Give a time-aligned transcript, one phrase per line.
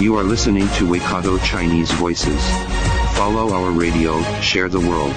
[0.00, 2.42] You are listening to Waikato Chinese Voices.
[3.14, 5.12] Follow our radio, share the world.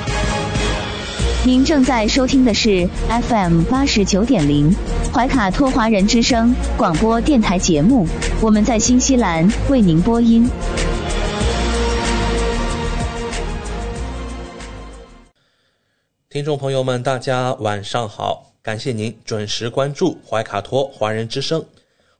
[1.44, 4.72] 您正在收听的是 FM 八十九点零
[5.12, 8.08] 怀卡托华人之声广播电台节目，
[8.40, 10.48] 我们在新西兰为您播音。
[16.30, 18.54] 听众朋友们，大家晚上好！
[18.62, 21.66] 感谢您准时关注怀卡托华人之声。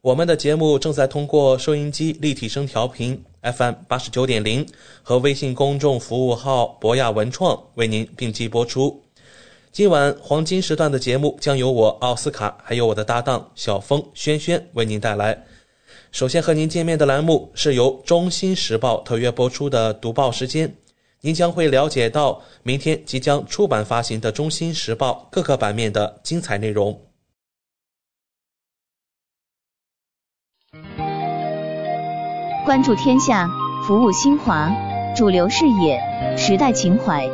[0.08, 4.66] 我们的节目正在通过收音机立体声调频 FM 八十九点零
[5.02, 9.04] 和微信公众服务号博雅文创为您并机播出。
[9.70, 15.44] 今晚黄金时段的节目将由我奥斯卡还有我的搭档小峰轩轩为您带来。
[16.10, 20.74] 首先和您见面的栏目是由中新时报特约播出的读报时间。
[21.20, 26.98] 您将会了解到明天即将出版发行的《中新时报》各个版面的精彩内容。
[32.68, 33.48] 关注天下，
[33.82, 34.70] 服务新华，
[35.16, 35.98] 主流视野，
[36.36, 37.26] 时代情怀。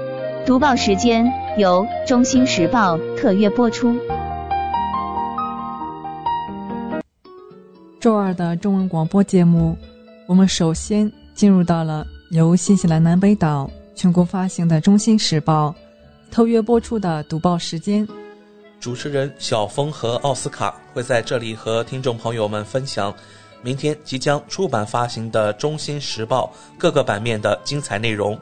[0.47, 1.27] 读报时间
[1.59, 3.99] 由中心时报特约播出。
[7.99, 9.77] 周二的中文广播节目，
[10.29, 15.75] 我们首先进入到了由新西兰南北岛全国发行的《中心时报》
[16.33, 18.07] 特约播出的读报时间。
[18.79, 23.13] 主持人小峰和奥斯卡会在这里和听众朋友们分享
[23.65, 28.39] 明天即将出版发行的《中新时报》各个版面的精彩内容。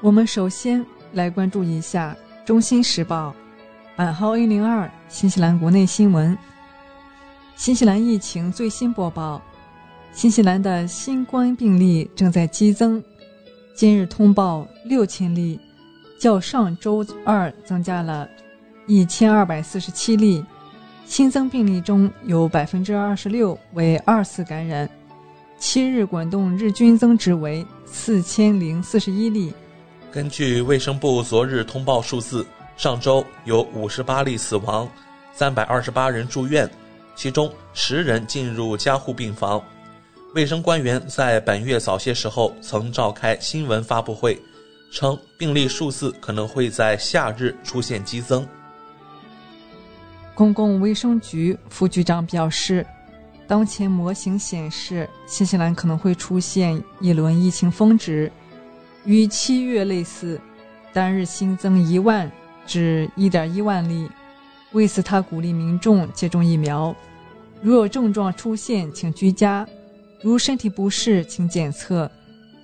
[0.00, 3.34] 我们首先来关注一下《中新时报》
[3.96, 6.38] 版号 A 零二新西兰国内新闻。
[7.56, 9.42] 新西兰疫情最新播报：
[10.12, 13.02] 新西兰的新冠病例正在激增，
[13.74, 15.58] 今日通报六千例，
[16.20, 18.28] 较上周二增加了
[18.86, 20.44] 一千二百四十七例。
[21.06, 24.88] 新增病例中有百分之二十六为二次感染，
[25.58, 29.52] 七日滚动日均增值为四千零四十一例。
[30.10, 34.88] 根据卫生部昨日通报数字，上周有五十八例死亡，
[35.32, 36.68] 三百二十八人住院。
[37.16, 39.62] 其中十人进入加护病房。
[40.34, 44.36] 卫生官员在本月早些时候曾召开新闻发布会，
[44.90, 48.44] 称病例数字可能会在夏日出现激增。
[50.34, 52.84] 公共卫生局副局长表示，
[53.46, 58.30] 当前模型显示新西兰可能会出现一轮疫情峰值，
[59.04, 60.40] 与七月类似，
[60.92, 62.30] 单日新增一万
[62.66, 64.10] 至一点一万例。
[64.72, 66.94] 为此，他鼓励民众接种疫苗。
[67.62, 69.64] 如有症状出现，请居家；
[70.20, 72.10] 如身体不适，请检测。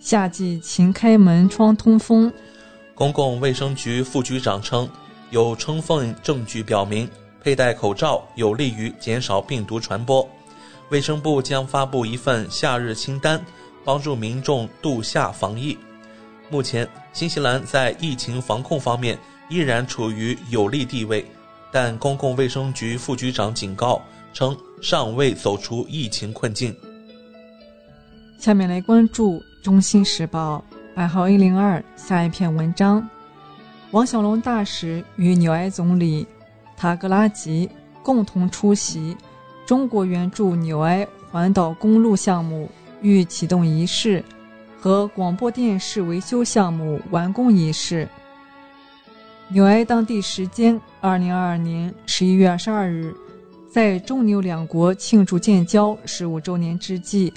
[0.01, 2.33] 夏季勤开门窗通风。
[2.95, 4.89] 公共卫生局副局长称，
[5.31, 7.09] 有充分证据表明
[7.43, 10.29] 佩戴口罩有利于减少病毒传播。
[10.91, 13.41] 卫生部将发布一份夏日清单，
[13.85, 15.77] 帮助民众度夏防疫。
[16.51, 19.19] 目前，新西兰在疫情防控方面
[19.49, 21.25] 依然处于有利地位。
[21.73, 24.03] 但公共卫生局副局长警告
[24.33, 26.75] 称，尚未走出疫情困境。
[28.39, 30.65] 下面来关注《中新时报》
[30.97, 33.09] 版号 A 零二下一篇文章：
[33.93, 36.27] 王小龙大使与纽埃总理
[36.81, 37.69] 塔格拉吉
[38.03, 39.15] 共同出席
[39.67, 42.71] 中国援助纽埃环岛公路项目
[43.03, 44.25] 预启动仪式
[44.81, 48.09] 和广播电视维修项目完工仪式。
[49.49, 53.15] 纽埃当地时间二零二二年十一月二十二日，
[53.71, 57.31] 在中纽两国庆祝建交十五周年之际，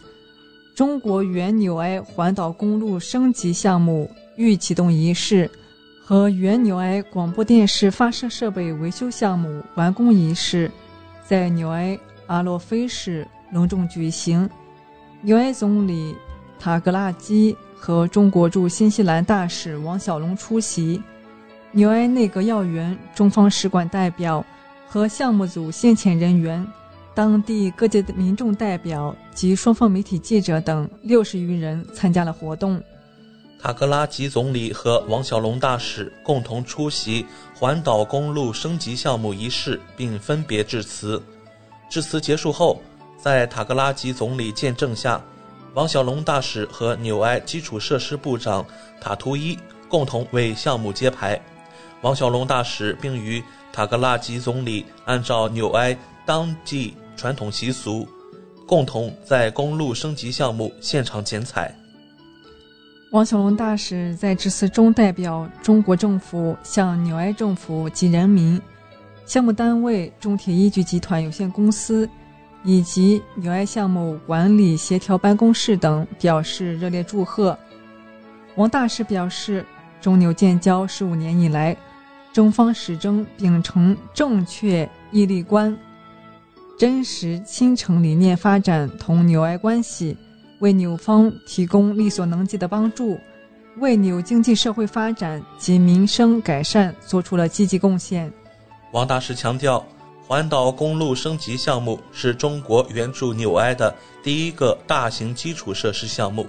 [0.73, 5.51] 中国原纽埃环岛公路升级项目预启动仪式
[6.05, 10.69] 和原纽埃广播电视发射设备维修项目完工仪式，
[11.25, 11.97] 在纽埃
[12.27, 14.49] 阿洛菲市隆重举行。
[15.21, 16.13] 纽埃总理
[16.59, 21.01] 塔格拉基和中国驻新西兰大使王小龙出席。
[21.71, 24.45] 纽埃内阁要员、中方使馆代表
[24.85, 26.67] 和项目组先遣人员、
[27.15, 32.83] 当地各界的民众代表及双方媒体记者等六十余人参加了活动。
[33.63, 37.25] 塔格拉吉总理和王小龙大使共同出席
[37.55, 41.23] 环岛公路升级项目仪式，并分别致辞。
[41.89, 42.81] 致辞结束后，
[43.17, 45.23] 在塔格拉吉总理见证下，
[45.75, 48.65] 王小龙大使和纽埃基础设施部长
[48.99, 49.57] 塔图伊
[49.87, 51.41] 共同为项目揭牌。
[52.01, 58.05] 王小龙大使并与塔格拉吉总理按照纽埃当地传统习俗，
[58.67, 61.73] 共同在公路升级项目现场剪彩。
[63.13, 68.59] 王小龙大使在致辞中代表中国政府向纽埃政府及人民、
[69.23, 72.09] 项目单位中铁一局集团有限公司
[72.63, 77.55] 以及纽埃项目管理协调办公室等表示热烈祝贺。
[78.55, 79.63] 王大使表示，
[80.01, 81.77] 中纽建交十五年以来。
[82.33, 85.77] 中方始终秉承正确义利观、
[86.79, 90.17] 真实亲诚理念发展同纽埃关系，
[90.59, 93.19] 为纽方提供力所能及的帮助，
[93.77, 98.31] 为纽经济社会发展及民生改善做出了积极贡献。
[98.91, 99.85] 王大使强调，
[100.25, 106.45] 环岛公路升级项目是中国援助纽埃的第一个大型基础设施项目，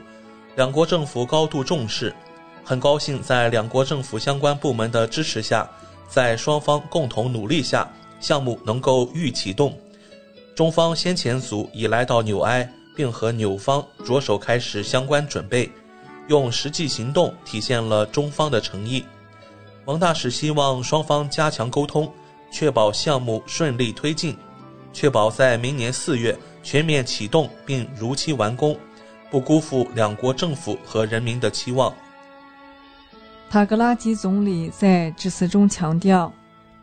[0.54, 2.14] 两国政府高度重视。
[2.62, 5.68] 很高兴在两国政府相关部门的支持下，
[6.08, 7.86] 在双方共同努力下，
[8.20, 9.76] 项目能够预启动。
[10.54, 15.70] 中方先遣组已来到纽埃，并和纽方着手开始相关准备，
[16.28, 19.04] 用实际行动体现了中方的诚意。
[19.84, 22.10] 王大使希望双方加强沟通，
[22.50, 24.36] 确保项目顺利推进，
[24.92, 28.74] 确保在明年四月全面启动并如期完工，
[29.30, 31.92] 不辜负两国政府和人民的期望。
[33.50, 36.32] 塔格拉吉总理在致辞中强调，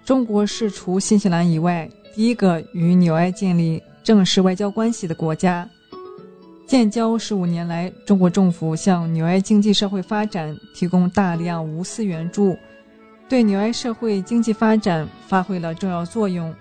[0.05, 5.67] 中国是除新西兰以外第一个与纽埃建立正式外交关系的国家。
[6.71, 12.57] 建交十五年来，中国政府向纽埃经济社会发展提供大量无私援助，
[13.27, 16.55] 对纽埃社会经济发展发挥了重要作用。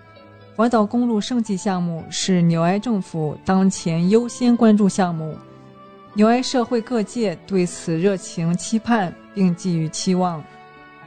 [0.56, 5.38] 环岛公路升级项目是纽埃政府当前优先关注项目。
[6.14, 10.42] 纽埃社会各界对此热情期盼，并寄予期望。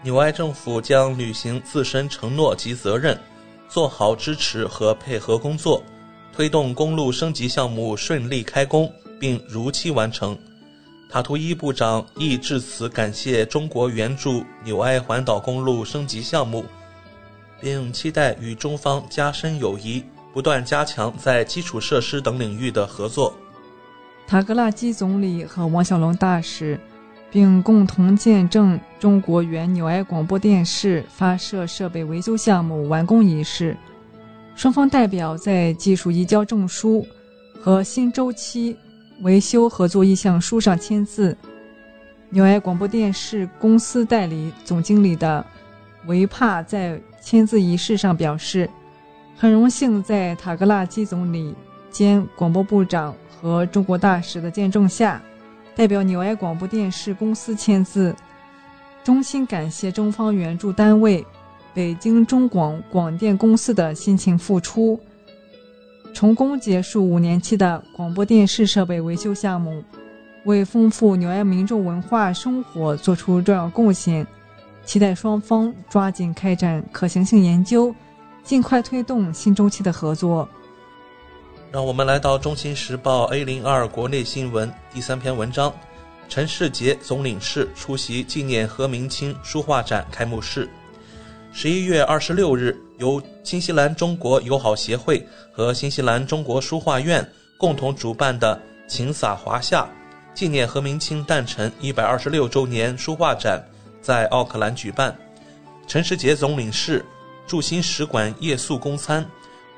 [0.01, 3.19] 纽埃政府将履行自身承诺及责任，
[3.67, 5.83] 做好支持和配合工作，
[6.35, 10.35] 推动公路升级项目顺利开工并如期完成。
[11.07, 16.65] 塔图伊部长亦致辞感谢中国援助纽埃环岛公路升级项目，
[17.61, 20.03] 并期待与中方加深友谊，
[20.33, 23.31] 不断加强在基础设施等领域的合作。
[24.25, 26.79] 塔格拉基总理和王小龙大使，
[27.29, 33.77] 并共同见证中国原纽埃广播电视发射设备维修项目完工仪式。
[34.55, 37.05] 双方代表在技术移交证书
[37.59, 38.77] 和新周期
[39.21, 41.35] 维修合作意向书上签字。
[42.29, 45.45] 纽埃广播电视公司代理总经理的
[46.07, 48.69] 维帕在签字仪式上表示
[49.37, 51.55] ：“很荣幸在塔格拉基总理
[51.89, 53.13] 兼广播部长。”
[53.43, 55.21] 和中国大使的见证下，
[55.75, 58.15] 代表纽埃广播电视公司签字，
[59.03, 61.25] 衷心感谢中方援助单位
[61.73, 64.99] 北京中广广电公司的辛勤付出，
[66.13, 69.83] 成功结束五年期的广播电视设备维修项目，
[70.45, 74.25] 为丰富纽约民众文化生活做出重要贡献。
[74.85, 77.95] 期待双方抓紧开展可行性研究，
[78.43, 80.47] 尽快推动新周期的合作。
[81.71, 85.73] 让我们来到《中新时报》A 零二国内新闻第三篇文章：
[86.29, 90.69] 陈世杰总领事出席纪念何明清书画展开幕式。
[91.55, 97.25] 十一月二十六日，由新西兰中国友好协会和新西兰中国书画院
[97.59, 99.87] 共同主办的“晴洒华夏”
[100.33, 103.63] 纪念何明清诞辰一百二十六周年书画展
[104.01, 105.15] 在奥克兰举办。
[105.85, 107.05] 陈世杰总领事、
[107.45, 109.23] 驻新使馆夜宿公参，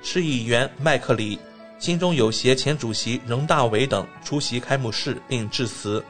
[0.02, 1.38] 市议员麦克里。
[1.78, 6.02] 新中友协前主席任大伟等出席开幕式并致辞。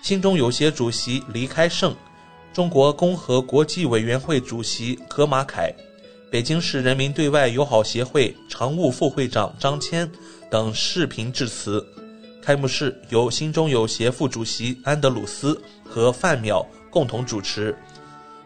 [0.00, 1.92] 新中友协主席黎开胜、
[2.56, 5.70] 中国共和国际委员会主席何马凯、
[6.30, 10.10] 北京市人民对外友好协会常务副会长张谦
[10.50, 11.86] 等视频致辞。
[12.40, 17.76] 开幕式由新中友协副主席安德鲁斯和范淼共同主持。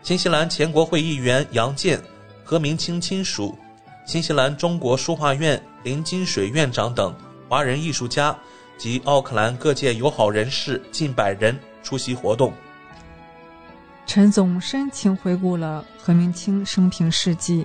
[0.02, 2.02] 新西兰前国会议员杨健、
[2.42, 3.56] 何明清亲属。
[4.04, 7.14] 新西兰中国书画院林金水院长等
[7.48, 8.36] 华人艺术家
[8.76, 12.52] 及奥克兰各界友好人士近百人出席活动。
[14.06, 17.64] 陈总深情回顾了何明清生平事迹，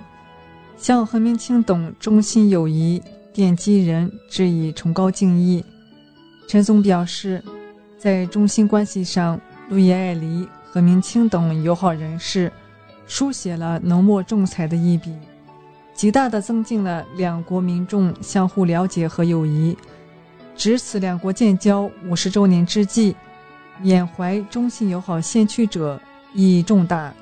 [0.78, 3.02] 向何明清等衷心友谊
[3.34, 5.66] 奠基人致以崇高敬意。
[6.48, 7.44] 陈总表示，
[7.98, 12.52] 在中新关系上，路易艾黎、何明清等友好人士
[13.08, 15.12] 书写了浓墨重彩的一笔。
[15.96, 19.76] 极大地增进了两国民众相互了解和友谊，
[20.56, 23.16] 值此两国建交五十周年之际，
[23.82, 26.00] 缅怀中新友好先驱者
[26.36, 27.14] 意义重大。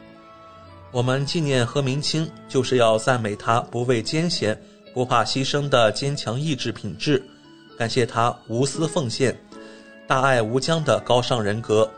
[0.91, 4.59] 我们纪念何明清，就是要赞美他不畏艰险、
[4.93, 7.23] 不怕牺牲的坚强意志品质，
[7.77, 9.35] 感谢他无私奉献、
[10.07, 11.89] 大爱无疆的高尚人格，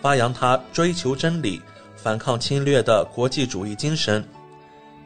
[0.00, 1.60] 发扬他追求真理、
[1.94, 4.22] 反抗侵略的国际主义精神。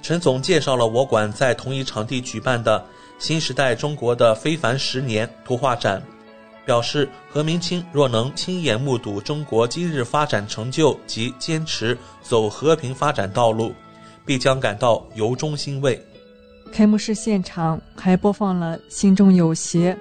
[0.03, 2.85] 陈总介绍了我馆在同一场地举办的
[3.19, 6.03] 新时代中国的非凡十年图画展。
[6.67, 13.73] 表示，何明清若能亲眼目睹中国今日发展成就及坚持走和平发展道路，
[14.25, 15.99] 必将感到由衷欣慰。
[16.73, 19.95] 开幕式现场还播放了《心中有邪》、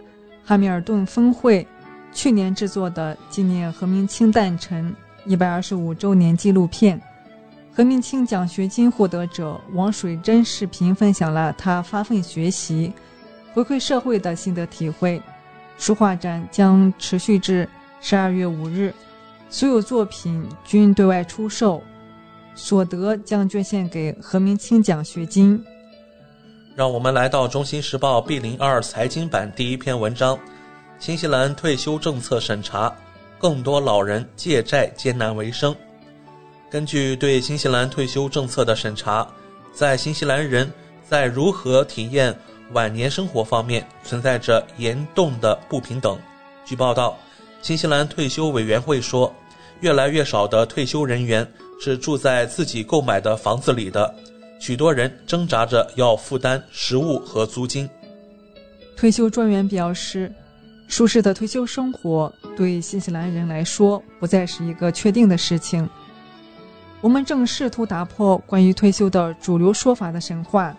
[0.43, 1.65] 哈密尔顿峰会
[2.11, 4.93] 去年制作的纪念何明清诞辰
[5.25, 6.99] 一百二十五周年纪录片。
[7.71, 12.91] 何明清奖学金获得者王水珍视频分享了他发奋学习、
[13.53, 15.21] 回馈社会的心得体会。
[15.77, 17.67] 书画展将持续至
[17.99, 18.93] 十二月五日，
[19.49, 21.81] 所有作品均对外出售，
[22.55, 25.63] 所得将捐献给何明清奖学金。
[26.75, 30.37] 让我们来到《中新时报》B 零二财经版第一篇文章：
[30.99, 32.93] 新西兰退休政策审查，
[33.37, 35.75] 更多老人借债艰难为生。
[36.69, 39.27] 根据对新西兰退休政策的审查，
[39.73, 40.71] 在新西兰人
[41.07, 42.37] 在如何体验。
[42.73, 46.17] 晚年生活方面存在着严重的不平等。
[46.65, 47.17] 据报道，
[47.61, 49.33] 新西兰退休委员会说，
[49.81, 51.47] 越来越少的退休人员
[51.79, 54.13] 是住在自己购买的房子里的，
[54.59, 57.87] 许多人挣扎着要负担食物和租金。
[58.95, 60.33] 退休专员表示，
[60.87, 65.87] 舒适的退休生活对新西兰人来说不再是一个确定的事情。
[67.01, 70.75] 我们正试图打破关于退休的主流说法的神话。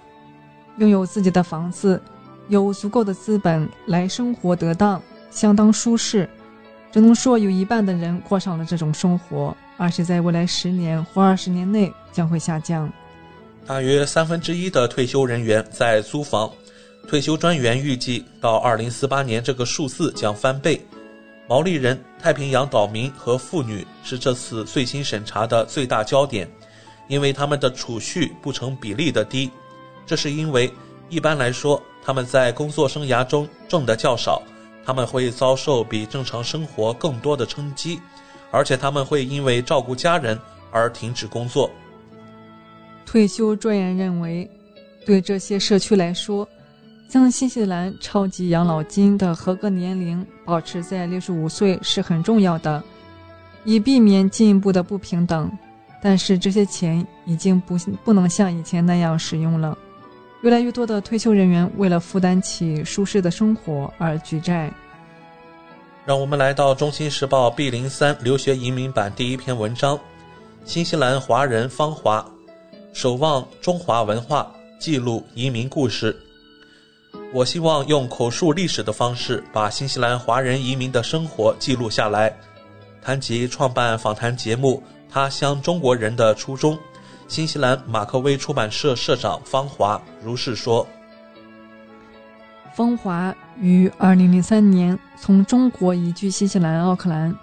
[0.79, 2.01] 拥有自己的房子，
[2.49, 6.29] 有足够的资本来生活得当，相当舒适。
[6.93, 12.91] 只能说有一半的人过上了这种生活，而且在未来十年或二十年内将会下降。
[13.67, 16.51] 大约三分之一的退休人员在租房。
[17.09, 20.81] 退休专员预计到二零四八年，这个数字将翻倍。
[21.49, 26.51] 毛利人、太平洋岛民和妇女是这次最新审查的最大焦点，
[27.07, 29.51] 因为他们的储蓄不成比例的低。
[30.07, 30.73] 这是因为，
[31.09, 34.41] 一般来说，他们在工作生涯中挣的较少，
[34.85, 38.01] 他们会遭受比正常生活更多的冲击，
[38.53, 40.39] 而且他们会因为照顾家人
[40.71, 41.69] 而停止工作。
[43.05, 44.49] 退休专员认为，
[45.05, 46.49] 对这些社区来说，
[47.09, 52.83] 将新西兰超级养老金的合格年龄保持在六十五岁是很重要的，
[53.65, 55.51] 以避免进一步的不平等。
[56.03, 59.77] 但是这些钱已经不不能像以前那样使用了。
[60.43, 64.73] 越来越多的退休人员为了负担起舒适的生活而举债。
[66.05, 69.99] 让我们来到《中新时报》B 零三留学移民版第一篇文章：
[70.65, 72.25] 新西兰华人芳华，
[72.93, 76.17] 守望中华文化，记录移民故事。
[77.33, 82.33] 我希望用口述历史的方式，把新西兰华人移民的生活记录下来。
[83.03, 86.79] 谈及创办访谈节目《他乡中国人》的初衷。
[87.29, 90.87] 新西兰马克威出版社社长方华如是说
[92.73, 97.37] ：“方华于2003年从中国移居新西兰奥克兰。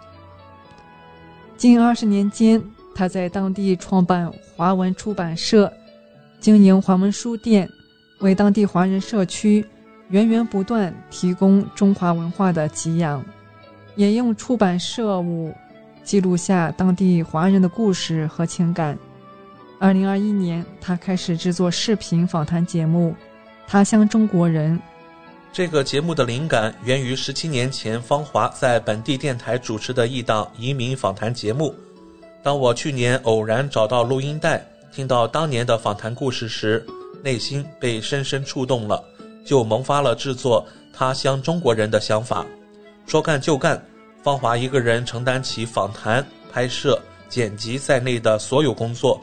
[1.57, 2.63] 近二十年间，
[2.95, 5.71] 他在当地创办华文出版社，
[6.39, 7.69] 经营华文书店，
[8.19, 9.65] 为当地华人社区
[10.07, 13.23] 源源不断提供中华文化的给养，
[13.97, 15.53] 也用出版社务
[16.05, 18.97] 记录下当地华人的故事和情感。”
[19.83, 23.09] 二零二一年，他开始制作视频访谈节目
[23.67, 24.77] 《他乡中国人》。
[25.51, 31.75] 这个节目的灵感源于十七年前方华在本地电台主持的一档移民访谈节目。
[32.41, 36.81] 当我去年偶然找到录音带，听到当年的访谈故事时，
[37.21, 39.03] 内心被深深触动了，
[39.45, 40.65] 就萌发了制作
[40.97, 42.45] 《他乡中国人》的想法。
[43.05, 43.85] 说干就干，
[44.23, 46.97] 方华一个人承担起访谈、拍摄、
[47.27, 49.21] 剪辑在内的所有工作。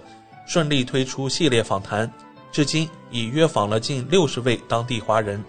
[0.51, 2.13] 顺利推出系列访谈，
[2.51, 5.41] 至今已约访了近六十位当地华人。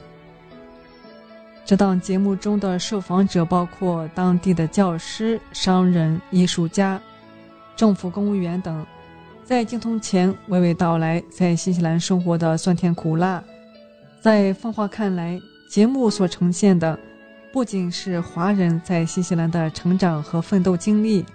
[1.65, 7.01] 这档节目中的受访者包括当地的教师、商人、艺术家、
[7.75, 8.85] 政府公务员等，
[9.43, 13.43] 在镜头前娓娓道来在新西兰生活的酸甜苦辣。
[14.21, 16.95] 在芳华看来，节目所呈现的
[17.51, 21.25] 不仅是华人在新西兰的成长和奋斗经历，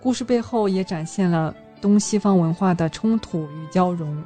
[0.00, 1.52] 故事背后也展现了。
[1.84, 4.16] 东西方文化的冲突与交融，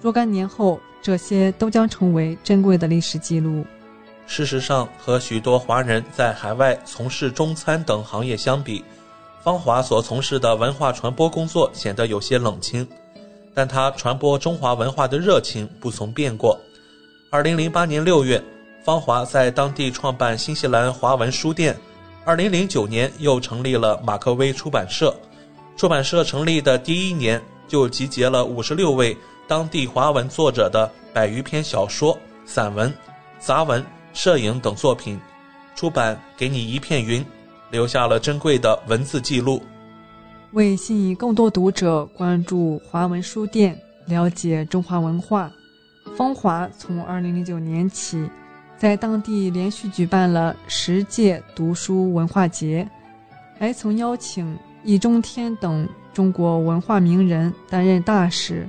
[0.00, 3.64] 若干年后，这些都将成为珍贵的历史记录。
[4.26, 8.84] 事实上，和许多华人在海外从事中餐等行业相比，
[9.40, 12.84] 芳华所从事的文化传播工作显得有些冷清，
[13.54, 16.58] 但他传播中华文化的热情不曾变过。
[17.30, 18.42] 二零零八年六月，
[18.84, 21.72] 芳华在当地创办新西兰华文书店；
[22.24, 25.14] 二零零九年又成立了马克威出版社。
[25.76, 32.92] 出版社成立的第一年，就集结了五十六位当地华文作者的百余篇小说、散文、
[33.38, 33.84] 杂文。
[34.12, 35.16] 摄影等作品
[35.76, 37.24] 出版，给你一片云，
[37.70, 39.62] 留下了珍贵的文字记录。
[40.50, 45.48] 为吸引更多读者关注华文书店，了解中华文化，
[46.16, 48.28] 芳华从2009年起，
[48.76, 52.90] 在当地连续举办了十届读书文化节，
[53.60, 58.68] 还曾邀请易中天等中国文化名人担任大使，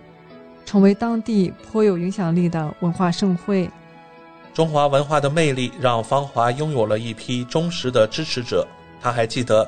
[0.66, 3.70] 成为当地颇有影响力的文化盛会。
[4.54, 8.68] 中华文化的魅力让芳华拥有了一批忠实的支持者。
[9.00, 9.68] 他还记得，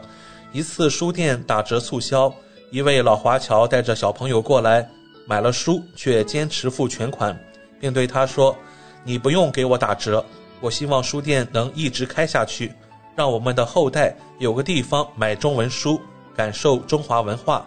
[0.52, 2.32] 一次书店打折促销，
[2.70, 4.88] 一位老华侨带着小朋友过来，
[5.26, 7.36] 买了书却坚持付全款，
[7.80, 8.56] 并对他说
[9.04, 10.24] ：“你不用给我打折，
[10.60, 12.72] 我希望书店能一直开下去，
[13.16, 16.00] 让我们的后代有个地方买中文书，
[16.36, 17.66] 感受中华文化。”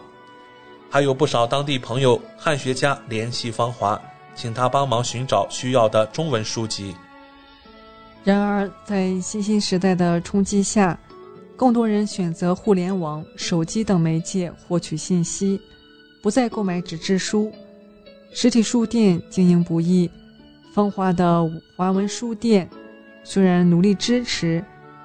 [0.88, 4.00] 还有不少当地朋友、汉学家联系芳华，
[4.34, 6.94] 请他帮忙寻找需要的中文书籍。
[8.22, 10.98] 然而，在新兴时代的冲击下，
[11.56, 15.60] 更多人选择互联网、手机等媒介获取信息，
[16.22, 17.52] 不再购买纸质书。
[18.32, 20.10] 实体书店经营不易，
[20.72, 22.68] 芳华的华文书店
[23.24, 24.64] 虽然努力支持，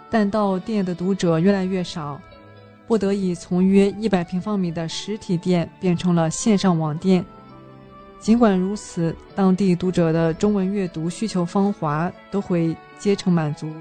[0.09, 2.21] 但到店的读者越来越少，
[2.91, 7.25] 不得已从约一百平方米的实体店变成了线上网店。
[8.19, 12.75] 尽管如此，当地读者的中文阅读需求，芳华都会。
[12.99, 13.71] 皆成满足。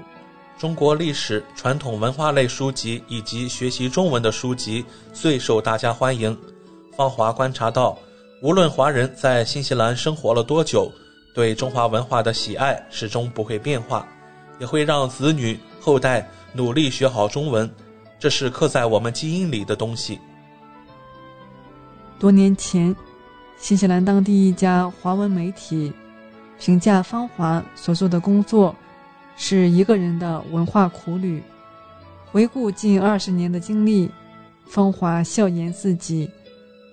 [0.57, 6.35] 中国历史、传统文化类书籍以及学习中文的书籍最受大家欢迎。
[6.95, 7.99] 芳华观察到，
[8.41, 10.89] 无论华人在新西兰生活了多久，
[11.35, 14.07] 对中华文化的喜爱始终不会变化，
[14.57, 17.69] 也会让子女后代努力学好中文，
[18.21, 20.19] 这是刻在我们基因里的东西。
[22.19, 22.95] 多年前，
[23.57, 25.91] 新西兰当地一家华文媒体
[26.59, 28.75] 评价芳华所做的工作。
[29.37, 31.41] 是一个人的文化苦旅。
[32.29, 34.11] 回顾近二十年的经历，
[34.67, 36.29] 芳华笑言自己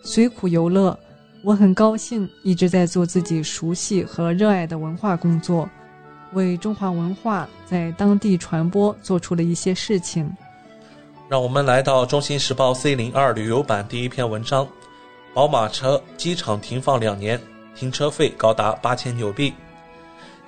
[0.02, 0.98] 随苦游乐。
[1.44, 5.68] 我很高兴一直在做自己熟悉和热爱的文化工作，
[6.32, 10.26] 为中华文化在当地传播做出了一些事情。
[11.28, 14.66] 让我们来到《中心时报》C 零二旅游版第一篇文章：
[15.34, 17.38] 宝马车机场停放两年，
[17.76, 19.52] 停车费高达八千纽币。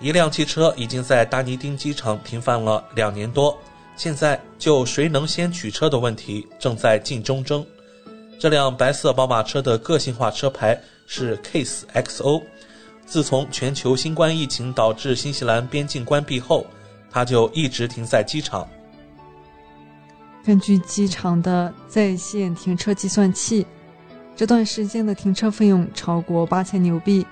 [0.00, 3.54] 一辆汽车已经在达尼丁机场停放了两年多，
[3.94, 7.64] 现在就谁能先取车的问题正在竞争中。
[8.38, 12.42] 这辆白色宝马车的个性化车牌是 Case XO。
[13.04, 16.64] 自从全球新冠疫情导致新西兰边境关闭后，
[17.10, 18.66] 它就一直停在机场。
[20.44, 23.66] 根据机场的在线停车计算器，
[24.35, 27.26] 这段时间的停车费用超过八千纽币。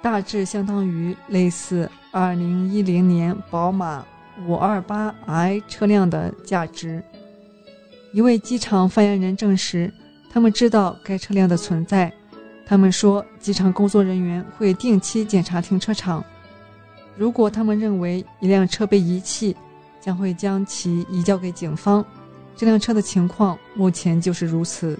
[0.00, 4.04] 大致相当于类似2010年宝马
[4.46, 7.02] 528i 车辆的价值。
[8.12, 9.92] 一位机场发言人证实，
[10.30, 12.12] 他们知道该车辆的存在。
[12.64, 16.22] 他们说，机场工作人员会定期检查停车场，
[17.16, 19.56] 如果他们认为一辆车被遗弃，
[20.00, 22.04] 将会将其移交给警方。
[22.58, 24.98] 这辆车的情况目前就是如此。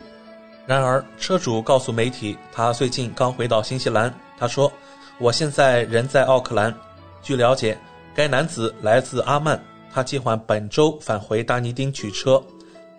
[0.67, 4.11] 然而，车主告诉媒体，他最近刚回到新西兰。
[4.39, 4.73] 他说。
[5.21, 6.73] 我现在人在奥克兰。
[7.25, 7.77] 据了解，
[8.15, 9.61] 该男子来自阿曼，
[9.93, 12.41] 他计划本周返回达尼丁取车。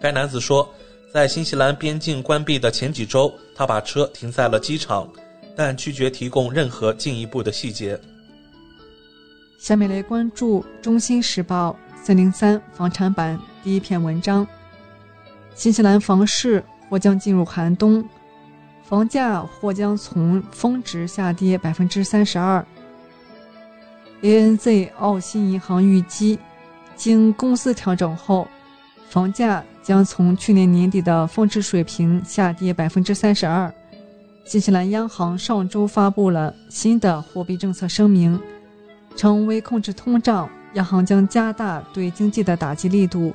[0.01, 0.69] 该男子说，
[1.13, 5.09] 在新西兰边境关闭的前几周，他把车停在了机场，
[5.55, 7.97] 但拒绝提供任何进一步的细节。
[9.57, 11.73] 下面来关注《中新时报》
[12.05, 14.47] 四零三房产版第一篇文章：
[15.53, 18.03] 新西兰房市或将进入寒冬。
[18.83, 22.65] 房价或将从峰值下跌百分之三十二。
[24.21, 26.39] ANZ 澳新银行预计，
[26.95, 28.47] 经公司调整后，
[29.09, 33.71] 房价将从去年年底的峰值水平下跌百分之三十二。
[34.43, 38.41] 新西兰央行上周发布了新的货币政策声明，
[39.15, 43.31] 称为控制通胀，央行将加大对经济的打击力度。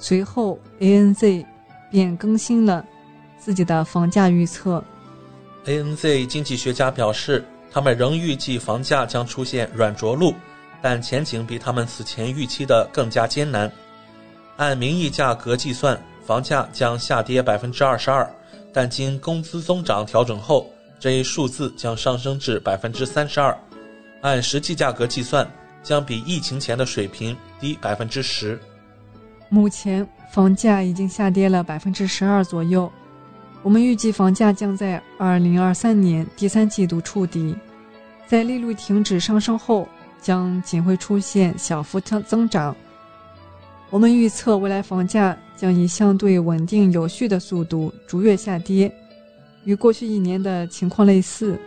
[0.00, 1.44] 随后，ANZ
[1.90, 2.84] 便更新了。
[3.38, 4.82] 自己的房价预测
[5.64, 10.34] ，ANZ 经济学家表示，他们仍预计房价将出现软着陆，
[10.82, 13.70] 但前景比他们此前预期的更加艰难。
[14.56, 18.30] 按名义价格计算，房价将下跌百分之二十二，
[18.72, 23.56] 但经工资增长调整后，这一数字将上升至百分之三十二。
[24.20, 25.50] 按实际价格计算，
[25.82, 28.60] 将比疫情前的水平低百分之十。
[29.50, 32.90] 目前房价已经下跌了百分之十二左右，
[33.62, 37.54] 我们预计房价将在二零二三年第三季度触底，
[38.26, 39.86] 在利率停止上升后，
[40.22, 42.74] 将仅会出现小幅增增长。
[43.90, 48.90] 我们预测未来房价将以相对稳定有序的速度逐月下跌，
[49.64, 51.60] 与过去一年的情况类似。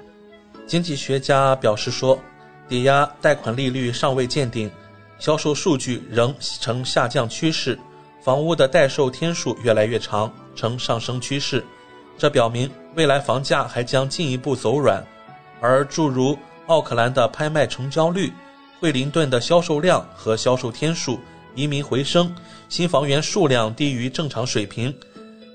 [0.66, 2.18] 经济学家表示说。
[2.66, 4.72] 抵押贷款利率尚未见顶，
[5.20, 7.80] 销售数据仍呈下降趋势，
[8.22, 11.64] 房屋的待售天数越来越长，呈上升趋势。
[12.18, 15.04] 这表明未来房价还将进一步走软。
[15.62, 18.34] 而诸如奥克兰的拍卖成交率、
[18.80, 21.20] 惠灵顿的销售量和销售天数、
[21.56, 22.36] 移民回升、
[22.68, 24.94] 新房源数量低于正常水平，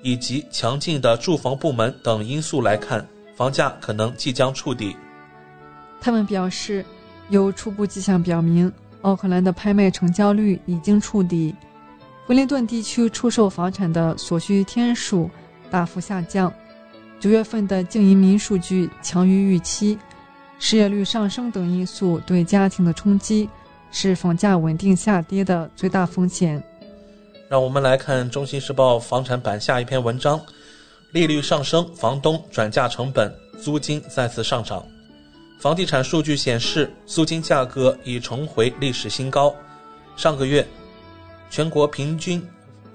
[0.03, 4.97] 以及强劲的住房部门等因素来看，房价可能即将触底。
[6.01, 6.85] 他们表示。
[7.31, 11.55] 有初步迹象表明，奥克兰的拍卖成交率已经触底，
[12.27, 15.31] 惠灵顿地区出售房产的所需天数
[15.71, 16.53] 大幅下降。
[17.21, 19.99] 九月份的净移民数据强于预期，
[20.59, 23.49] 失业率上升等因素对家庭的冲击
[23.91, 26.63] 是房价稳定下跌的最大风险。
[27.49, 30.41] 让我们来看《中新时报》房产版下一篇文章：
[31.13, 34.85] 利率上升，房东转嫁成本，租金再次上涨。
[35.59, 39.53] 房地产数据显示，租金价格已重回历史新高。
[40.17, 40.65] 上个月，
[41.51, 42.41] 全国平均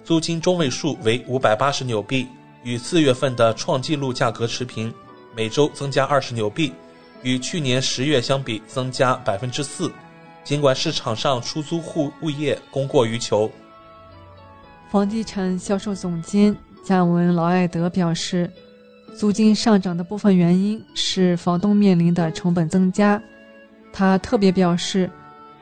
[0.02, 2.26] 租金中位数为五百八十纽币，
[2.64, 4.94] 与四月份的创纪录价格持平，
[5.36, 6.72] 每周增加二十纽币，
[7.22, 9.92] 与去年十月相比增加百分之四。
[10.46, 13.52] 尽管市场上出租户物业供过于求，
[14.90, 18.50] 房地产销售总监加文劳埃德表示。
[19.16, 23.22] 租金上涨的部分原因是房东面临的成本增加。
[23.92, 25.10] 他特别表示，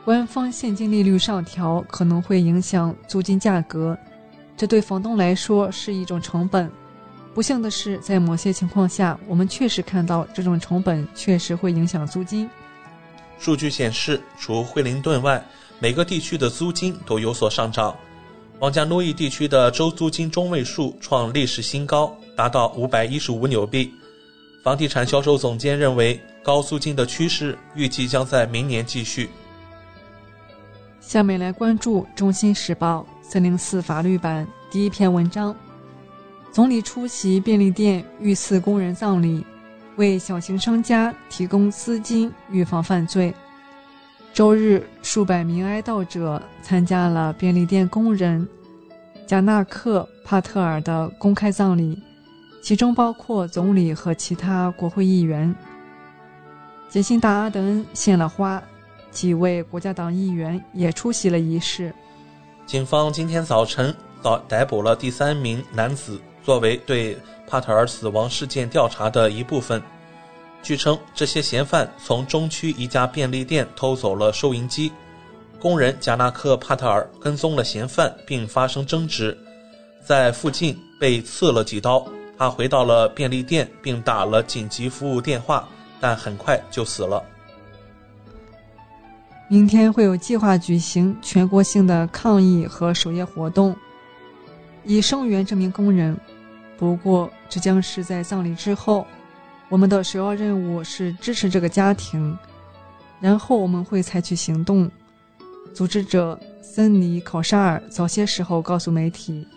[0.05, 3.97] 官方现金利率上调可能会影响租金价格，
[4.55, 6.71] 这对房东来说是一种成本。
[7.33, 12.49] 不幸的是，在某些情况下，我们确实看到这种成本确实会影响租金。
[13.37, 15.43] 数据显示，除惠灵顿外，
[15.79, 17.95] 每个地区的租金都有所上涨。
[18.61, 22.15] 皇家诺伊地区的周租金中位数创历史新高。
[22.35, 23.91] 达到五百一十五纽币。
[24.63, 29.31] 房地产销售总监认为，高租金的趋势预计将在明年继续。
[30.99, 35.55] 下面来关注《中新时报》三零四法律版第一篇文章：
[36.51, 39.43] 总理出席便利店遇刺工人葬礼，
[39.95, 43.33] 为小型商家提供资金预防犯罪。
[44.33, 48.47] 周日，数百名哀悼者参加了便利店工人
[49.27, 52.01] 贾纳克·帕特尔的公开葬礼。
[52.63, 55.53] 其中包括总理和其他国会议员。
[56.87, 58.61] 杰辛达·阿德恩献了花，
[59.09, 61.93] 几位国家党议员也出席了仪式。
[62.65, 67.17] 警方今天早晨逮逮捕了第三名男子，作为对
[67.47, 69.81] 帕特尔死亡事件调查的一部分。
[70.63, 74.91] 据称，这些嫌犯从中区一家便利店偷走了收银机。
[75.59, 79.37] 工人贾纳克·帕特尔跟踪了嫌犯，并发生争执，
[80.05, 82.05] 在附近被刺了几刀。
[82.37, 85.67] 他回到了便利店，并打了紧急服务电话，
[85.99, 87.23] 但很快就死了。
[89.47, 93.75] 明天会有计划举行全国性的抗议和守夜活动，
[94.83, 96.17] 以声援这名工人。
[96.77, 99.05] 不过，这将是在葬礼之后。
[99.71, 102.37] 我们的首要任务是支持这个家庭，
[103.21, 104.91] 然后我们会采取行动。
[105.73, 109.47] 组织者森尼考沙尔早些时候告诉媒体，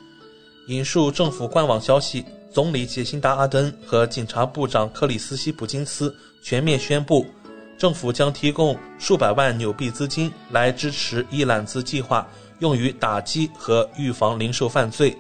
[0.68, 2.24] 引述政府官网消息。
[2.53, 7.27] 总理杰辛达·阿登和警察部长克里斯西普金斯全面宣布，
[7.77, 12.24] 政府将提供数百万纽币资金来支持伊揽兹计划，
[12.61, 15.12] 用于打击和预防零售犯罪；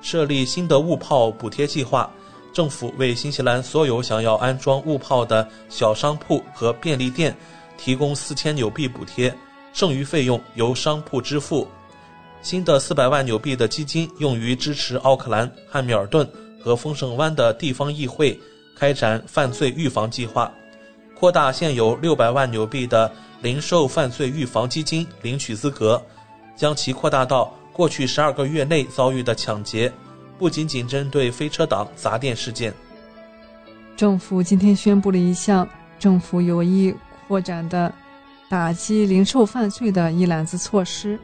[0.00, 2.10] 设立新的雾炮补贴计划，
[2.52, 7.36] 政府为新西兰所有想要安装雾炮的小商铺和便利店
[7.76, 9.34] 提供四千纽币补贴，
[9.72, 11.66] 剩余费用由商铺支付；
[12.42, 16.28] 新的四百万纽币的基金用于支持奥克兰、汉密尔顿。
[16.64, 18.38] 和丰盛湾的地方议会
[18.76, 20.48] 开展犯罪预防计划，
[21.18, 23.10] 扩大现有六百万纽币的
[23.40, 26.00] 零售犯罪预防基金领取资格，
[26.54, 29.92] 将其扩大到过去十二个月内遭遇的抢劫，
[30.38, 32.72] 不仅仅针对飞车党砸店事件。
[33.96, 35.68] 政府今天宣布了一项
[35.98, 36.94] 政府有意
[37.28, 37.92] 扩展的
[38.48, 41.18] 打击零售犯罪的一揽子措施，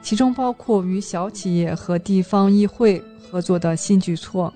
[0.00, 4.52] 其中包括与小企业和地方议会合作的新举措。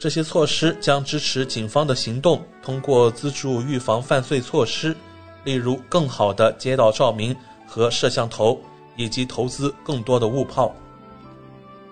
[0.00, 4.96] 这些措施将支持警方的行动，通过资助预防犯罪措施，
[5.44, 7.36] 例如更好的街道照明
[7.66, 8.58] 和摄像头，
[8.96, 10.74] 以及投资更多的雾炮。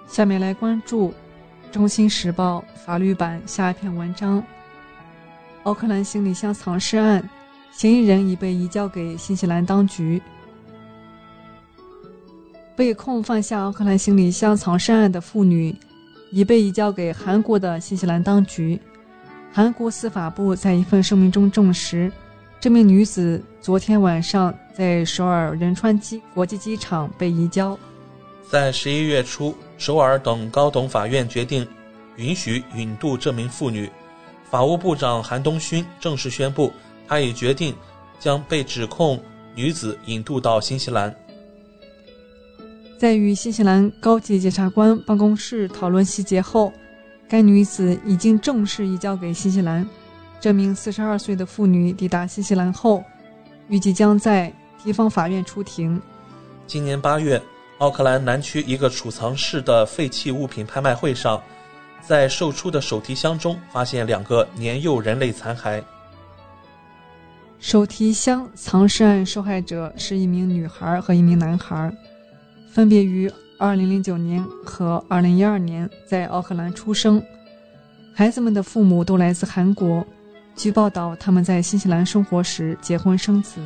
[0.09, 1.11] 下面来关注
[1.71, 4.43] 《中新时报》法律版下一篇文章：
[5.63, 7.23] 奥克兰行李箱藏尸案，
[7.71, 10.21] 嫌疑人已被移交给新西兰当局。
[12.75, 15.77] 被控犯下奥克兰行李箱藏尸案的妇女。
[16.31, 18.79] 已被移交给韩国的新西兰当局。
[19.51, 22.13] 韩国司法部在一份声明中证实，
[22.61, 27.79] 这名女子昨天晚上在首尔仁川机国际机场被移交。
[28.51, 31.67] 在十一月初，首尔等高等法院决定
[32.17, 33.91] 允许引渡这名妇女。
[34.51, 36.73] 法务部长韩东勋正式宣布，
[37.07, 37.75] 他已决定
[38.19, 39.23] 将被指控
[39.55, 41.15] 女子引渡到新西兰。
[42.99, 46.73] 在与新西兰高级检察官办公室讨论细节后，
[47.29, 49.89] 该女子已经正式移交给新西兰。
[50.41, 53.05] 这名42岁的妇女抵达新西兰后，
[53.69, 56.01] 预计将在地方法院出庭。
[56.67, 57.41] 今年八月，
[57.79, 61.41] 奥克兰南区一个储藏室的废弃物品拍卖会上，
[62.03, 65.81] 在售出的手提箱中发现两个年幼人类残骸。
[67.61, 71.93] 手提箱藏尸案受害者是一名女孩和一名男孩。
[72.73, 77.23] 分别于2009年和2012年在奥克兰出生，
[78.13, 80.05] 孩子们的父母都来自韩国。
[80.57, 83.61] 据报道，他们在新西兰生活时结婚生子。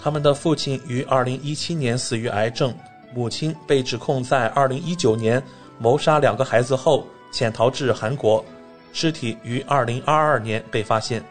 [0.00, 2.74] 他们的父亲于2017年死于癌症，
[3.14, 5.42] 母亲被指控在2019年
[5.78, 8.44] 谋杀两个孩子后潜逃至韩国，
[8.92, 11.22] 尸体于2022年被发现。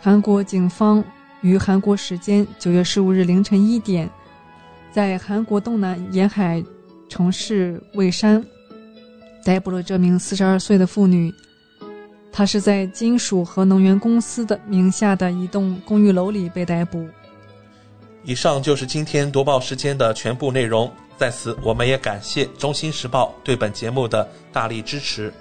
[0.00, 1.02] 韩国警方
[1.42, 4.08] 于韩国时间9月15日凌晨一点。
[4.92, 6.60] 在韩国东南沿海
[7.08, 8.44] 城市蔚山
[9.44, 11.32] 逮捕了这名四十二岁的妇女。
[12.32, 17.06] 她是在金属和能源公司的名下的一栋公寓楼里被逮捕。
[18.24, 20.90] 以上就是今天读报时间的全部内容。
[21.16, 25.32] 在此，我们也感谢《中新时报》对本节目的大力支持。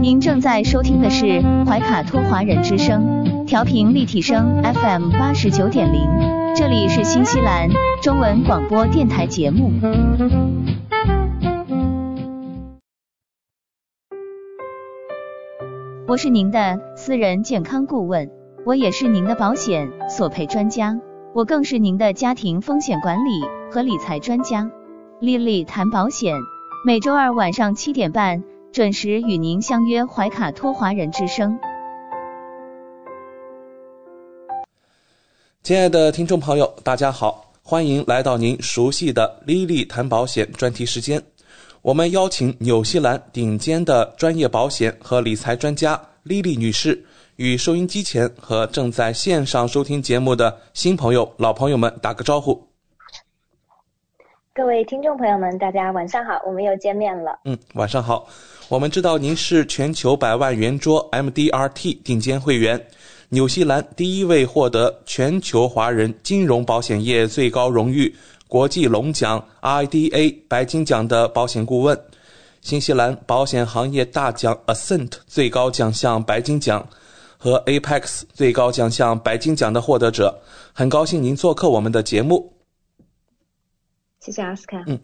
[0.00, 6.08] 您正在收听的是怀卡托华人之声，调频立体声 FM 八十九点零。
[6.56, 7.68] 这里是新西兰
[8.02, 9.70] 中文广播电台节目。
[16.08, 18.28] 我是您的私人健康顾问，
[18.66, 20.94] 我也是您的保险索赔专家，
[21.34, 23.30] 我更是您的家庭风险管理
[23.72, 24.70] 和理财专家。
[25.18, 26.36] 丽丽谈保险，
[26.84, 31.58] 每周二晚上七点半准时与您相约怀卡托华人之声。
[35.62, 41.22] 亲爱的听众朋友，大家好，欢迎来到您熟悉的 Lily 谈保险专题时间。
[41.80, 47.02] 我们邀请纽西兰顶尖的专业保险和理财专家 Lily 女士，
[47.40, 52.68] 与收音机前和正在线上收听节目的新朋友、老朋友们打个招呼。
[54.52, 57.40] 各位听众朋友们，大家晚上好，我们又见面了。
[57.46, 58.28] 嗯，晚上好。
[58.68, 62.78] 我们知道您是全球百万圆桌 MDRT 顶尖会员。
[63.30, 68.14] 纽西兰第一位获得全球华人金融保险业最高荣誉
[68.48, 71.98] 国际龙奖 IDA 白金奖的保险顾问，
[72.60, 76.86] 新西兰保险行业大奖 Ascent 最高奖项白金奖
[77.42, 80.38] 和 Apex 最高奖项白金奖的获得者，
[80.74, 82.52] 很高兴您做客我们的节目。
[84.20, 84.84] 谢谢阿斯卡。
[84.86, 84.98] 嗯，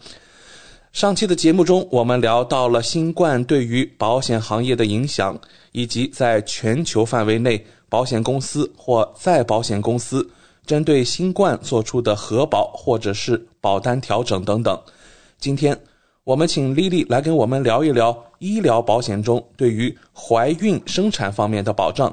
[0.92, 5.40] 上期的节目中，我们聊到了新冠对于保险行业的影响，
[5.72, 7.66] 以及在全球范围内。
[7.88, 10.28] 保险公司或再保险公司
[10.66, 14.78] 针对新冠做出的核保或者是保单调整等等。
[15.38, 15.80] 今天
[16.24, 22.12] 我们请丽丽来跟我们聊一聊医疗保险中对于怀孕生产方面的保障。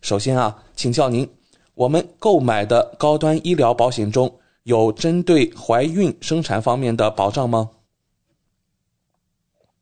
[0.00, 1.28] 首先啊，请教您，
[1.74, 4.32] 我们购买的高端医疗保险中
[4.62, 7.70] 有针对怀孕生产方面的保障吗？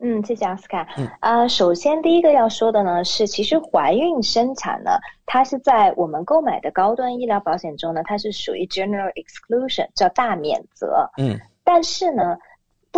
[0.01, 0.87] 嗯，谢谢奥斯卡。
[0.97, 4.93] 嗯，呃，首先第一个要说的呢是，其实怀孕生产呢，
[5.27, 11.11] 它是在我们购买的高端医疗保险中呢，它是属于 general exclusion，叫大免责。
[11.17, 12.37] 嗯，但是呢，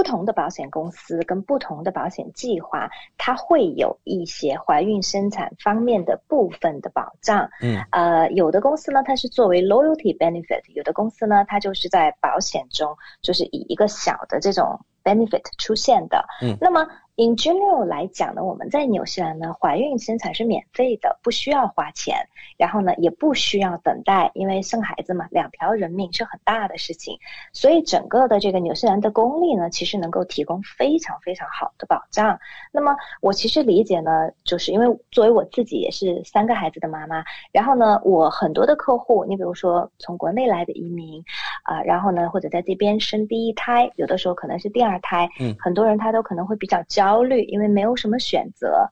[0.00, 7.50] 不同的保险公司跟不同的保险计划，它会有一些怀孕生产方面的部分的保障。
[7.60, 14.80] 嗯，呃，有的公司呢，它是作为 loyalty benefit；有的公司呢，它就是在保险中，就是以一个小的这种。
[15.02, 16.86] benefit 出现的，嗯，那么
[17.20, 22.16] in general 来讲呢，我们在纽西兰呢，怀孕生产是免费的，不需要花钱，
[22.56, 27.18] 然后呢，也不需要等待，因为生孩子嘛，两条人命是很大的事情，
[27.52, 32.40] 所以整个的这个纽西兰的公立呢，其实能够提供非常非常好的保障。
[32.72, 41.22] 那么我其实理解呢，就是因为作为我自己也是三个孩子的妈妈，然后呢，我很多的客户，你比如说从国内来的移民，
[41.64, 47.09] 啊，然后呢，或者在这边生第一胎，有的时候可能是第二胎，嗯，很多人他都可能会比较焦。
[47.10, 48.88] 焦虑，因为没有什么选择。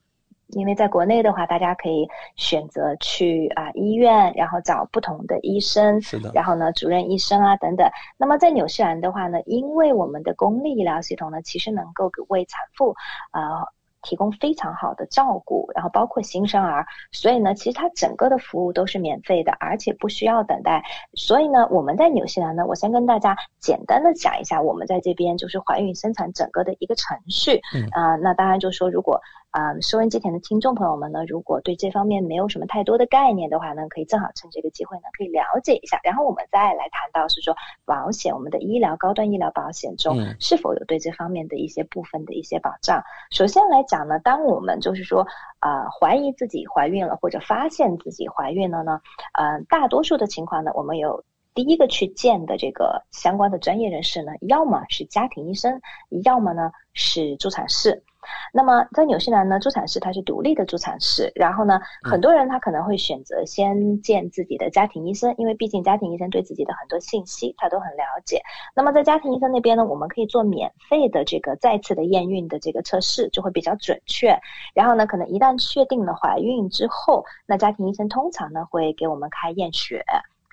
[0.52, 6.32] 因为在国内的话，大家可以选择去啊医院，然后找不同的医生，是的。
[6.34, 7.86] 然后呢，主任医生啊等等。
[8.16, 12.94] 那么在纽西兰的话呢，因为我们的公立医疗系统呢，其实能够为产妇
[13.30, 13.62] 啊。
[14.08, 20.82] 提供非常好的照顾，然后包括新生儿，所以呢，其实它整个的服务都是免费的，而且不需要等待。
[21.12, 27.60] 所以呢，我们在纽西兰呢，我先跟大家简单的讲一下，我们在这边就是怀孕生产整个的一个程序。
[27.74, 29.20] 嗯啊，那当然就是说，如果
[29.58, 35.98] 啊收音机前的听众朋友们呢，如果对这方面没有什么太多的概念的话呢，可以正好趁这个机会呢，可以了解一下。
[36.04, 43.02] 然后我们再来谈到是说保险，我们的医疗高端医疗保险中是否有对这方面的一些部分的一些保障。
[43.32, 45.26] 首先来讲呢，当我们就是说
[45.58, 49.00] 啊怀疑自己怀孕了或者发现自己怀孕了呢，
[49.32, 55.80] 呃大多数的情况呢，我们有第一个去见的这个相关的专业人士呢，要么是家庭医生，
[56.22, 58.04] 要么呢是助产士。
[58.52, 68.40] 那么在纽西兰呢，助产士他是独立的助产士，然后呢，很多人他可能会选择先见自己的家庭医生，因为毕竟家庭医生对自己的很多信息他都很了解。
[68.74, 74.38] 那么在家庭医生那边呢，我们可以做免费的这个再次的验孕的这个测试，就会比较准确。
[74.74, 80.04] 然后呢，可能一旦确定了怀孕之后，那家庭医生通常呢会给我们开验血。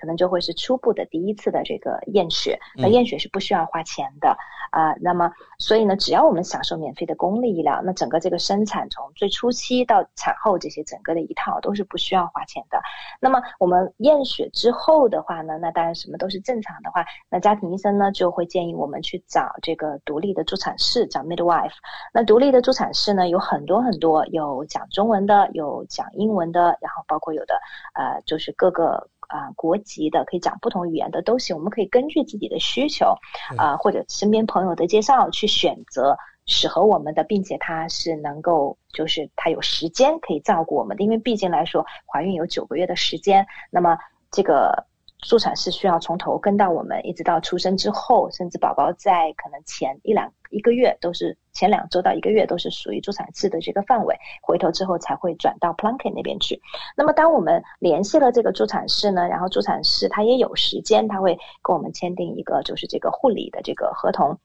[0.06, 4.38] 可能就会是初步的第一次的这个验血，那验血是不需要花钱的
[4.70, 4.94] 啊。
[5.02, 12.80] 那么，所以呢，只要我们享受免费的公立医疗，那整个这个生产从最初期到产后这些整个的一套都是不需要花钱的。
[13.20, 21.74] 那么我们验血之后的话呢，那当然什么都是正常的话，那家庭医生呢就会建议我们去找这个独立的助产士，找 midwife。
[22.14, 27.60] 那独立的助产士呢有很多很多，有讲中文的，有讲英文的，然后包括有的
[27.96, 29.10] 呃就是各个。
[29.28, 33.16] 啊，国籍的可以讲不同语言的都行，我们可以根据自己的需求
[33.58, 43.98] 啊，或者身边朋友的介绍去选择适合我们的，并且他是能够就是他有时间可以照顾我们的，因为毕竟来说怀孕有九个月的时间，那么
[44.32, 44.86] 这个。
[45.22, 56.62] 助产是需要从头跟到我们，一直到出生之后，甚至宝宝在可能前一两一个月都是前两周到一个月都是属于助产士的这个范围，回头之后才会转到 Plunket 那边去。
[56.96, 64.40] 那么当我们联系了这个助产士呢，然后助产士他也有时间，他会跟我们签订一个就是这个护理的这个合同。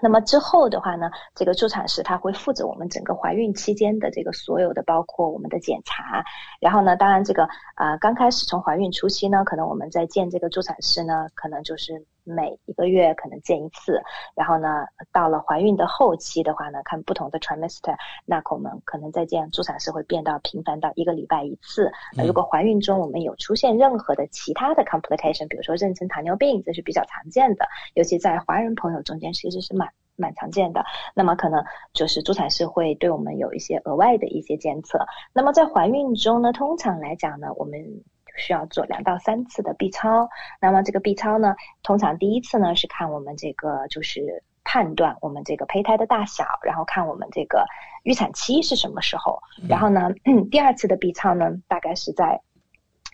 [0.00, 6.24] 那么之后的话呢，这个助产士他会负责我们整个怀孕期间的这个所有的，包括我们的检查。
[6.60, 12.06] 然后呢，当然这个啊，刚开始从怀孕初期呢，可能我们在见这个助产师呢，可能就是。
[12.24, 14.00] 每一个月可能见一次，
[14.34, 21.90] 然后呢，到了怀孕的后期的话呢，看不同的 trimester，那我们可能再见助产士会变到频繁到一个礼拜一次。
[22.16, 30.84] 那如果怀孕中我们有出现任何的其他的 complication，比如说妊娠糖尿病，这是比较常见的，尤其在华人朋友中间其实是蛮蛮常见的。
[31.14, 35.04] 那么可能就是助产士会对我们有一些额外的一些监测。
[35.32, 38.02] 那么在怀孕中呢，通常来讲呢，我们
[38.36, 40.28] 需要做两到三次的 B 超，
[40.60, 47.64] 那么这个 B 超呢，通常第一次呢是看我们这个就是判断我们这个胚胎的大小，然后看我们这个
[48.02, 50.10] 预产期是什么时候，然后呢，
[50.50, 52.40] 第二次的 B 超呢大概是在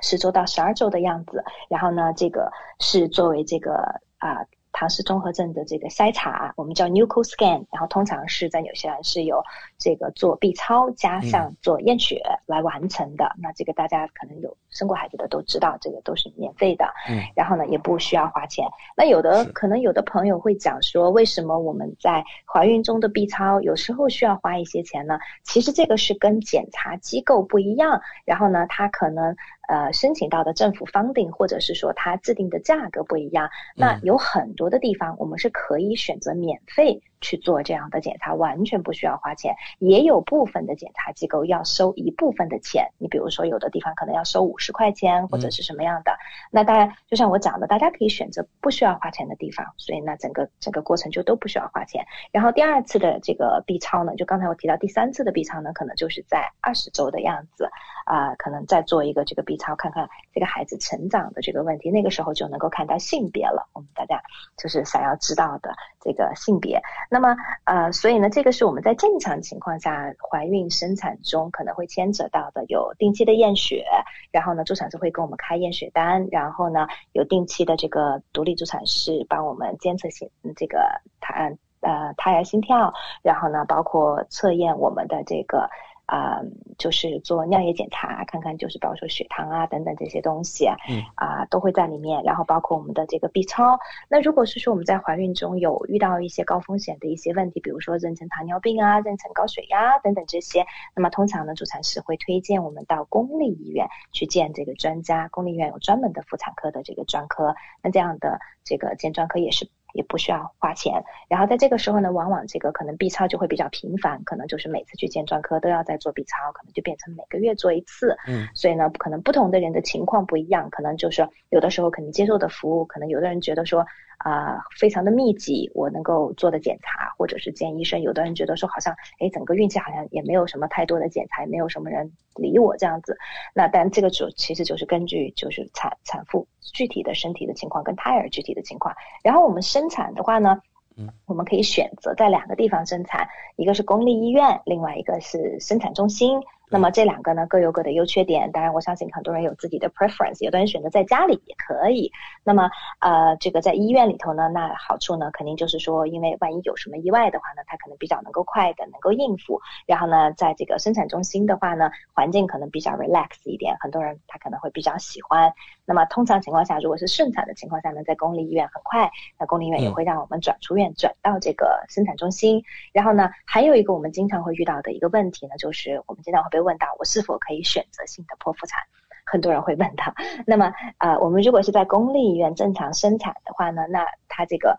[0.03, 4.45] 十周到十二周的样子，然后呢，这个是作为这个啊。
[4.79, 9.43] 唐氏综合症的这个筛查，我们叫 Nuco Scan，然后通常是在纽西兰是由
[9.77, 13.29] 这个做 B 超加上做验血来完成的。
[13.39, 16.85] 那这个大家可能有生过孩子的都知道，这个都是免费的。
[17.09, 18.65] 嗯，然后呢也不需要花钱。
[18.97, 25.19] 那有的可能有的朋友会讲说，为什么我们在怀孕中的 B 超有时候需要花一些钱呢？
[25.43, 29.35] 其实这个是跟检查机构不一样，然后呢，它可能。
[29.69, 37.03] 呃，申请到的政府方定，或者是说它制定的价格不一样，那有很多的地方我们是可以选择免费。
[37.21, 42.89] 去做这样的检查完全不需要花钱，也有部分的检查机构要收一部分的钱。
[42.99, 46.17] 你比如说，有的地方可能要收五十块钱或者是什么样的。
[46.51, 52.05] 那当然，就像我讲的，大家可以选择不需要花钱的地方，所以那整个整个过程就都不需要花钱。
[52.33, 57.71] 然后第二次的这个 B 超呢，就刚才我提到第三次的 B 超呢，可能就是在二十周的样子
[58.05, 61.91] 啊，可能再做一个这个 B 超，看看这个孩子成长的这个问题。
[61.91, 63.69] 那个时候就能够看到性别了。
[63.73, 64.23] 我们大家
[64.57, 66.81] 就是想要知道的这个性别。
[67.11, 73.85] 那么呃，所以呢，这个是我们在正常情况下怀孕生产中可能会牵扯到的，有定期的验血，
[74.31, 80.79] 然后呢，助产师会给我们开验血单，然后呢，有定期的这个独立助产师帮我们监测心这个
[81.21, 82.93] 胎呃胎儿心跳，
[83.23, 85.71] 然后呢，包括测验我们的这个。
[86.09, 86.41] 啊，
[86.79, 92.23] 就是做尿液检查，看看就是比如说血糖啊等等这些东西，嗯，啊都会在里面。
[92.25, 93.79] 然后包括我们的这个 B 超。
[94.09, 100.65] 那如果是说我们在怀孕中有遇到一些高风险的一些问题，比如说妊娠糖尿病啊、妊娠高血压等等这些，
[100.97, 105.29] 那么通常呢，助产师会推荐我们到公立医院去见这个专家。
[105.29, 109.69] 公立医院有专门的妇产科的这个专科，那这样的这个见专科也是。
[109.99, 118.17] 也不需要花钱，然后在这个时候呢，往往这个可能 B 超就会比较频繁，可能就是每次去见专科都要在做 B 超，可能就变成每个月做一次。
[118.29, 123.85] 嗯，所以呢，可能不同的人的情况不一样，可能就是有的时候可能接受的服务，可能有的人觉得说。
[124.19, 128.03] 啊，非常的密集，我能够做的检查，或者是见医生。
[128.03, 133.17] 有的人觉得说，好像，哎，整个孕期好像也没有什么太多的检查，也没有什么人理我这样子。
[133.55, 138.95] 那但这个主其实就是根据就是产产妇具体的身体的情况跟胎儿具体的情况。
[139.23, 140.61] 然后我们生产的话呢，
[140.97, 146.41] 嗯，我们可以选择在两个地方生产，一个是公立医院，另外一个是生产中心。
[146.71, 152.13] 那么这两个呢各有各的优缺点，当然我相信很多人有自己的 preference，有的人选择在家里也可以。
[152.45, 159.61] 那么呃这个在医院里头呢，那好处呢肯定就是说，因为万一有什么意外的话呢，它可能比较能够快的能够应付。
[159.87, 165.53] 然后呢，在这个生产中心的话呢，环境可能比较 relax 一点，很多人他可能会比较喜欢。
[165.85, 172.63] 那么通常情况下，如果是顺产的情况下呢，在公立医院很快，那公立医院也会让我们转出院转到这个生产中心。
[172.93, 178.83] 然后呢，还有一个我们经常会遇到的一个问题呢，就是我们经常会被会问到我是否可以选择性的剖腹产，
[179.25, 180.13] 很多人会问到。
[180.45, 184.77] 那么，呃，我们如果是在公立医院正常生产的话呢，那他这个，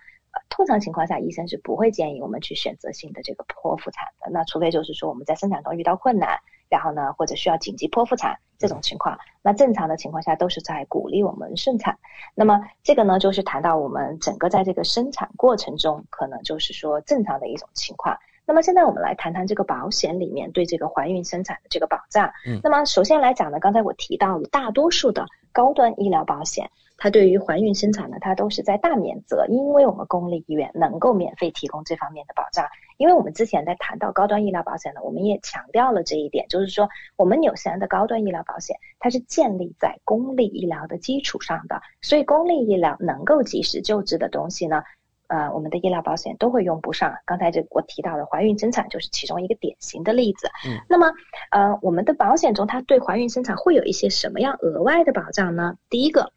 [0.50, 4.30] 通常情况下医生是不会建议我们去选择性的这个剖腹产的。
[4.30, 11.98] 那除非就是说我们在生产中遇到困难，然后呢，或者需要紧急剖腹产这种情况，那正常的情况下都是在鼓励我们顺产。
[12.36, 18.18] 那么这个呢，就是谈到我们整个在这个生产过程中，可能就是说正常的一种情况。
[18.50, 22.28] 那么现在我们来谈谈这个保险里面对这个怀孕生产的这个保障。
[22.47, 32.66] 嗯，那么首先来讲呢，刚才我提到了大多数的高端医疗保险，它对于怀孕生产呢，它都是在大免责，因为我们公立医院能够免费提供这方面的保障。
[32.97, 44.82] 因为我们之前在谈到高端医疗保险呢，我们也强调了这一点，就是说我们纽西兰的高端医疗保险，它是建立在公立医疗的基础上的，所以公立医疗能够及时救治的东西呢。
[45.30, 47.16] 呃，我们的医疗保险都会用不上。
[47.24, 50.48] 刚才这我提到的怀孕生产就是其中一个典型的例子。
[50.68, 51.08] 嗯，那么
[51.52, 55.76] 呃，我们的保险中它对怀孕生产会有一些什么样额外的保障呢？
[55.90, 56.34] 第一个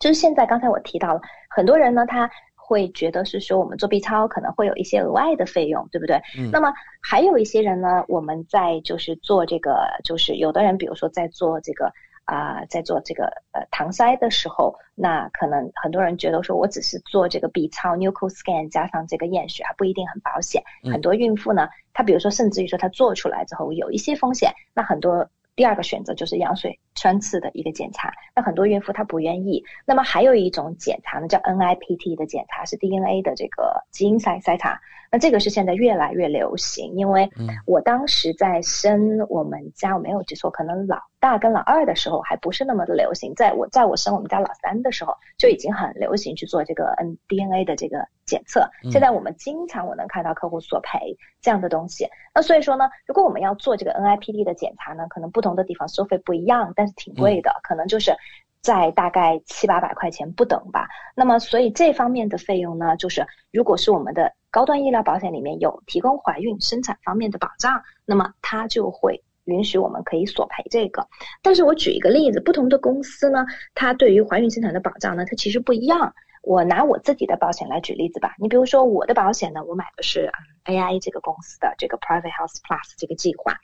[0.00, 6.16] 就是现在刚才我提到了，很多人呢他会觉得是说我们做 B 超可能会有一些额外的费用，对不对？
[6.38, 6.50] 嗯。
[6.50, 6.72] 那么
[7.02, 11.92] 还有一些人呢，我们在就是做这个，就是有的人比如说在做这个。
[12.24, 20.62] 啊，在做这个呃搪塞的时候，那可能很多人觉得说我只是做这个 B 超 nuchal scan 加上这个验血还不一定很保险。
[20.90, 28.12] 很多孕妇呢，她比如说甚至于说她做出来之后有一些风险，那很多第二个选择就是羊水穿刺的一个检查。
[28.32, 29.64] 那很多孕妇她不愿意。
[29.84, 34.80] 那么还有一种检查呢，叫 NIPT 的检查，是 DNA 的这个基因筛筛查。
[35.10, 37.28] 那这个是现在越来越流行，因为
[37.66, 40.98] 我当时在生我们家，我没有记错，可能老。
[41.22, 48.68] 大跟老二的时候还不是那么的流行，在我在我生我们家老三的时候就已经很流行去做这个 N DNA 的这个检测。
[48.90, 52.08] 现在我们经常我能看到客户索赔这样的东西。
[52.34, 58.14] 那所以说呢，如果我们要做这个 NIPD 的检查呢，可能不同的地方收费不一样，但是挺贵的，可能就是
[58.60, 60.88] 在大概七八百块钱不等吧。
[61.14, 69.22] 那么所以这方面的费用呢，就是如果是我们的高端医疗保险里面有提供怀孕生产方面的保障，那么它就会。
[69.46, 71.04] 允许我们可以索赔这个，
[71.42, 76.14] 但是我举一个例子，不同的公司呢，它对于怀孕生产的保障呢，它其实不一样。
[76.42, 80.30] 我拿我自己的保险来举例子吧，你比如说我的保险呢，我买的是
[80.64, 83.58] AI 这个公司的这个 Private Health Plus 这个计划。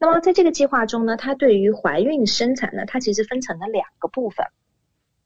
[0.00, 4.46] 那么在这个计划中呢，它对于怀孕生产呢，它其实分成了两个部分。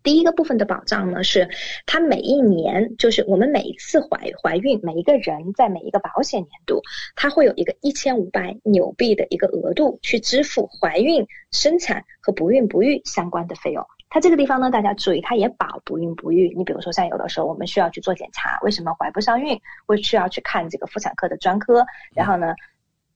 [0.02, 1.48] 第一个部分的保障呢，是
[1.84, 6.82] 它每一年，就是我们每一次怀怀孕，每一个人在每一个保险年度，
[7.16, 13.84] 它会有一个一千五百纽币的一个额度去支付怀孕、生产和不孕不育相关的费用。
[14.11, 16.54] 它这个地方呢，大家注意，它也保不孕不育。
[16.56, 21.84] 你比如说，像有的时候我们需要去做检查，为什么怀不上孕，会需要去看这个妇产科的专科，
[22.14, 22.54] 然后呢？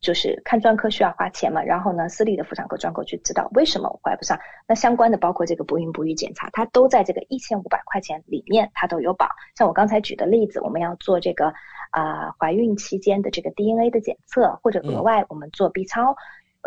[0.03, 4.36] 就是看专科需要花钱嘛，然后呢，私立的妇产科专科去知道为什么我怀不上，
[4.66, 9.28] 那相关的包括这个不孕不育检查，它都在这个一千五百块钱里面，它都有保。
[9.55, 11.55] 像我刚才举的例子，我们要做这个
[11.93, 16.16] 啊怀孕期间的这个 DNA 的检测，或者额外我们做 B 超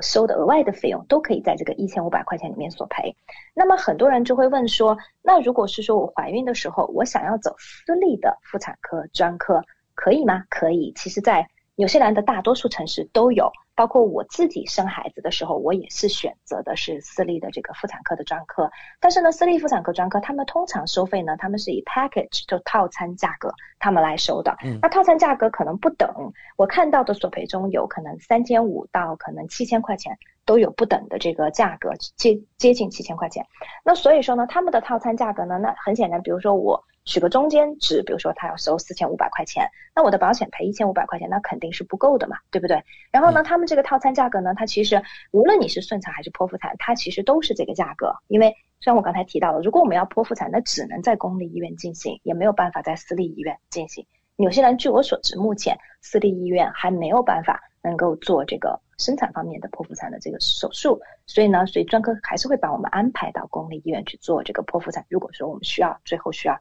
[0.02, 3.16] 收的额外的费用，都可以在这个一千五百块钱里面索赔。
[3.54, 10.44] 那么很多人就会问说，那如果是说我怀孕的时候，我想要走私立的妇产科专科，可以吗？
[10.50, 10.92] 可以。
[10.96, 11.48] 其实，在
[11.78, 18.72] 纽西兰的大多数城市都有，包括我自己生孩子的时候，我也是选择的是私立的这个妇产科的专科。
[19.02, 24.56] 但是呢，私立妇产科专科他们通常收费呢，他们是以 package 就套餐价格他们来收的。
[24.82, 26.10] 那套餐价格可能不等，
[26.56, 33.46] 我看到的索赔中有可能三千五到可能七千块钱都有不等的这个价格，接接近七千块钱。
[33.84, 36.84] 那所以说呢，他们的套餐价格呢，那很显然，比如说我。
[37.08, 42.84] 取个中间值，比如说他要收四千五百块钱，那我的保险赔一千五百块钱，那肯定是不够的嘛，对不对？
[43.12, 48.12] 然后呢，他们这个套餐价格呢，它其实无论你是顺产还是剖腹产，它其实都是这个价格。
[48.26, 54.04] 因为像我刚才提到了，如果我们要剖腹产，那只能在公立医院进行，也没有办法在私立医院进行。
[54.36, 65.06] 纽西兰据我所知，目前私立医院还没有办法能够做这个生产方面的剖腹产的这个手术，所以呢，所以专科还是会把我们安排到公立医院去做这个剖腹产。
[65.10, 66.60] 如果说我们需要，最后需要。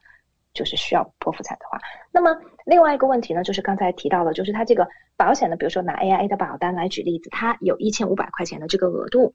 [0.55, 1.80] 就是需要剖腹产的话，
[2.12, 2.30] 那么
[2.64, 9.35] 另外一个问题呢，就是刚才提到了，就是它这个保险呢，比如说拿 AIA 的保单来举例子，它有一千五百块钱的这个额度。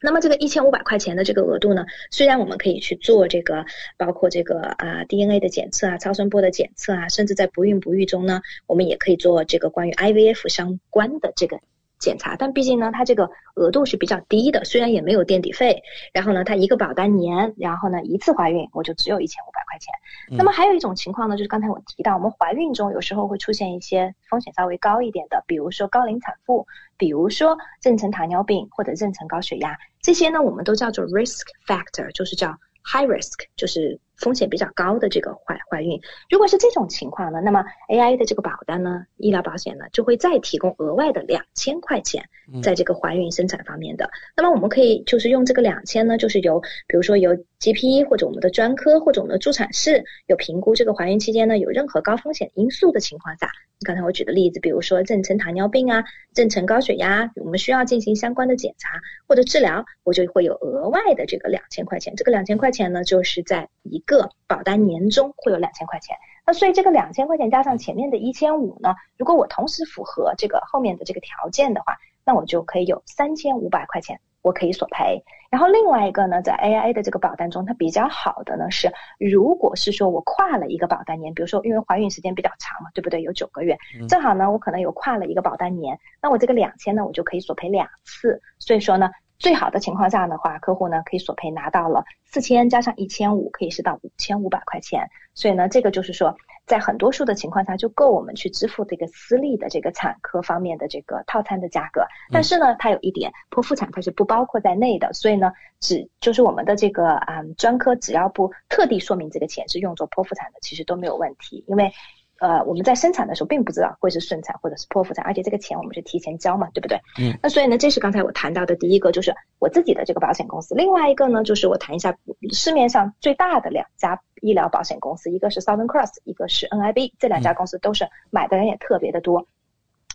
[0.00, 3.66] 那么这个一千五百块钱的这个额度呢，虽然我们可以去做这个，
[3.96, 11.58] 包括这个啊 DNA 的检测啊、超声波的检测啊，甚至在不孕不育中呢，我们也可以做这个关于 IVF 相关的这个。
[12.04, 15.82] 检查，但毕竟呢，它这个额度是比较低的，虽然也没有垫底费，
[16.12, 20.36] 然后呢，它一个保单年，然后呢，一次怀孕我就只有一千五百块钱。
[20.36, 26.66] 那么还有一种情况呢，就是刚才我提到，我们怀孕中有时候会出现一些风险稍微高一点的，比如说高龄产妇，
[26.98, 32.48] 比如说妊娠糖尿病或者妊娠高血压，这些呢，我们都叫做 risk factor，就是叫
[32.84, 33.98] high risk，就是。
[34.16, 36.00] 风险比较高的这个怀怀孕，
[36.30, 42.24] 如果是这种情况呢，那么 A I 的这个保单呢，医疗保险呢，就会再提供额外的两千块钱，
[42.62, 44.10] 在这个怀孕生产方面的。
[44.36, 53.48] 那么我们可以就是用这个两千呢，就是由比如说由 G P 或者我们的专科或者我们的助产士有评估这个怀孕期间呢有任何高风险因素的情况下，
[53.84, 56.04] 刚才我举的例子，比如说妊娠糖尿病啊、
[56.34, 62.14] 妊娠高血压，我们需要进行相关的检查或者治疗，我就会有额外的这个两千块钱。
[62.16, 75.22] 这个两千块钱呢，就是在一个保单年终会有两千块钱，那所以这个两千块钱加上前面的一千五呢，如果我同时符合这个后面的这个条件的话，那我就可以有三千五百块钱我可以索赔。
[75.50, 83.22] 然后另外一个呢，在 AIA 的这个保单中，它比较好的呢是，如果是说我跨了一个保单年，比如说因为怀孕时间比较长嘛，对不对？
[83.22, 83.78] 有九个月，
[84.08, 88.40] 正好呢我可能有跨了一个保单年，那我这个两千呢我就可以索赔两次。
[88.58, 89.10] 所以说呢。
[89.44, 95.06] 最好的情况下的话，客户呢可以索赔拿到了四千加上一千五，可以是到五千五百块钱。
[95.34, 96.34] 所以呢，这个就是说，
[96.64, 102.06] 在很多数的情况下就够我们去支付这个私立的这个产科方面的这个套餐的价格。
[102.32, 111.92] 但是呢，它有一点剖腹产它是不包括在内的，所以呢，只就是我们的这个啊专科只要不特地说明这个钱是用作剖腹产的，其实都没有问题，因为。
[112.40, 116.98] 呃，我们在生产的时候并不知道会是顺产或者是剖腹产，而且这个钱我们是提前交嘛，对不对？
[117.18, 117.38] 嗯。
[117.42, 120.74] 那所以呢，这是刚才我谈到的第一个，就是我自己的这个保险公司。
[120.74, 122.16] 另外一个呢，就是我谈一下
[122.52, 129.46] 市面上最大的两家医疗保险公司，一个是 Southern Cross，一个是 NIB，这两家公司都是买的人也特别的多。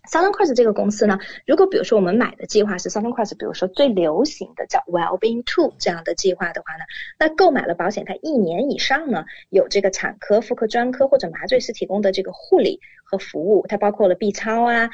[0.10, 6.84] Southern Cross 这个公司呢，如果比如说我们买的计划是 Southern Cross，比如说最流行的叫 Wellbeing Two 这样的计划的话呢，
[7.20, 14.90] 那购买了保险，它一年以上呢有这个产科、妇科专科或者麻醉师提供的这个护理和服务，它包括了 B 超啊、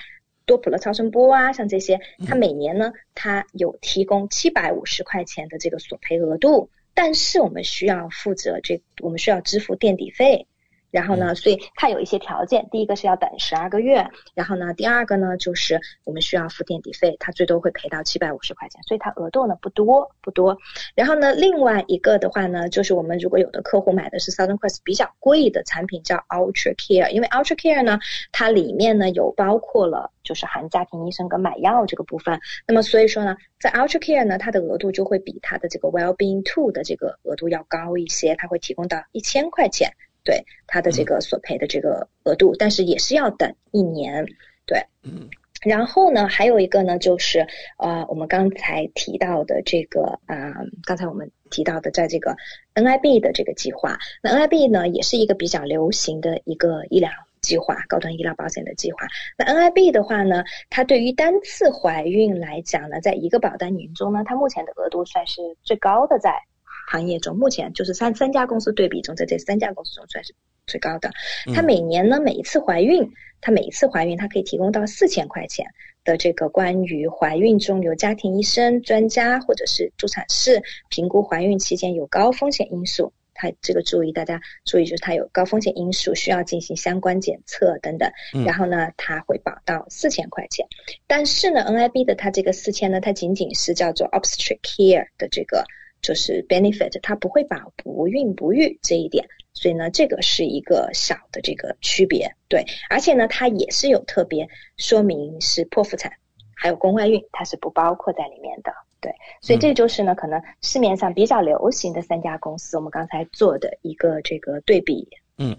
[0.46, 10.48] 多普勒超声波啊，像这些，它每年呢它有提供七百五十块钱的这个索赔额度，但是我们需要负责这，我们需要支付垫底费。
[10.96, 20.58] 然后呢，所以它有一些条件，第一个是要等十二个月，然后呢，第二个呢就是我们需要付垫底费，它最多会赔到七百五十块钱，所以它额度呢不多不多。
[20.96, 28.00] 然后呢，另外一个的话呢，就是我们如果有的客户买的是 Southern Cross 比较贵的产品叫 Ultra Care，因为 Ultra Care 呢，
[28.32, 39.92] 它里面呢有包括了就是含家庭医生跟买药这个部分，那么所以说呢，在 Ultra Care 呢，它的额度就会比它的这个 Wellbeing Two 的这个额度要高一些，它会提供到一千块钱。
[40.26, 44.26] 对他的这个索赔的这个额度，但是也是要等一年。
[44.66, 45.30] 对，嗯，
[45.64, 47.48] 然后呢，还有一个呢，就是
[47.78, 50.52] 呃，我们刚才提到的这个啊，
[50.84, 52.36] 刚才我们提到的，在这个
[52.74, 57.10] NIB 的这个计划，那 NIB 呢，也是一个比较流行的一个医疗。
[57.42, 59.06] 计划，高端医疗保险的计划。
[59.38, 66.42] 那 NIB 的话呢，它对于单次怀孕来讲呢，在一个保单年中呢，它目前的额度算是最高的，在
[66.88, 70.34] 行业中，目前就是三三家公司对比中，在这三家公司中算是
[70.68, 71.12] 最高的。
[71.54, 73.12] 它每年呢，每一次怀孕，
[73.42, 75.66] 它每一次怀孕，它可以提供到四千块钱
[76.04, 83.14] 的这个关于怀孕中由家庭医生、专家或者是助产士评估怀孕期间有高风险因素。
[83.38, 88.10] 它这个注意，大家注意，就是它有高风险因素，需要进行相关检测等等。
[88.46, 90.66] 然后呢，它会保到四千块钱。
[91.06, 95.66] 但是呢，NIB 的它这个四千呢，它仅仅是叫做 obstetric care 的这个
[96.06, 99.28] 就是 benefit，它不会把不孕不育这一点。
[99.54, 102.30] 所以呢，这个是一个小的这个区别。
[102.48, 104.48] 对，而且呢，它也是有特别
[104.78, 106.12] 说明是剖腹产，
[106.56, 108.72] 还有宫外孕，它是不包括在里面的。
[109.02, 115.08] 对，所以这就是呢，可能市面上比较流行的三家公司，我们刚才做的一个这个对比。
[115.38, 115.58] 嗯，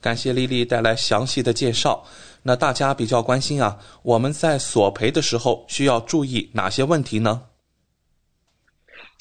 [0.00, 2.04] 感谢丽丽带来详细的介绍。
[2.42, 7.42] 那大家比较关心啊，我们在索赔的时候需要注意哪些问题呢？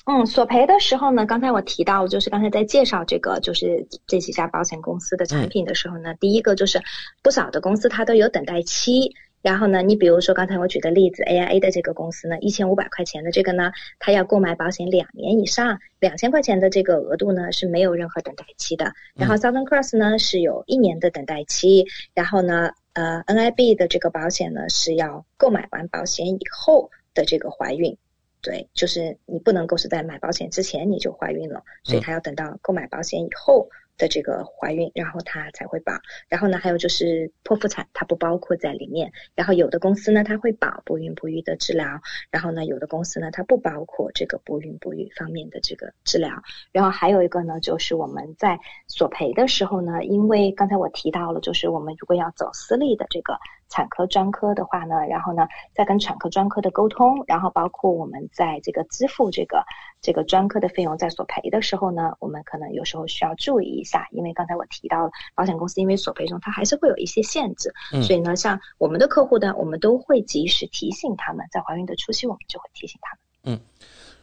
[0.05, 6.81] 嗯，索赔的时候呢，刚才我提到，就是刚才在介绍这个就是这几家保险公司的产品的时候呢，第一个就是
[7.21, 9.13] 不少的公司它都有等待期。
[9.41, 18.91] 然后呢，你比如说刚才我举的例子，AIA 的这个公司呢，一千五百块钱的这个呢，它要购买保险两年以上，两千块钱的这个额度呢是没有任何等待期的。
[19.15, 27.95] 然后 Southern Cross 呢是有一年的等待期，然后呢，呃，NIB 的这个保险呢是要购买完保险以后的这个怀孕，
[28.41, 33.69] 对，就是你不能够是在买保险之前你就怀孕了，所以他要等到购买保险以后。
[33.99, 35.91] 的这个怀孕，然后他才会保。
[36.29, 39.11] 然后呢，还有就是剖腹产，它不包括在里面。
[39.35, 41.99] 然后有的公司呢，它会保不孕不育的治疗。
[42.31, 46.31] 然后呢，有的公司呢，它不包括这个不孕不育方面的这个治疗。
[46.71, 53.37] 然后还有一个呢，就是我们在索赔的时候呢，因为刚才我提到了，就是我们如果要走私立的这个。
[53.69, 59.63] 产科专科的话呢，然后呢，再跟产科专科的沟通，然后包括我们在这个支付这个
[60.01, 73.55] 这个专科的费用，在索赔的时候呢，我们可能有时候需要注意一下，因为刚才我提到了保险公司因为索赔中它还是会有一些限制，所以呢，像我们的客户呢，我们都会及时提醒他们，在怀孕的初期，我们就会提醒他们。
[73.55, 73.61] 嗯，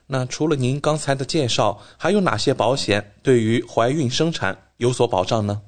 [0.07, 5.63] 那除了您刚才的介绍，还有哪些保险对于怀孕生产有所保障呢？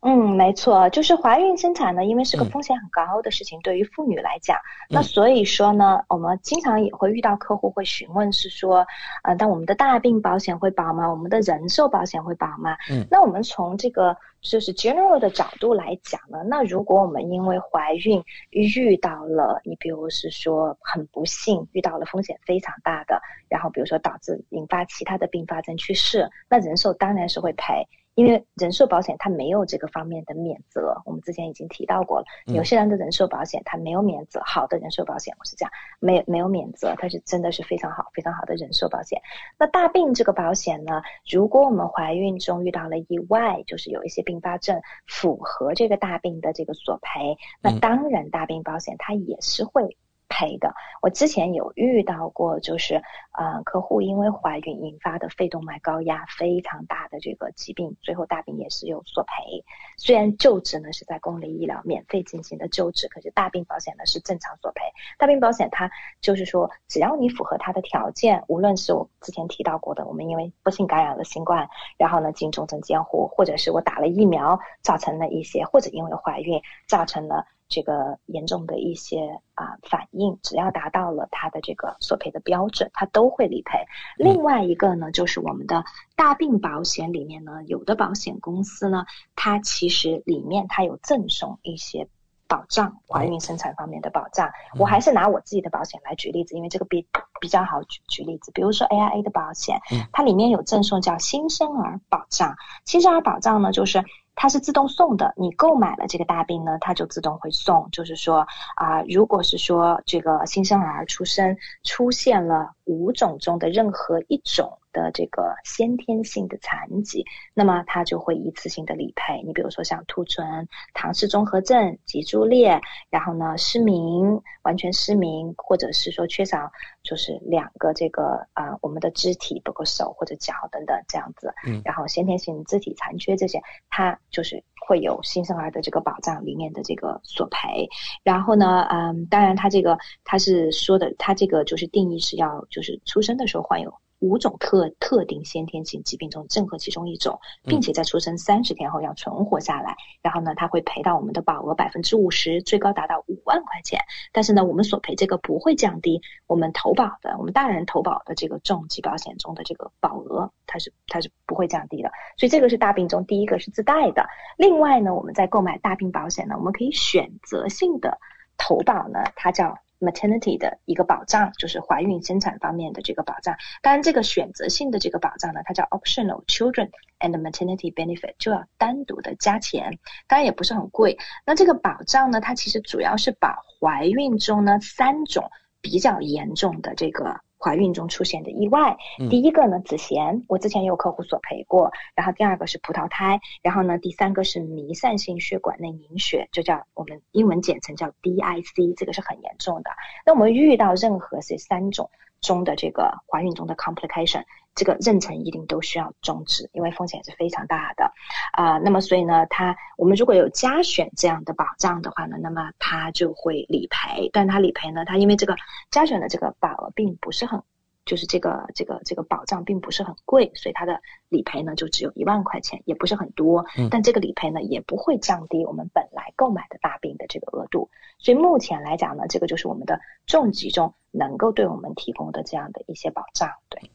[0.00, 4.56] 嗯，没错，就是怀孕生产呢，因为是个风险很高的事情，对于妇女来讲，
[4.88, 8.86] 那所以说呢，我们经常也会遇到客户会询问，是说，
[9.24, 11.10] 呃，那我们的大病保险会保吗？
[11.10, 12.76] 我们的人寿保险会保吗？
[12.88, 27.88] 嗯，那我们从这个就是 general 的角度来讲呢，那如果我们因为怀孕遇到了，你比如是说很不幸遇到了风险非常大的，然后比如说导致引发其他的并发症去世，那人寿当然是会赔。
[28.18, 32.24] 因为人寿保险它没有这个方面的免责，我们之前已经提到过了。
[32.46, 39.22] 有些人的人寿保险它没有免责，好的人寿保险我是这样，没没有免责，它是真的是非常好非常好的人寿保险。
[39.56, 41.00] 那大病这个保险呢，
[41.30, 49.96] 如果我们怀孕中遇到了意外，就是有一些并发症符合这个大病的这个索赔，那当然大病保险它也是会。
[50.28, 53.02] 赔的，我之前有遇到过，就是
[53.32, 59.64] 呃，客户因为怀孕引发的肺动脉高压非常大的这个疾病，最后大病也是有索赔。
[59.96, 64.82] 虽然救治呢是在公立医疗免费进行的救治，可是大病保险呢是正常索赔。
[65.18, 77.46] 大病保险它就是说，只要你符合它的条件，无论是我之前提到过的，我们因为不幸感染了新冠，然后呢进重症监护，或者是我打了疫苗造成了一些，或者因为怀孕造成了。
[77.68, 83.78] 这个严重的一些啊反应，只要达到了它的这个索赔的标准，它都会理赔。
[84.16, 85.84] 另外一个呢，就是我们的
[86.16, 89.04] 大病保险里面呢，有的保险公司呢，
[89.36, 92.08] 它其实里面它有赠送一些
[92.46, 94.50] 保障，怀孕生产方面的保障。
[94.78, 97.06] 我还是拿我自己的保险来举例子，因为这个比
[97.38, 98.50] 比较好举举例子。
[98.52, 99.78] 比如说 AIA 的保险，
[100.12, 102.56] 它里面有赠送叫新生儿保障。
[102.86, 104.02] 新生儿保障呢，就是。
[104.40, 107.90] 它是自动送的，你购买了这个大病呢，它就自动会送。
[107.90, 114.78] 就是说啊，如果是说这个新生儿出生出现了五种中的任何一种。
[114.98, 117.24] 的这个先天性的残疾，
[117.54, 119.40] 那么它就会一次性的理赔。
[119.46, 122.80] 你比如说像兔唇、唐氏综合症、脊柱裂，
[123.10, 126.72] 然后呢失明、完全失明，或者是说缺少
[127.04, 131.54] 就是两个这个啊我们的肢体，包括手或者脚等等这样子。
[131.64, 131.80] 嗯。
[131.84, 137.88] 然后先天性肢体残缺这些，它就是会有新生儿的这个保障里面的这个索赔。
[138.24, 143.94] 然后呢，嗯，当然它这个它是说的，它这个就是定义是要就是出生的时候患有。
[144.20, 154.00] 五种特特定先天性疾病中任何其中一种，并且在出生三十天后要存活下来，然后呢，他会赔到我们的保额百分之五十，最高达到五万块钱。
[154.32, 162.10] 但是呢，我们索赔这个不会降低我们投保的，我们大人投保的这个重疾保险中的这个保额，它是它是不会降低的。
[162.36, 164.26] 所以这个是大病中第一个是自带的。
[164.56, 168.18] 另外呢，我们在购买大病保险呢，我们可以选择性的
[168.56, 169.78] 投保呢，它叫。
[169.98, 173.56] Maternity 的一个保障，就是怀孕生产方面的这个保障。
[173.82, 179.98] 当然，这个选择性的这个保障呢，它叫 optional children and maternity benefit，就要单独的加钱。
[180.26, 181.18] 当然也不是很贵。
[181.44, 187.40] 那这个保障呢，它其实主要是把怀孕中呢三种比较严重的这个。
[187.58, 188.96] 怀孕中出现的意外，
[189.30, 191.90] 第一个呢，子痫，我之前也有客户索赔过。
[192.14, 199.90] 然后第二个是葡萄胎，然后呢，第三个是弥散性血管内凝血，就叫我们英文简称叫 DIC，这个是很严重的。
[200.24, 202.10] 那我们遇到任何这三种
[202.40, 204.44] 中的这个怀孕中的 complication。
[204.74, 208.12] 这个妊娠一定都需要终止，因为风险是非常大的
[208.52, 208.78] 啊。
[208.78, 214.30] 那么所以呢，它我们如果有加选这样的保障的话呢，那么它就会理赔。
[214.32, 215.56] 但它理赔呢，它因为这个
[215.90, 217.60] 加选的这个保额并不是很，
[218.04, 223.66] 就是这个这个这个保障并不是很贵，所以它的理赔呢就只有一万块钱，也不是很多。
[223.90, 227.90] 但这个理赔呢也不会降低我们本来购买的大病的这个额度。
[228.20, 233.90] 所以目前来讲呢，这个就是我们的重疾中能够对我们提供的这样的一些保障，对。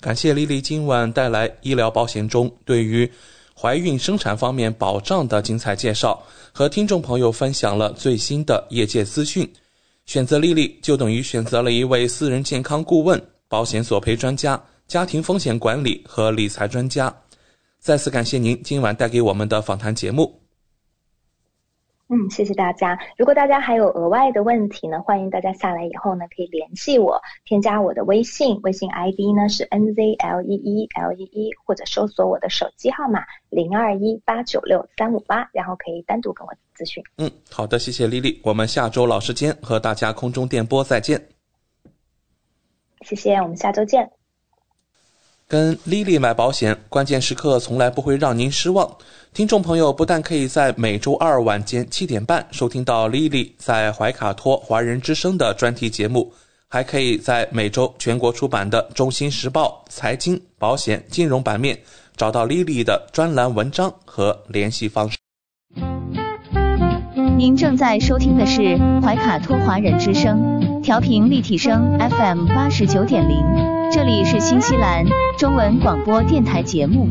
[0.00, 3.10] 感谢丽丽今晚带来医疗保险中对于
[3.58, 9.50] 怀孕生产方面保障的精彩介绍，和听众朋友分享了最新的业界资讯。
[10.04, 17.12] 选择丽丽就等于选择了一位私人健康顾问、保险索赔专家、家庭风险管理和理财专家。
[17.80, 20.45] 再次感谢您今晚带给我们的访谈节目。
[22.08, 22.96] 嗯，谢谢大家。
[23.16, 37.02] 如果大家还有额外的问题呢，欢迎大家下来以后呢，可以联系我，添加我的微信，微信 ID 呢是 N Z L E E L E E，或者搜索我的手机号码零二一八九六三五八，然后可以单独跟我咨询。
[37.18, 41.20] 嗯，好的，谢谢丽丽，我们下周老时间和大家空中电波再见。
[43.00, 44.08] 谢谢，我们下周见。
[45.48, 48.90] 跟丽丽买保险，关键时刻从来不会让您失望。
[49.32, 56.32] 听众朋友不但可以在每周二晚间七点半收听到丽丽在怀卡托华人之声的专题节目，
[56.66, 61.78] 还可以在每周全国出版的《中新时报》财经、保险、金融版面
[62.16, 65.16] 找到丽丽的专栏文章和联系方式。
[67.36, 73.44] 您正在收听的是怀卡托华人之声，调频立体声 FM 八十九点零。
[73.92, 75.04] 这里是新西兰
[75.38, 77.06] 中文广播电台节目。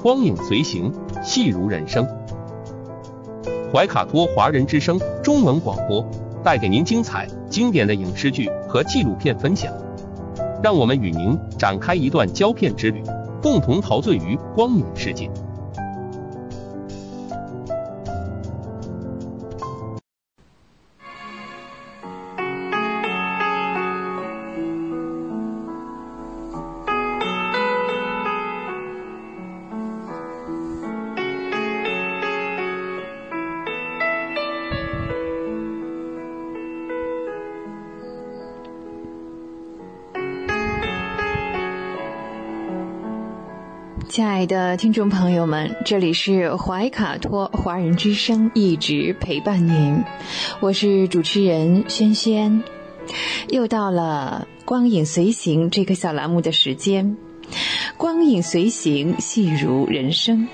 [0.00, 2.06] 光影随行，戏如人生。
[3.72, 6.08] 怀卡托华人之声中文广播
[6.44, 9.72] 带给您精彩经典的影视剧和纪录片分享，
[10.62, 13.02] 让我们与您展开一段胶片之旅，
[13.44, 15.30] 共同陶醉于光影世界。
[44.46, 50.02] 的听众朋友们，这里是怀卡托华人之声，一直陪伴您。
[50.60, 52.62] 我是主持人轩轩，
[53.48, 57.16] 又到了光影随行这个小栏目的时间。
[57.96, 60.48] 光影随行，戏如人生，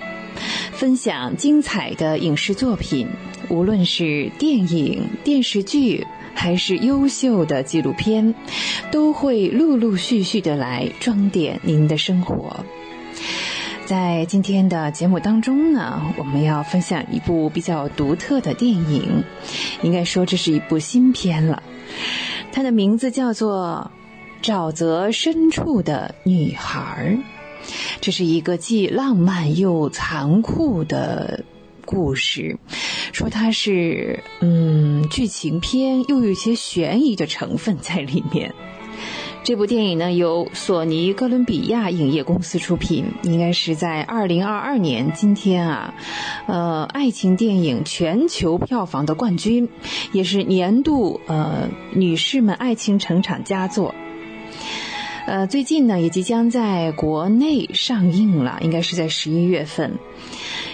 [0.72, 3.08] 分享精彩的影视作品，
[3.48, 8.34] 无论是电影、电视剧，还是优秀的纪录片，
[8.90, 12.64] 都会陆陆续续的来装点您的生活。
[13.90, 19.24] 在今天的节目当中呢，我们要分享一部比较独特的电影，
[19.82, 21.60] 应该说这是一部新片了。
[22.52, 23.90] 它的名字叫做
[24.46, 27.18] 《沼泽深处的女孩》，
[28.00, 31.44] 这是一个既浪漫又残酷的
[31.84, 32.60] 故事。
[33.12, 38.54] 说它是嗯剧情片，又有一些悬疑的成分在里面。
[39.42, 45.94] 这部电影呢，由索尼哥伦比亚影业公司出品，应该是在二零二二年今天啊，
[46.46, 49.68] 呃，爱情电影全球票房的冠军，
[50.12, 53.94] 也是年度呃女士们爱情成长佳作。
[55.26, 59.98] 呃，最近呢，也即将在国内上映了，应该是在十一月份。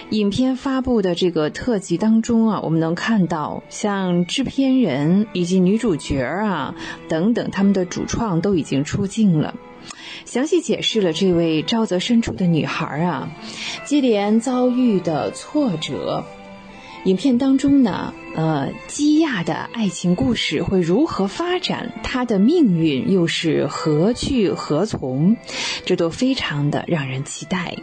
[0.09, 6.75] 影片发布的这个特辑当中啊，我们能看到像制片人以及女主角啊
[7.09, 9.55] 等等，他们的主创都已经出镜了，
[10.23, 13.29] 详细解释了这位沼泽深处的女孩啊，
[13.83, 16.23] 接连遭遇的挫折。
[17.03, 21.91] 影片当中呢，呃，基亚的爱情故事会如何发展？
[22.01, 25.35] 她的命运又是何去何从？
[25.85, 27.75] 这都非常的让人期待。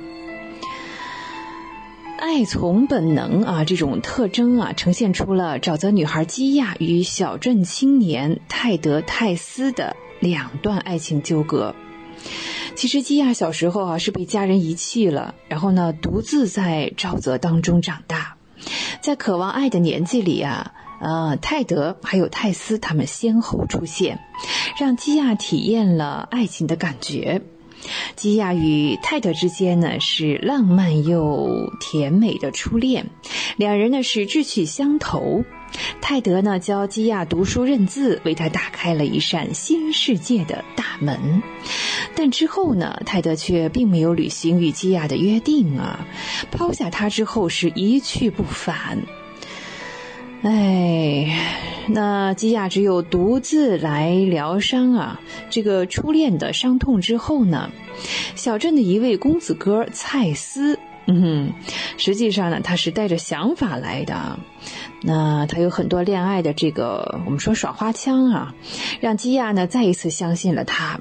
[2.18, 11.74] 爱从本能啊，这种特征啊，呈现出了沼泽女孩基亚与小镇青年泰德泰斯的两段爱情纠葛。
[12.74, 18.36] 其实基亚小时候啊是被家人遗弃了，然后呢独自在沼泽当中长大，
[19.00, 24.20] 在渴望爱的年纪里啊，呃，泰德还有泰斯他们先后出现，
[24.80, 27.42] 让基亚体验了爱情的感觉。
[28.16, 33.06] 基亚与泰德之间呢是浪漫又甜美的初恋，
[33.56, 35.44] 两人呢是志趣相投。
[36.00, 41.42] 泰德呢教基亚读书认字，为他打开了一扇新世界的大门。
[42.14, 46.06] 但之后呢，泰德却并没有履行与基亚的约定啊，
[46.52, 49.02] 抛下他之后是一去不返。
[50.44, 51.26] 哎，
[51.88, 55.18] 那基亚只有独自来疗伤啊。
[55.48, 57.70] 这个初恋的伤痛之后呢，
[58.34, 61.54] 小镇的一位公子哥蔡斯，嗯，
[61.96, 64.38] 实际上呢，他是带着想法来的。
[65.00, 68.54] 那他有很多恋爱的这个，我们说耍花枪啊，
[69.00, 71.00] 让基亚呢再一次相信了他。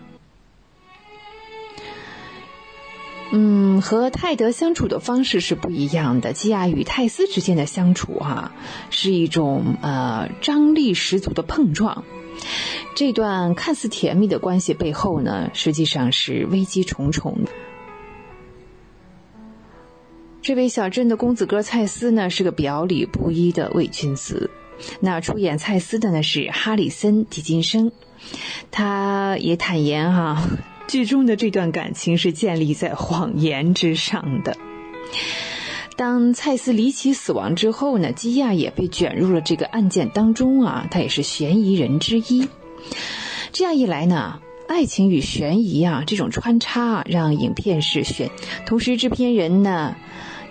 [3.35, 6.33] 嗯，和泰德相处的方式是不一样的。
[6.33, 8.51] 基亚与泰斯之间的相处，哈，
[8.91, 12.03] 是一种呃张力十足的碰撞。
[12.95, 17.39] 这段看似甜蜜的关系背后呢，实际上是危机重重。
[20.43, 24.51] 这位小镇的公子哥蔡斯呢，是个表里不一的伪君子。
[24.99, 27.91] 那出演蔡斯的呢是哈里森·狄金生，
[28.69, 30.47] 他也坦言哈。
[30.93, 34.55] 剧中的这段感情是建立在谎言之上的。
[35.97, 42.47] 当蔡斯离奇死亡之后呢，基亚也被卷入了这个案件当中啊，他也是嫌疑人之一。
[43.51, 48.29] 这样一来呢，爱情与悬疑啊这种穿插，让影片是悬。
[48.67, 49.95] 同时，制片人呢。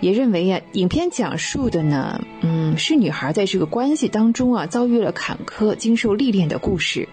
[0.02, 7.08] 也认为呀，影片讲述的呢，嗯，是女孩在这个关系当中啊，遭遇了坎坷、经受历练的故事。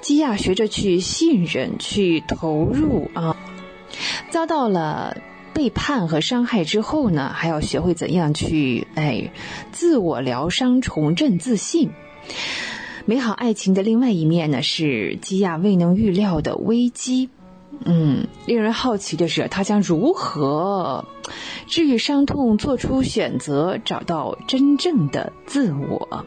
[0.00, 3.36] 基亚学着去信任、去投入啊，
[4.30, 5.18] 遭到了
[5.52, 9.30] 背叛和伤害之后呢，还要学会怎样去哎，
[9.70, 11.90] 自我疗伤、重振自信。
[13.04, 17.28] 美好爱情的另外一面呢，是基亚未能预料的危机。
[17.84, 21.04] 嗯，令人好奇的是，他将如何
[21.66, 26.24] 治愈伤痛，做出选择，找到真正的自我？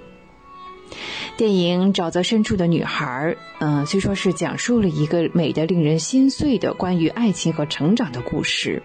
[1.36, 8.82] 电影《沼泽深处的女孩》嗯，虽说是讲述了一个美的令人心碎的关于爱情和成长的故事，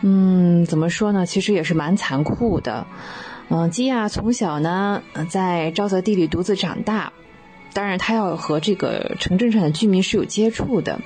[0.00, 1.26] 嗯，怎么说呢？
[1.26, 2.86] 其实也是蛮残酷的。
[3.48, 7.12] 嗯，基亚从小呢在沼泽地里独自长大。
[7.76, 11.02] 当然，他要和这个城镇上的居民是有接触的，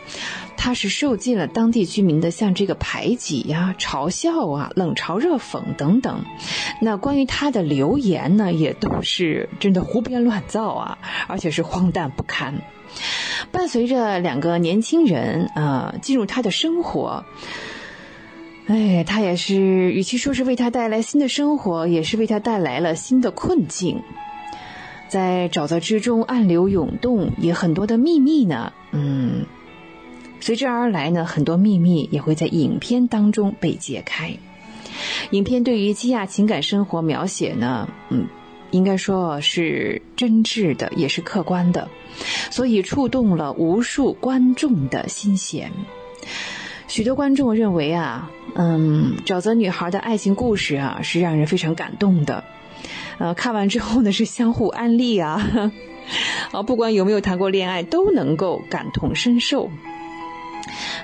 [0.56, 6.24] 他是受尽了当地居民的像这个排挤呀、嘲笑啊、冷嘲热讽等等。
[6.80, 12.62] 那关于他的留言呢，也都是真的胡编乱造啊，而且是荒诞不堪。
[13.50, 17.24] 伴随着两个年轻人啊进入他的生活，
[18.68, 24.02] 哎，他也是与其说是为他带来新的生活，也是为他带来了新的困境。
[25.10, 28.72] 在沼泽之中，暗流涌动，也很多的秘密呢。
[28.92, 29.44] 嗯，
[30.38, 34.36] 随之而来呢，很多秘密也会在影片当中被揭开。
[35.30, 38.28] 影片对于基亚情感生活描写呢，嗯，
[38.70, 41.88] 应该说是真挚的，也是客观的，
[42.52, 45.72] 所以触动了无数观众的心弦。
[46.86, 52.44] 许多观众认为啊，嗯，沼泽女孩的爱情故事啊，是让人非常感动的。
[53.20, 55.70] 呃，看完之后呢，是相互安利啊，
[56.52, 59.70] 啊，不管有没有谈过恋爱，都能够感同身受。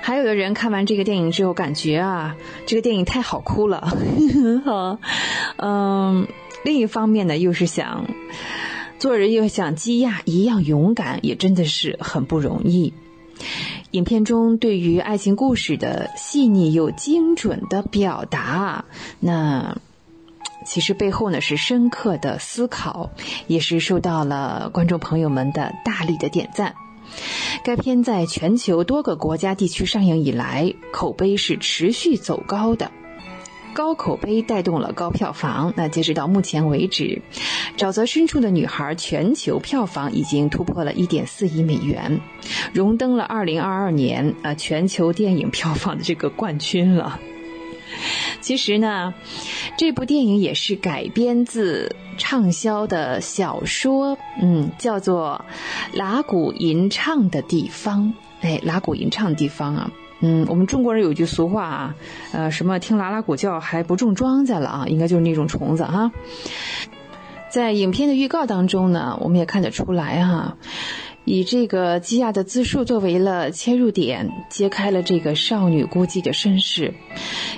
[0.01, 3.95] 还有的人看完这个电影之后，感觉啊，这个电影太好哭了，
[5.57, 6.27] 嗯，
[6.63, 8.07] 另一方面呢，又是想
[8.97, 12.93] 做人又像基亚一样勇敢，也真的是很不容易。
[13.91, 18.85] 影片中对于爱情故事的细腻又精准的表达，
[19.19, 19.77] 那。
[20.67, 23.09] 其实背后呢是深刻的思考，
[23.47, 26.75] 也是受到了观众朋友们的大力的点赞。
[27.63, 32.91] 该片在全球多个国家地区上映以来，口碑是持续走高的。
[33.73, 35.71] 高口碑带动了高票房。
[35.77, 37.21] 那截止到目前为止，
[37.79, 42.19] 《沼泽深处的女孩》全球票房已经突破了一点四亿美元，
[42.73, 47.19] 荣登了二零二二年啊全球电影票房的这个冠军了。
[48.41, 49.13] 其实呢，
[49.77, 55.43] 这部电影也是改编自畅销的小说，嗯，叫做
[55.97, 58.13] 《拉鼓吟唱的地方》。
[58.45, 61.95] 哎，拉鼓吟唱的地方啊，嗯，我们中国人有句俗话啊，
[62.31, 66.11] 呃，什么听拉拉鼓叫还不种庄稼了啊，应该就是那种虫子哈。
[67.49, 70.57] 在影片的预告当中呢，我们也看得出来哈。
[71.29, 76.93] 以这个基亚的自述作为了切入点，揭开了这个少女孤寂的身世，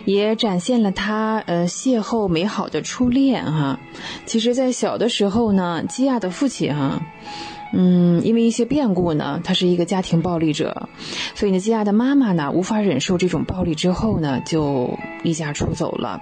[0.05, 3.79] 也展现了她呃邂逅美好的初恋哈。
[4.25, 6.99] 其实，在小的时候呢，基亚的父亲哈，
[7.71, 10.89] 嗯，因为一些变故呢，他是一个家庭暴力者，
[11.35, 16.19] 所以呢，基亚的妈妈呢无法忍受这种暴力之后呢，就离家出走了，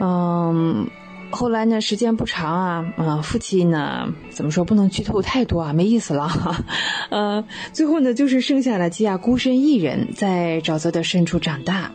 [0.00, 0.88] 嗯。
[1.30, 6.64] 后来呢，时间不长啊，啊，父亲呢，怎么说不能剧透太多啊，没意思了哈，
[7.10, 11.92] 呃，最后呢，就是剩下了基亚孤身一人在沼泽的深处长大，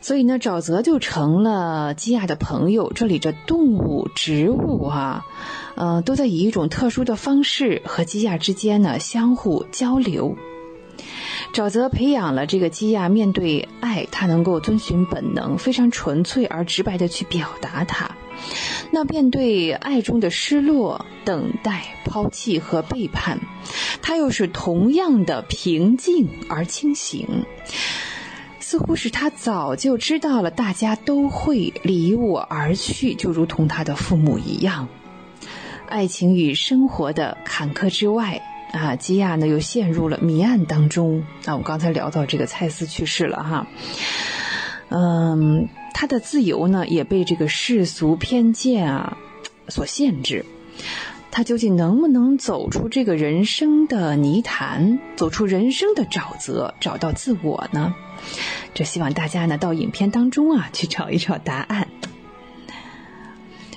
[0.00, 5.24] 所以呢，沼泽就成了基亚的朋友，这里的动物、植物啊，
[5.74, 10.36] 呃，都在以一种特殊的方式和基亚之间呢相互交流。
[11.52, 18.10] 沼泽培养了这个基亚，面对爱，他能够遵循本能，非常纯粹而直白的去表达它。
[18.90, 23.38] 那面对爱中的失落、等待、抛弃和背叛，
[24.00, 27.44] 他又是同样的平静而清醒。
[28.58, 34.88] 似乎是他早就知道了，大家都会离我而去，就如同他的父母一样。
[35.88, 38.42] 爱情与生活的坎坷之外。
[38.72, 41.24] 啊，基亚呢又陷入了谜案当中。
[41.44, 43.66] 啊，我刚才聊到这个蔡司去世了哈，
[44.88, 49.18] 嗯，他的自由呢也被这个世俗偏见啊
[49.68, 50.44] 所限制。
[51.30, 57.94] 他究竟能不能走出这个人生的泥潭，走出人生的沼泽，找到自我呢？
[58.74, 61.88] 这希望大家呢到影片当中啊去找一找答案。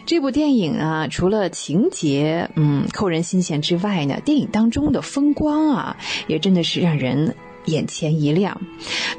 [0.06, 5.98] 这部电影啊，除了情节嗯扣人心弦之外呢，电影当中的风光啊，
[6.28, 7.36] 也真的是让人
[7.66, 8.62] 眼前一亮。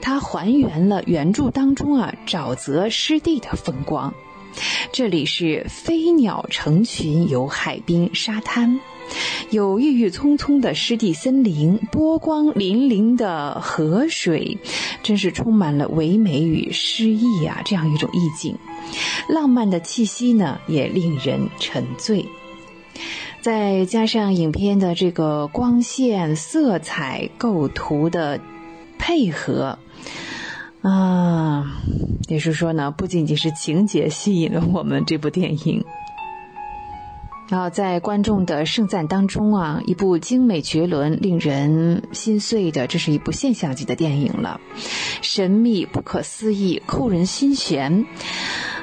[0.01, 4.15] 它还原了原著当中啊沼泽湿地的风光。
[4.93, 8.81] 这里是飞鸟成群，有海滨沙滩，
[9.51, 14.57] 有郁郁葱葱的湿地森林，波光粼粼的河水，
[15.03, 17.61] 真是充满了唯美与诗意啊！
[17.65, 18.57] 这样一种意境。
[19.29, 22.27] 浪漫的气息呢，也令人沉醉。
[23.41, 28.41] 再加上影片的这个光线、色彩、构图的
[28.99, 29.79] 配合，
[30.83, 31.77] 啊，
[32.29, 35.85] 也是说呢，不仅仅是情节吸引了我们这部电影。
[37.49, 44.61] 然后在观众的盛赞当中啊，一部精美绝伦、令人心碎的，这是一部现象级的电影了，
[45.23, 48.07] 神秘、不可思议、扣人心弦。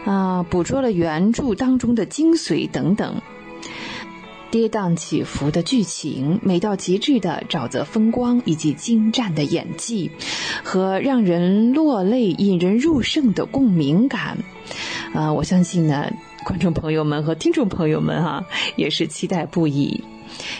[0.05, 3.21] 啊，捕捉了原著当中的精髓等等，
[4.51, 10.11] 跌宕起伏的剧情，美到极致的沼泽风光，以及精湛的演技
[10.61, 14.39] 和让人落泪、引人入胜的共鸣感，
[15.13, 16.11] 啊，我相信呢，
[16.43, 20.03] 观众朋友们和听众朋友们哈，也是期待不已。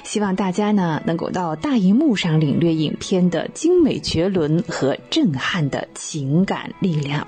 [0.04, 7.28] 希望大家呢，能够到大荧幕上领略影片的精美绝伦和震撼的情感力量。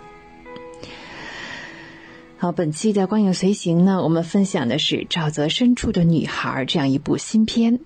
[2.38, 7.80] 好，本期的光影随行呢，我们分享的是《沼泽深处的女孩》这样一部新片。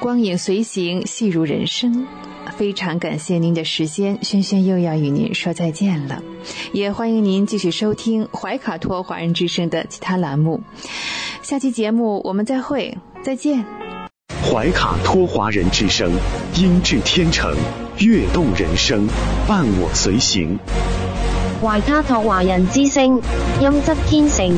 [0.00, 2.06] 光影随行，戏如人生，
[2.58, 6.20] 非常感谢您的时间，轩轩又要与您说再见了，
[6.72, 10.60] 也欢迎您继续收听怀卡托华人之声的其他栏目。
[11.40, 13.64] 下期节目我们再会，再见。
[14.42, 16.10] 怀卡托华人之声，
[16.56, 17.54] 音质天成，
[17.98, 19.06] 悦动人生，
[19.46, 20.58] 伴我随行。
[21.62, 23.22] 怀卡托华人之声，
[23.60, 24.52] 音质天成，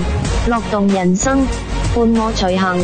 [0.48, 1.46] 乐动人生，
[1.94, 2.78] 伴我随行。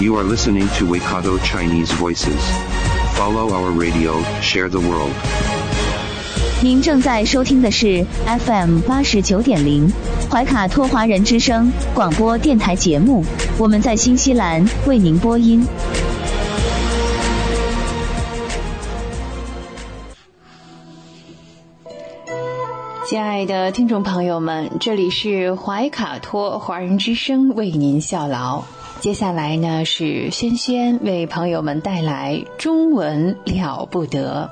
[0.00, 2.79] You are listening to Waikato Chinese Voices.
[3.20, 5.10] Follow our radio, share the world.
[6.62, 9.92] 您正在收听的是 FM 八十九点零
[10.30, 13.22] 怀卡托华人之声广播电台节目，
[13.58, 15.62] 我们在新西兰为您播音。
[23.06, 28.62] 亲爱的听众朋友们，这里是怀卡托华人之声为您效劳。
[29.00, 34.50] 接下来呢是轩轩为朋友们带来中文了不得。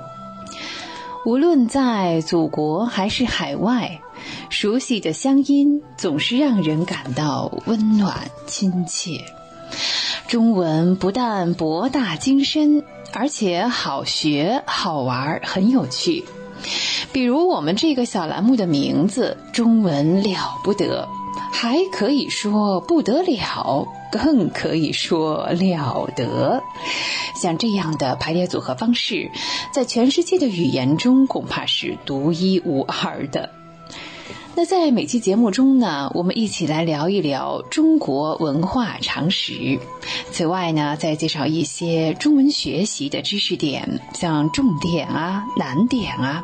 [1.26, 4.00] 无论在祖国还是海外，
[4.48, 9.20] 熟悉的乡音总是让人感到温暖亲切。
[10.28, 16.24] 中文不但博大精深，而且好学好玩，很有趣。
[17.12, 21.06] 比如我们这个小栏目的名字“中文了不得”，
[21.52, 26.62] 还可以说不得了，更可以说了得。
[27.40, 29.30] 像这样的排列组合方式，
[29.72, 33.50] 在全世界的语言中恐怕是独一无二的。
[34.56, 39.78] 那在每期节目中呢，我们一起来聊一聊中国文化常识。
[40.32, 46.42] 此外呢，再介绍一些中文学习的知识点，像重点啊、难点啊，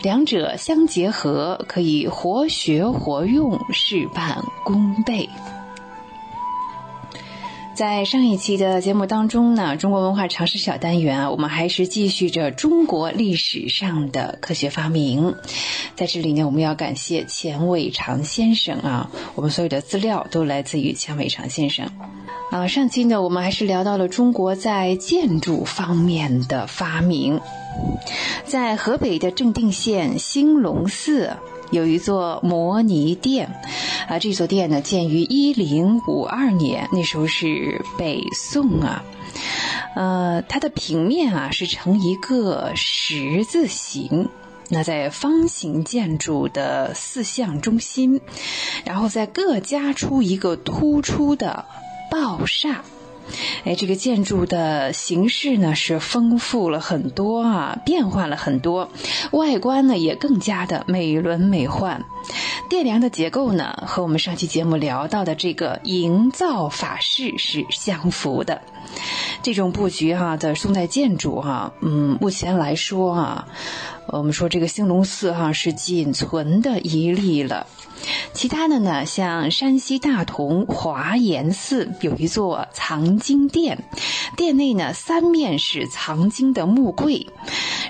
[0.00, 5.28] 两者相结合，可以活学活用，事半功倍。
[7.74, 15.34] 在上一期的节目当中呢，中国文化常识小单元啊，我们还是继续着中国历史上的科学发明。
[15.96, 21.88] 在这里呢，我们要感谢钱伟长先生啊，我们所有的资料都来自于钱伟长先生。
[22.50, 27.40] 啊，上期呢，我们还是聊到了中国在建筑方面的发明，
[28.44, 31.30] 在河北的正定县兴隆寺。
[31.72, 33.50] 有一座摩尼殿，
[34.06, 39.02] 啊，这座殿呢建于一零五二年，那时候是北宋啊，
[39.96, 44.28] 呃，它的平面啊是呈一个十字形，
[44.68, 48.20] 那在方形建筑的四象中心，
[48.84, 51.64] 然后再各加出一个突出的
[52.10, 52.76] 爆煞。
[53.64, 58.90] 哎，这个建筑的形式呢是丰富了很多啊，变换了很多，
[59.30, 62.04] 外观呢也更加的美轮美奂。
[62.68, 68.62] 殿梁的结构呢和我们上期节目聊到的这个营造法式是相符的。
[69.42, 73.48] 这种布局哈的宋代建筑哈，嗯，目前来说啊，
[74.06, 77.66] 我们说这个兴隆寺哈是仅存的一例了。
[78.32, 83.84] 其他的呢，像山西大同华严寺有一座藏经殿，
[84.36, 87.26] 殿内呢三面是藏经的木柜，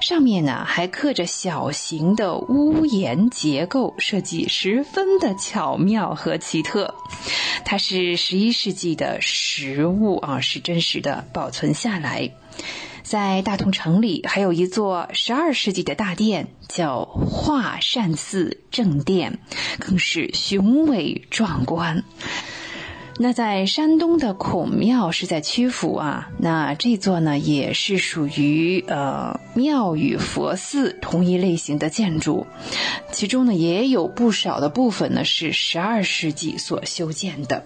[0.00, 6.94] 上面呢还刻着小型的屋檐结构，设计十分的巧妙和奇特。
[7.64, 12.30] 它是十一世纪的实物啊，是真实的保存下来。
[13.02, 19.38] 在大同城里还有一座十二世纪的大殿，叫华善寺正殿，
[19.78, 22.04] 更是雄伟壮观。
[23.18, 32.46] 那在山东的孔庙是在曲阜啊，那这座呢也是属于呃庙宇佛寺同一类型的建筑，
[33.12, 37.64] 其中呢也有不少的部分呢是十二世纪所修建的。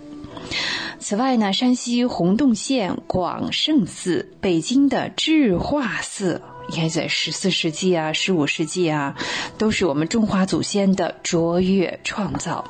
[0.98, 9.14] 此外呢，山西洪洞县广胜寺、北京的智化寺，你看在十四世纪啊、十五世纪啊，
[9.56, 12.64] 都是我们中华祖先的卓越创造。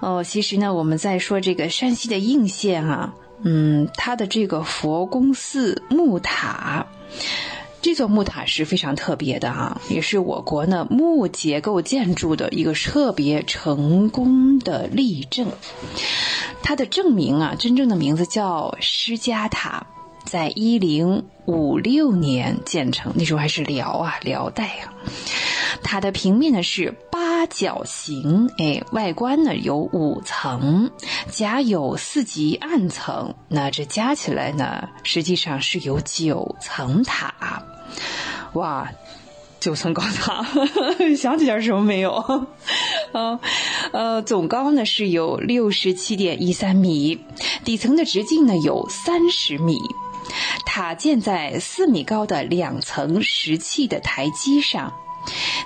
[0.00, 3.12] 哦，其实呢，我们在说这个山西的应县啊，
[3.42, 6.86] 嗯，它的这个佛宫寺木塔。
[7.82, 15.48] 这座木塔是非常特别的啊，也是我国呢木结构建筑的一个特别成功的例证。
[16.62, 19.86] 它的正名啊，真正的名字叫施家塔，
[20.24, 24.92] 在一零五六年建成，那时候还是辽啊，辽代啊。
[25.82, 26.94] 塔的平面呢是
[27.40, 30.90] 八角形，哎，外观呢有五层，
[31.30, 37.62] 甲有四级暗层，那这加起来呢，实际上是有九层塔。
[38.52, 38.90] 哇，
[39.58, 40.46] 九层高塔，
[41.16, 42.12] 想起点什么没有？
[43.12, 43.40] 啊，
[43.92, 47.20] 呃，总高呢是有六十七点一三米，
[47.64, 49.78] 底层的直径呢有三十米，
[50.66, 54.92] 塔建在四米高的两层石砌的台基上。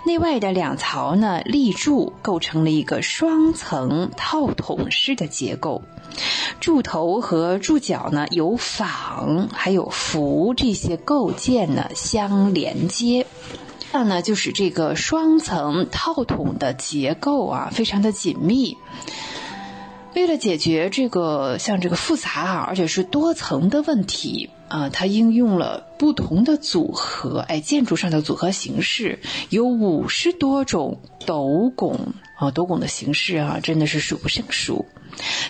[0.05, 5.83] 内外的两槽呢立柱构成了一个双层套筒式的结构，
[6.61, 13.27] 柱头和柱脚呢有仿还有扶这些构件呢相连接，
[13.91, 18.77] 这样呢就使这个双层套筒的结构啊非常的紧密。
[20.15, 24.51] 为了解决这个像这个复杂啊而且是多层的问题。
[24.69, 29.21] 啊，它应用了不同的组合，哎，建筑上的组合形式
[29.51, 34.87] 有五十多种斗拱啊，斗拱的形式啊，真的是数不胜数。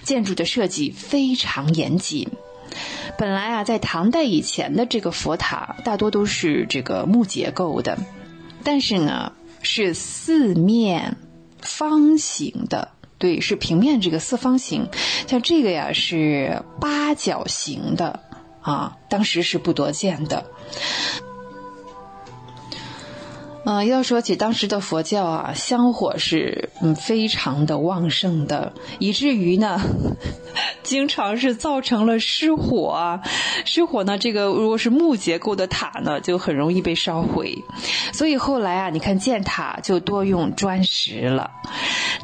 [0.03, 2.29] 建筑的设计非常严谨。
[3.17, 7.97] 本来啊，在唐代以前的这个佛塔大多都是这个木结构的，
[8.63, 9.33] 但是呢，
[9.63, 11.17] 是四面
[11.61, 14.89] 方形的，对，是平面这个四方形，
[15.29, 18.21] 像这个呀是八角形的。
[18.65, 20.45] 啊，当时是不多见的。
[23.65, 29.81] 嗯，要说起当时的佛教啊，香火是嗯非常的旺盛的，以至于呢，
[30.83, 32.89] 经常是造成了失火。
[32.89, 33.23] 啊。
[33.65, 37.65] 失火呢，这个如果是木结构的塔呢，就很容易被烧毁。
[38.13, 41.51] 所以后来啊，你看建塔就多用砖石了。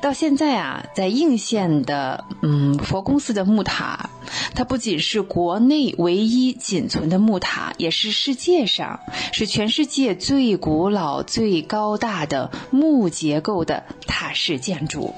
[0.02, 4.10] 到现在啊，在应县的嗯佛公寺的木塔，
[4.54, 9.00] 它不仅是国内唯一仅存的木塔，也是世界上
[9.32, 15.14] 是全世界最古老、最高大的木结构的塔式建筑。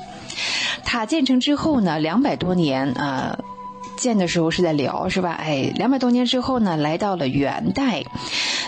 [0.84, 3.38] 塔建成之后呢，两百多年啊，
[3.96, 5.32] 建的时候是在辽是吧？
[5.32, 8.04] 哎，两百多年之后呢，来到了元代，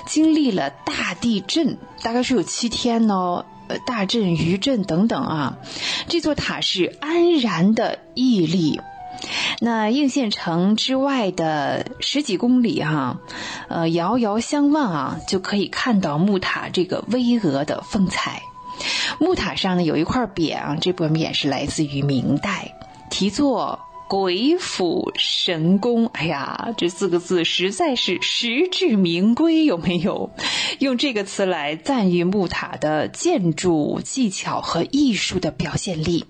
[0.07, 3.45] 经历了大地震，大概是有七天呢。
[3.67, 5.59] 呃，大震、余震等等啊，
[6.07, 8.79] 这座塔是安然的屹立。
[9.61, 13.19] 那应县城之外的十几公里哈，
[13.69, 18.43] 呃，遥遥相望啊，就可以看到木塔这个巍峨的风采。
[19.19, 22.75] 木塔上呢有一块匾啊，这块匾是来自于明代，
[23.11, 23.79] 题作。
[24.07, 30.31] 鬼斧神工，哎呀，这四个字实在是实至名归，有没有？
[30.79, 36.27] 用这个词来赞誉木塔的建筑技巧和艺术的表现力，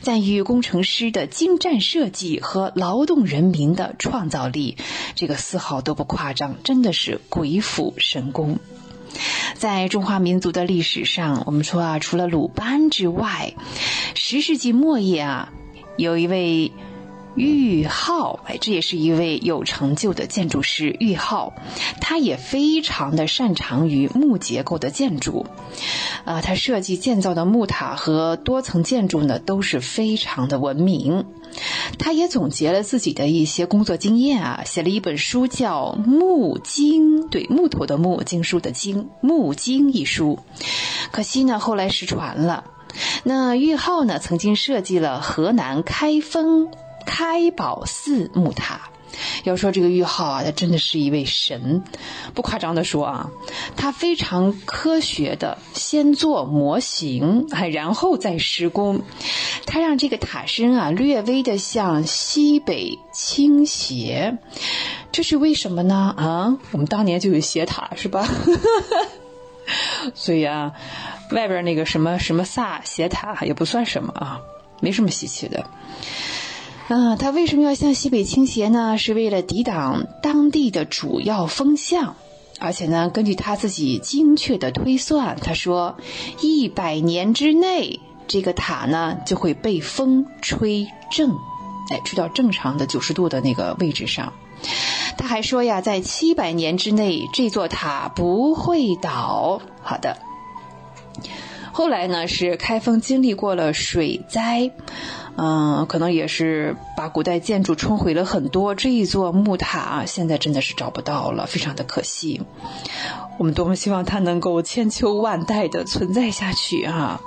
[0.00, 4.76] 赞誉工程师的精湛设计和劳动人民的创造力，
[5.16, 8.60] 这个丝毫都不夸张，真的是鬼斧神工。
[9.56, 13.54] 在中华民族的历史上，我们说啊，除了鲁班之外，
[14.14, 15.52] 十世纪末叶啊，
[15.96, 16.70] 有一位。
[17.36, 20.96] 玉浩，哎，这也是一位有成就的建筑师。
[20.98, 21.52] 玉浩，
[22.00, 25.46] 他也非常的擅长于木结构的建筑，
[26.24, 31.24] 啊，他设计建造的木塔和多层建筑呢，都是非常的闻名。
[31.98, 40.38] 他也总结了自己的一些工作经验啊，写了一本书叫《木经》，对，木头的木，经书的经，《木经》一书。
[41.10, 42.64] 可惜呢，后来失传了。
[43.22, 46.68] 那玉浩呢，曾经设计了河南开封。
[47.06, 48.90] 开宝寺木塔，
[49.44, 51.82] 要说这个玉浩啊，他真的是一位神，
[52.34, 53.30] 不夸张的说啊，
[53.76, 59.02] 他非常科学的先做模型，哎，然后再施工，
[59.66, 64.38] 他让这个塔身啊略微的向西北倾斜，
[65.12, 66.14] 这是为什么呢？
[66.16, 68.28] 啊，我们当年就有斜塔是吧？
[70.14, 70.72] 所以啊，
[71.30, 74.40] 外边那个什么什么萨斜塔也不算什么啊，
[74.80, 75.64] 没什么稀奇的。
[76.90, 78.98] 啊，他为什么要向西北倾斜呢？
[78.98, 82.16] 是为了抵挡当地的主要风向，
[82.58, 85.96] 而且呢，根据他自己精确的推算，他说，
[86.42, 91.30] 一百年之内，这个塔呢就会被风吹正，
[91.90, 94.32] 哎，吹到正常的九十度的那个位置上。
[95.16, 99.62] 他还说呀，在七百年之内，这座塔不会倒。
[99.80, 100.18] 好的。
[101.70, 104.72] 后来呢，是开封经历过了水灾。
[105.36, 108.74] 嗯，可能也是把古代建筑冲毁了很多。
[108.74, 112.42] 这一座木塔现在真的是找不到了，非常的可惜。
[113.38, 117.20] 我们多么希望它能够千秋万代的存在下去啊！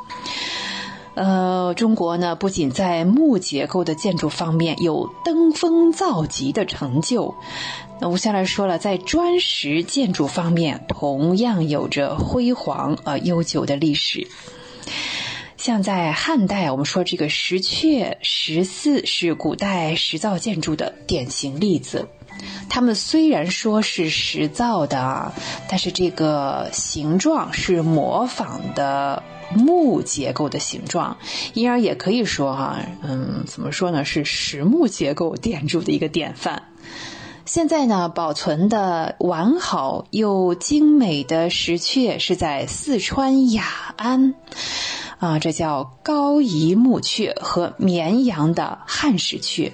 [1.15, 7.35] 呃，中国呢，不仅在木结构的建筑方面有登峰造极的成就，
[7.99, 14.27] 那我下来说了，在砖石建筑方面同样有着辉煌而悠久的历史。
[15.63, 22.09] 像在汉代，我们说这个石阙、石寺是古代石造建筑的典型例子。
[22.69, 25.33] 它们虽然说是石造的啊，
[25.69, 29.23] 但是这个形状是模仿的
[29.55, 31.15] 木结构的形状，
[31.53, 34.03] 因而也可以说哈，嗯，怎么说呢？
[34.03, 36.63] 是实木结构建筑的一个典范。
[37.45, 43.63] 现在呢，保存的完好又精美的石阙是在四川雅
[43.95, 44.35] 安。
[45.23, 49.71] 啊，这叫高夷墓阙和绵阳的汉石阙，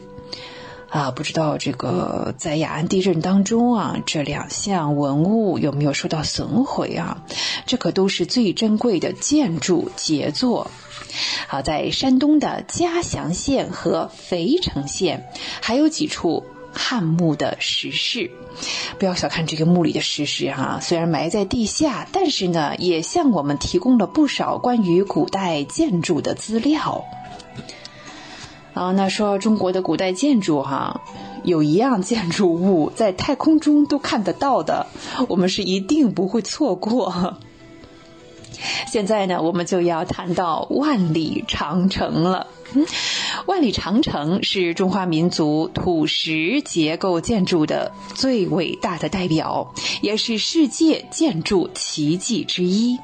[0.91, 7.23] 啊，不知道这个在雅安地震当中啊，这两项文物有没有受到损毁啊？
[7.65, 10.69] 这可都是最珍贵的建筑杰作。
[11.47, 15.31] 好，在山东的嘉祥县和肥城县，
[15.63, 16.43] 还有几处。
[16.73, 18.29] 汉墓的石室，
[18.97, 27.03] 不要小看这个墓里的石室哈，虽然埋在地下，但是呢，也向我们提供了不少关于古代建筑的资料。
[28.73, 31.01] 啊，那说中国的古代建筑哈，
[31.43, 34.87] 有一样建筑物在太空中都看得到的，
[35.27, 37.37] 我们是一定不会错过。
[38.87, 42.47] 现在呢，我们就要谈到万里长城了。
[43.45, 52.99] 万里长城是中华民族土石结构建筑的最伟大的代表，也是世界建筑奇迹之一。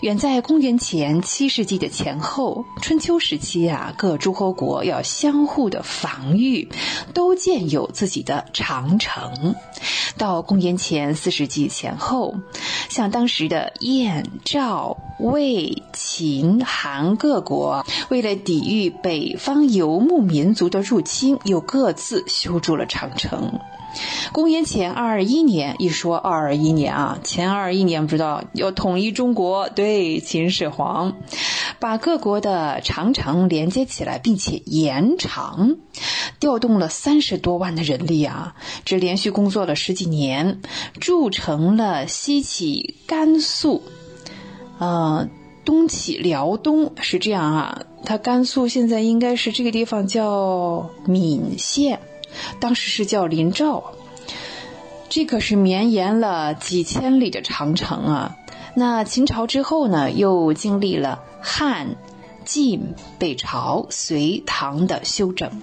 [0.00, 6.68] 远在公元前七世纪的前后，春秋时期啊，各诸侯国要相互的防御，
[7.14, 9.54] 都建有自己的长城。
[10.16, 12.34] 到公元前四世纪前后，
[12.88, 23.60] 像当时的燕、赵、魏、秦、韩各国，为了抵御北方游牧民族的入侵，又各自修筑了长城。
[24.32, 31.16] 公元前二二一年，一说二二一年啊，前二一年不知道要统一中国，对，秦始皇
[31.78, 35.76] 把各国的长城连接起来，并且延长，
[36.38, 38.54] 调动了三十多万的人力啊，
[38.84, 40.60] 这连续工作了十几年，
[41.00, 43.82] 筑成了西起甘肃，
[44.78, 45.28] 呃，
[45.64, 52.00] 东起辽东，是这样啊，它甘肃现在应该是这个地方叫岷县。
[52.60, 53.92] 当时是叫临兆，
[55.08, 58.36] 这可是绵延了几千里的长城啊！
[58.74, 61.96] 那秦朝之后呢，又经历了汉、
[62.44, 65.62] 晋、北朝、隋唐的修整。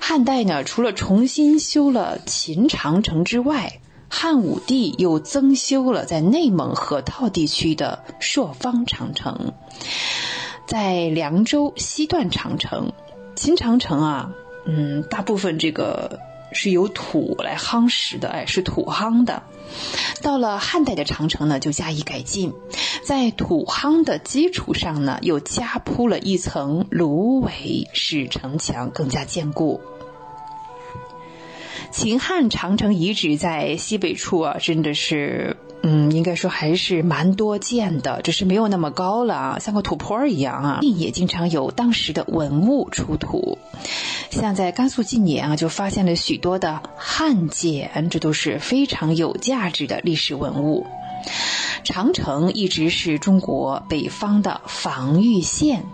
[0.00, 9.52] 汉代呢，除了重新修了秦长城之外，汉武帝又增修了在内蒙河套地区的朔方长城，
[10.66, 12.92] 在凉州西段长城。
[13.36, 14.30] 秦长城啊。
[14.64, 16.20] 嗯，大部分这个
[16.52, 19.42] 是由土来夯实的，哎，是土夯的。
[20.22, 22.52] 到了汉代的长城呢，就加以改进，
[23.04, 29.80] 在土夯的基础上呢，又加铺了一层芦苇，使城墙更加坚固。
[31.90, 35.56] 秦汉长城遗址在西北处啊，真的是。
[35.82, 40.78] 嗯，应该说还是蛮多见的，只是没有那么高了啊，像个土坡一样啊。
[40.82, 43.58] 也经常有当时的文物出土，
[44.30, 50.86] 像在甘肃近年啊，就发现了许多的汉简，这都是非常有价值的历史文物。
[51.84, 55.84] 长城一直是中国北方的防御线，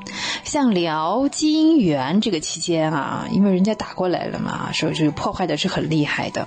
[0.44, 6.46] 像辽、金、元这个期间啊，因为人家打过来了嘛，所以这个破坏的是很厉害的。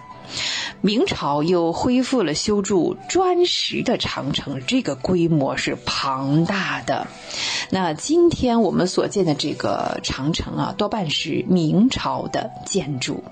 [0.82, 7.08] 明朝又恢复了修筑砖石的长城，这个规模是庞大的。
[7.70, 13.24] 那今天我们所见的这个长城啊，多半是明朝的建筑。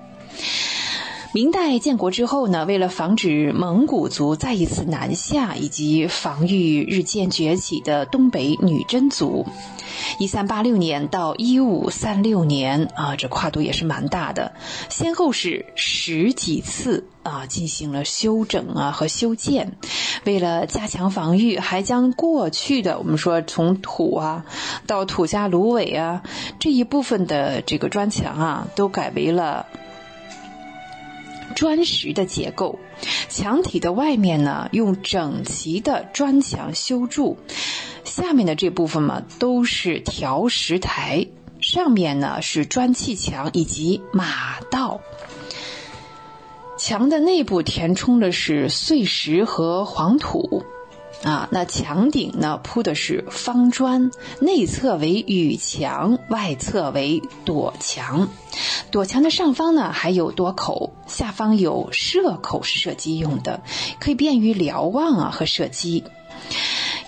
[1.32, 9.46] 明代建国之后呢，为了防止蒙古族再一次南下，以及防御日渐崛起的东北女真族，
[10.18, 14.54] 一三八六年到一五三六年啊，这跨度也是蛮大的，
[14.88, 19.76] 先后是十几次啊进行了修整啊和修建。
[20.24, 24.44] 为了加强防御，还将过去的我们说从土啊
[24.88, 26.24] 到土加芦苇啊
[26.58, 29.66] 这一部分的这个砖墙啊，都改为了。
[31.54, 32.78] 砖石的结构，
[33.28, 37.36] 墙体的外面呢用整齐的砖墙修筑，
[38.04, 41.26] 下面的这部分嘛都是条石台，
[41.60, 45.00] 上面呢是砖砌墙以及马道。
[46.78, 50.64] 墙的内部填充的是碎石和黄土。
[51.22, 54.10] 啊，那墙顶呢铺的是方砖，
[54.40, 58.28] 内侧为雨墙，外侧为垛墙。
[58.90, 63.62] 垛墙的上方呢还有垛口，下方有射口，是射击用的，
[64.00, 66.04] 可以便于瞭望啊和射击。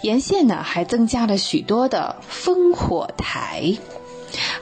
[0.02, 3.76] 沿线呢还增加了许多的烽火台。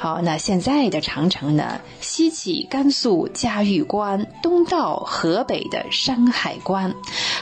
[0.03, 1.79] 好，那现在的长城呢？
[2.01, 6.95] 西起甘肃嘉峪关，东到河北的山海关，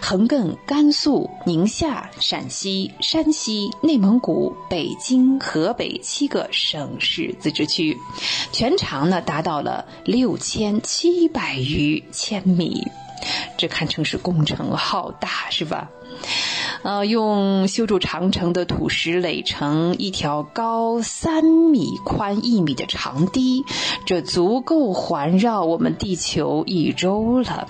[0.03, 7.97] 横亘甘肃、宁夏、陕西、山西、内蒙古、北京、河北七个省市自治区，
[8.51, 12.89] 全长呢达到了六千七百余千米，
[13.57, 15.91] 这堪称是工程浩大，是吧？
[16.83, 23.65] 呃，用修筑长城的土石垒成一条高三米、宽一米的长堤，
[24.07, 27.69] 这足够环绕我们地球一周了。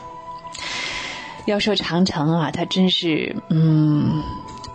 [1.47, 4.22] 要说长城啊，它真是，嗯，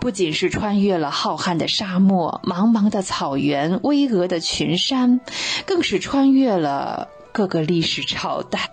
[0.00, 5.20] 不仅是穿越了浩瀚的沙漠、茫茫的草原、巍峨的群山，
[5.64, 8.70] 更是穿越了各个历史朝代。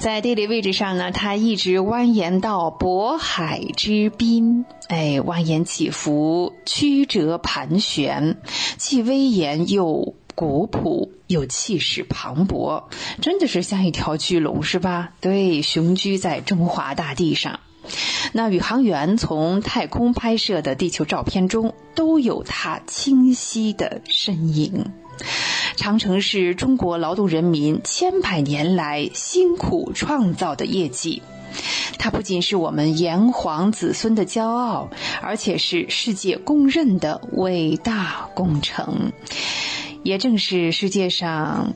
[0.00, 8.38] 在地理位置上呢，它一直蜿蜒到渤海之滨，哎，蜿蜒起伏，曲折盘旋，
[8.78, 12.84] 既威严又古朴，又气势磅礴，
[13.20, 15.12] 真的是像一条巨龙，是吧？
[15.20, 17.60] 对，雄居在中华大地上。
[18.32, 24.92] 那宇航员从太空拍摄的地球照片中，都有它清晰的身影。
[25.76, 31.22] 长城是中国劳动人民千百年来辛苦创造的业绩，
[31.98, 34.90] 它不仅是我们炎黄子孙的骄傲，
[35.22, 39.12] 而且是世界公认的伟大工程，
[40.02, 41.72] 也正是世界上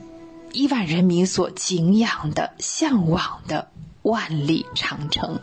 [0.51, 3.69] 亿万人民所敬仰的、向往的
[4.03, 5.39] 万里长城。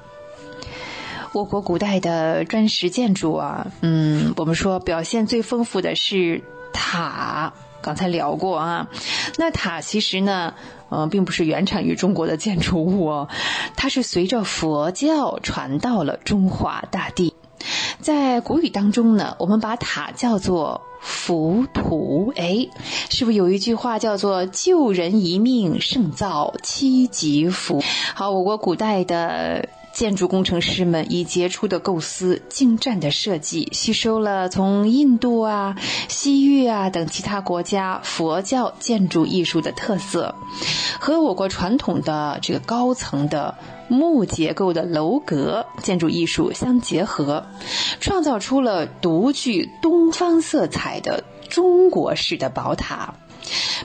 [1.33, 7.53] 我国古代的砖石建筑啊，嗯，我们说表现最丰富的是塔。
[7.83, 8.89] 刚才聊过啊，
[9.37, 10.55] 那塔其实呢，
[10.89, 13.29] 呃，并不是原产于中国的建筑物哦，
[13.77, 17.35] 它是随着佛教传到了中华大地。
[18.01, 22.33] 在古语当中呢，我们把塔叫做浮屠。
[22.37, 22.69] 哎，
[23.11, 27.83] 是不是有一句话叫做“救人一命胜造七级浮”？
[28.15, 29.69] 好，我国古代的。
[29.93, 35.77] 建筑工程师们以杰出的构思、精湛的设计，吸收了从印度啊、
[36.09, 40.35] 西域啊等其他国家佛教建筑艺术的特色，
[40.99, 43.57] 和我国传统的这个高层的
[43.89, 47.47] 木结构的楼阁建筑艺术相结合，
[48.01, 53.15] 创造出了独具东方色彩的中国式的宝塔，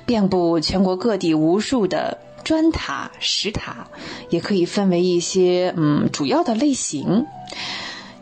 [0.05, 2.19] 遍布全国各地无数的。
[2.47, 3.87] 砖塔、石塔
[4.29, 7.25] 也可以分为一些嗯主要的类型，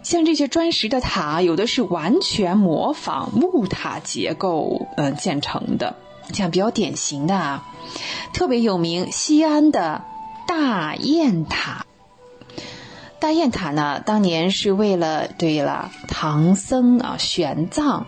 [0.01, 5.95] 像这些砖石的塔，有的是完全模仿木塔结构嗯建成的，
[6.33, 7.67] 像比较典型的啊，
[8.33, 10.03] 特别有名西安的
[10.47, 11.85] 大雁塔。
[13.19, 18.05] 大雁塔呢，当年是为了对了唐僧啊玄奘，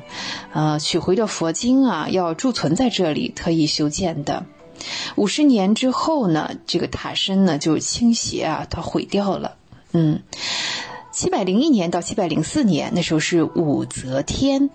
[0.51, 4.45] 呃取回的佛经啊要贮存在这里，特意修建的。
[5.15, 9.55] 五十年之后呢，这个塔身呢就倾斜啊，它毁掉了。
[9.93, 10.21] 嗯，
[11.11, 14.69] 七百零一年到七百零四年，那时候是武则天，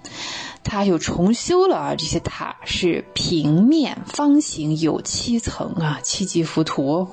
[0.64, 7.08] 他又重修了啊，这些塔是平面方形，有七层啊，七级浮屠，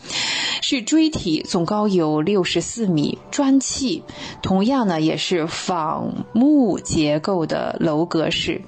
[0.62, 4.02] 是锥体，总高有六十四米，砖砌，
[4.42, 8.62] 同样呢也是仿木结构的楼阁式。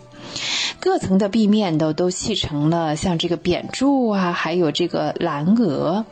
[0.80, 6.04] 各层的壁面都都砌成了像这个扁柱啊，还有这个蓝额。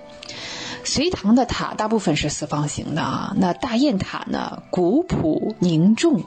[0.85, 6.25] 隋唐的塔大部分是四方形的啊，那大雁塔呢，古朴凝重，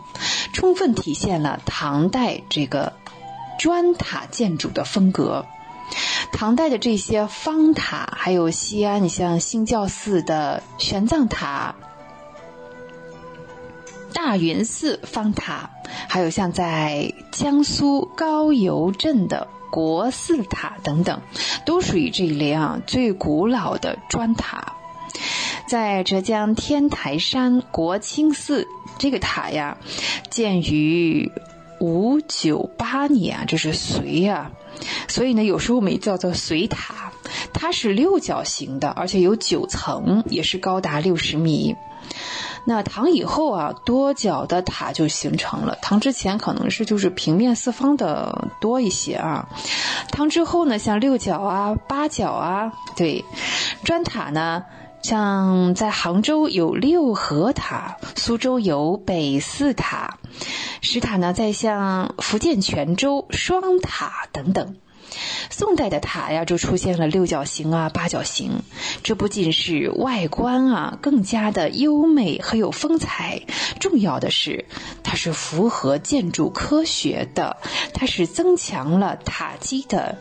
[0.51, 2.93] 充分体现了唐代这个
[3.59, 5.45] 砖塔建筑的风格。
[6.31, 11.75] 唐代的这些方塔，还有西安，你像兴教寺的玄奘塔。
[14.13, 15.69] 大云寺方塔，
[16.07, 21.21] 还有像在江苏高邮镇的国寺塔等等，
[21.65, 24.73] 都属于这一类啊最古老的砖塔。
[25.67, 28.67] 在浙江天台山国清寺，
[28.97, 29.77] 这个塔呀，
[30.29, 31.31] 建于
[31.79, 34.51] 五九八年啊，这是隋啊，
[35.07, 37.11] 所以呢，有时候我们也叫做隋塔。
[37.53, 41.75] 它是六角形的，而且有九层，也是高达六十米。
[42.69, 45.77] 那唐以后啊，多角的塔就形成了。
[45.81, 49.47] 唐之前可能是就是平面四方的多一些啊。
[50.11, 53.23] 唐之后呢，像六角啊、八角啊，对，
[53.85, 54.65] 砖塔呢，
[55.01, 60.17] 像在杭州有六合塔，苏州有北寺塔，
[60.81, 64.75] 石塔呢，在像福建泉州双塔等等。
[65.49, 68.61] 宋代的塔呀，就出现了六角形啊、八角形。
[69.03, 73.41] 这不仅是外观啊更加的优美和有风采，
[73.79, 74.65] 重要的是
[75.03, 77.57] 它是符合建筑科学的，
[77.93, 80.17] 它是增强了塔基的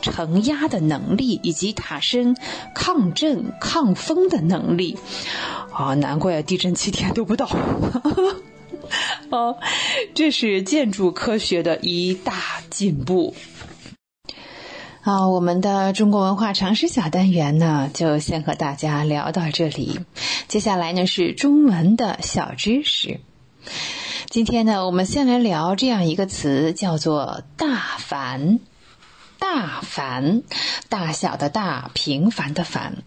[0.00, 2.36] 承压的能力以及塔身
[2.74, 4.98] 抗震抗风的能力。
[5.72, 7.48] 啊，难怪地震七天都不倒。
[9.30, 9.56] 哦，
[10.14, 12.34] 这是建筑科学的一大
[12.68, 13.34] 进步。
[15.02, 19.98] 啊，我们的中国文化常识小单元呢，就先和大家聊到这里。
[20.46, 23.18] 接下来呢是中文的小知识。
[24.30, 28.60] 今天呢，我们先来聊这样一个词，叫做“大凡”。
[29.40, 30.44] 大凡，
[30.88, 33.02] 大小的大，平凡的凡。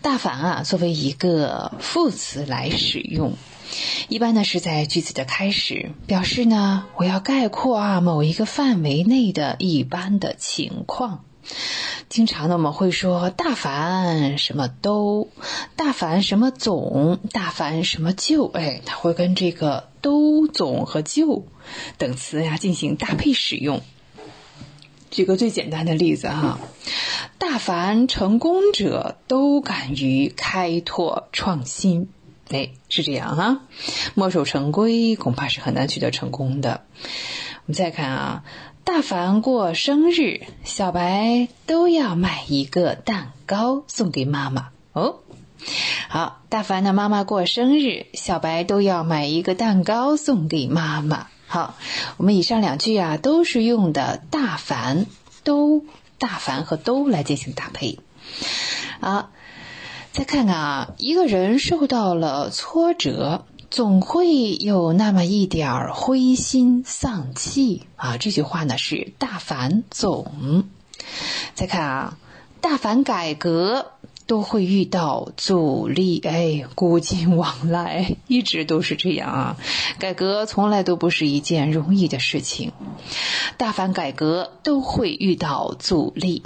[0.00, 3.34] 大凡啊，作为一个副词来使用，
[4.08, 11.22] 一般呢是在句子的开始，表示呢我要概括啊某一个范围内的一般的情况。
[12.08, 15.30] 经常呢，我们会说“大凡什么都
[15.74, 18.46] ”，“大凡什么总”，“大凡什么就”。
[18.54, 21.46] 哎，它会跟这个“都”“总”和“就”
[21.98, 23.80] 等词呀进行搭配使用。
[25.10, 26.58] 举个最简单的例子哈
[27.38, 32.08] ，“大凡成功者都敢于开拓创新”。
[32.50, 33.62] 哎，是这样哈，
[34.14, 36.82] 墨守成规恐怕是很难取得成功的。
[37.66, 38.44] 我们再看啊。
[38.84, 45.20] 大凡过生日，小白都要买一个蛋糕送给妈妈哦。
[46.08, 51.28] 好，大凡的妈妈过生日，小白都要买一个蛋糕送给妈妈。
[51.46, 51.76] 好，
[52.18, 55.06] 我们以上两句啊，都是用的大凡
[55.44, 55.86] 都、
[56.18, 57.98] 大凡和都来进行搭配。
[59.00, 59.30] 好，
[60.12, 68.18] 再看看啊，一个人受到了挫折，总会有那么一点儿灰心丧气啊。
[68.18, 70.62] 这句话呢是大凡总。
[71.54, 72.18] 再看啊，
[72.60, 73.90] 大凡改革。
[74.26, 79.56] 都会遇到阻力，哎，古今往来一直都是这样啊。
[79.98, 82.72] 改革从来都不是一件容易的事情，
[83.58, 86.42] 大凡改革都会遇到阻力。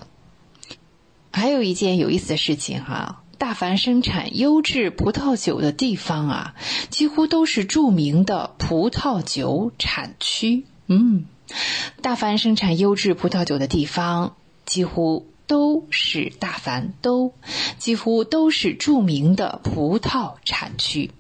[1.31, 6.55] 还有一件有意思的事情哈，大凡生产优质葡萄酒的地方啊，
[6.91, 10.67] 几乎都是著名的葡萄酒产区。
[10.89, 11.25] 嗯，
[12.03, 14.37] 大凡生产优质葡萄酒的地方，
[14.67, 15.27] 几乎。
[15.49, 17.33] 都是大凡都
[17.79, 21.11] 几乎都是著名的葡萄产区。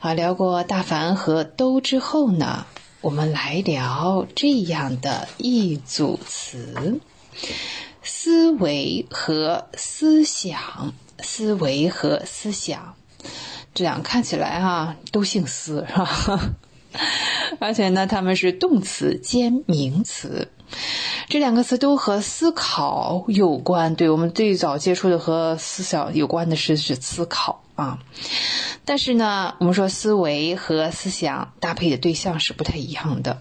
[0.00, 2.66] 好，聊过大凡和都之后呢，
[3.00, 6.98] 我们来聊这样的一组词：
[8.26, 10.92] 思维和思想。
[11.20, 12.96] 思维和思想，
[13.72, 16.50] 这两看起来哈都姓思是吧？
[17.60, 20.50] 而且呢，他们是动词兼名词。
[21.28, 28.00] 这两个词都和思考有关，对我们最早接触的和思想有关的是是思考啊。
[28.84, 33.40] 但是呢，我们说思维和思想搭配的对象是不太一样的。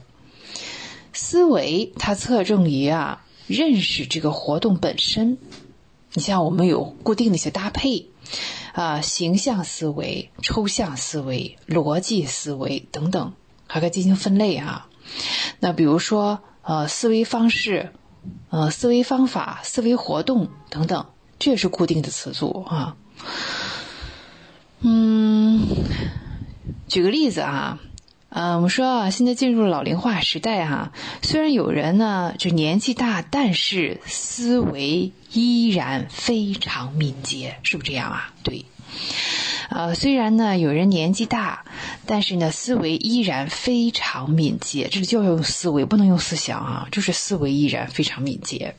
[1.11, 5.37] 思维它侧重于啊认识这个活动本身，
[6.13, 8.07] 你像我们有固定的一些搭配
[8.73, 13.33] 啊，形象思维、抽象思维、逻辑思维等等，
[13.67, 14.87] 还可以进行分类啊。
[15.59, 16.41] 那比如说。
[16.67, 17.91] 呃，思维方式，
[18.49, 21.05] 呃，思维方法、思维活动等等，
[21.37, 22.97] 这也是固定的词组啊。
[24.79, 25.67] 嗯，
[26.87, 27.79] 举个例子啊，
[28.35, 30.91] 呃，我们说啊，现在进入老龄化时代哈，
[31.21, 38.33] 虽然有人呢就年纪大，但是思维依然非常敏捷，是不是这样啊？
[38.43, 38.65] 对。
[39.69, 41.63] 呃，虽然呢有人年纪大，
[42.05, 44.89] 但是呢思维依然非常敏捷。
[44.91, 48.75] 这就要用思维，不能用思想啊，就是思维依然非常敏捷。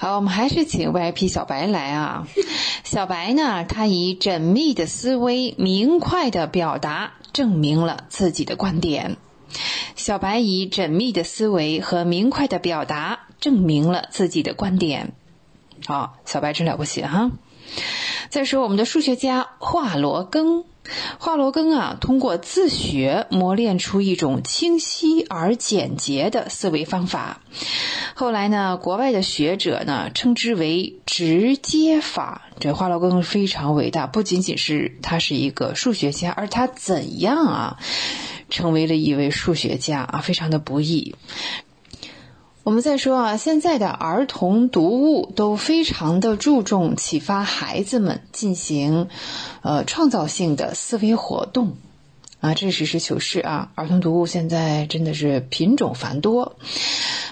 [0.00, 2.26] 好，我们还是请 VIP 小白来啊。
[2.84, 9.18] 小白呢，他以缜密的思维、明快的表达，证明了自己的观点。
[9.96, 15.12] 小白以缜密的思维和明快的表达，证明了自己的观点。
[15.84, 17.30] 好，小白真了不起哈！
[18.30, 20.64] 再说我们的数学家华罗庚，
[21.18, 27.40] 华罗庚啊，通过自学磨练出一种清晰而简洁的思维方法。
[28.14, 32.42] 后来呢，国外的学者呢称之为直接法。
[32.58, 37.78] 这华罗庚非常伟大，不仅仅是他是一个数学家，而他怎样啊
[38.50, 41.14] 成为了一位数学家啊，非常的不易。
[42.70, 49.08] 我们再说啊，现在的儿童读物都非常的注重启发孩子们进行，
[49.62, 51.76] 呃，创造性的思维活动，
[52.38, 53.72] 啊，这是实事求是啊。
[53.74, 56.58] 儿童读物现在真的是品种繁多，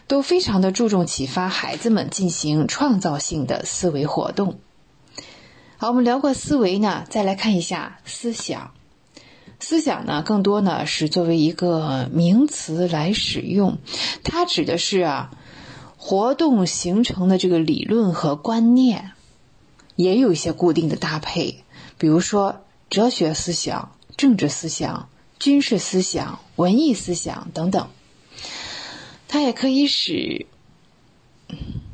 [0.09, 4.59] 都非常的注重启发孩子们进行创造性的思维活动。
[5.77, 8.73] 好，我们聊过思维呢，再来看一下思想。
[9.60, 13.78] 思想呢，更多呢是作为一个名词来使用，
[14.22, 15.30] 它指的是啊
[15.97, 19.12] 活动形成的这个理论和观念，
[19.97, 21.64] 也有一些固定的搭配，
[21.98, 25.09] 比如说哲学思想、政治思想、
[25.40, 27.89] 军事思想、文艺思想等等。
[29.26, 30.47] 它也可以使，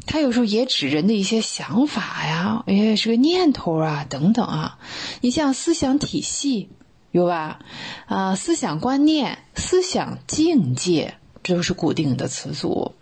[0.07, 4.79] 它有时候也指人的一些想法呀，也，是个念头啊等等啊。
[5.23, 6.69] 你像思想体系。
[7.15, 7.61] 有吧？
[8.07, 11.15] 啊，思想观念、思想境界，
[11.45, 12.97] 这都是固定的词组。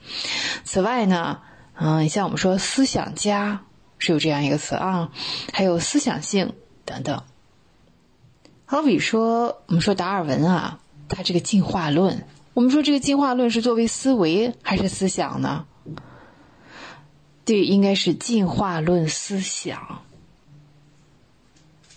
[0.65, 1.41] 此外呢，
[1.73, 3.63] 嗯，像我们说思想家
[3.97, 5.11] 是有这样一个词啊，
[5.55, 6.53] 还有思想性
[6.85, 7.23] 等等。
[8.67, 15.65] 好比说，我们说达尔文啊，他这个进化论，我们说这个进化论是作为思维还是思想呢？
[17.47, 20.03] 对，应该是进化论思想。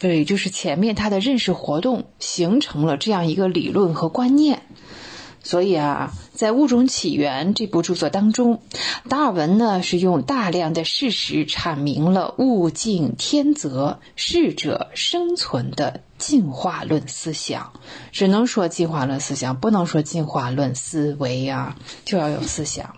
[0.06, 4.61] 对，就是前面他的认识活动形成了这样一个理论和观念，
[5.41, 8.61] 所以啊，在《物种起源》这部著作当中，
[9.10, 17.73] 达尔文呢是用大量的事实阐明了物竞天择、适者生存的进化论思想。
[18.11, 21.76] 只能说进化论思想，不能说进化论思维啊，
[22.06, 22.95] 就要有思想。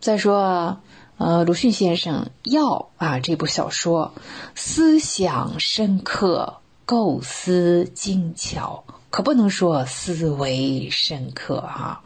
[0.00, 0.80] 再说。
[1.16, 4.12] 呃，鲁迅先生要啊这部小说，
[4.56, 12.02] 思想深刻，构思精巧，可不能说思维深刻哈。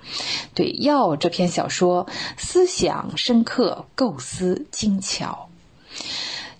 [0.55, 2.06] 对，要这篇小说，
[2.36, 5.48] 思想深刻，构思精巧。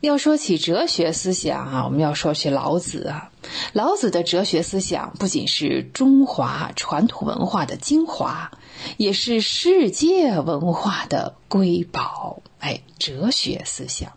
[0.01, 3.31] 要说起哲学思想啊，我们要说起老子啊。
[3.73, 8.53] 老子的哲学思想不仅是中华传统文化的精华，
[8.97, 12.43] 也是世界文化的瑰宝。
[12.61, 14.13] 哎，哲学思想。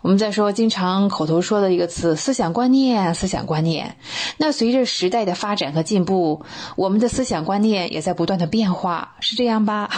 [0.00, 3.96] 我们再说经常口头说的一个词“思想观念”，思想观念。
[4.38, 9.90] 那随着时代的发展和进步，我们的思想观念也在不断的变化，是这样吧？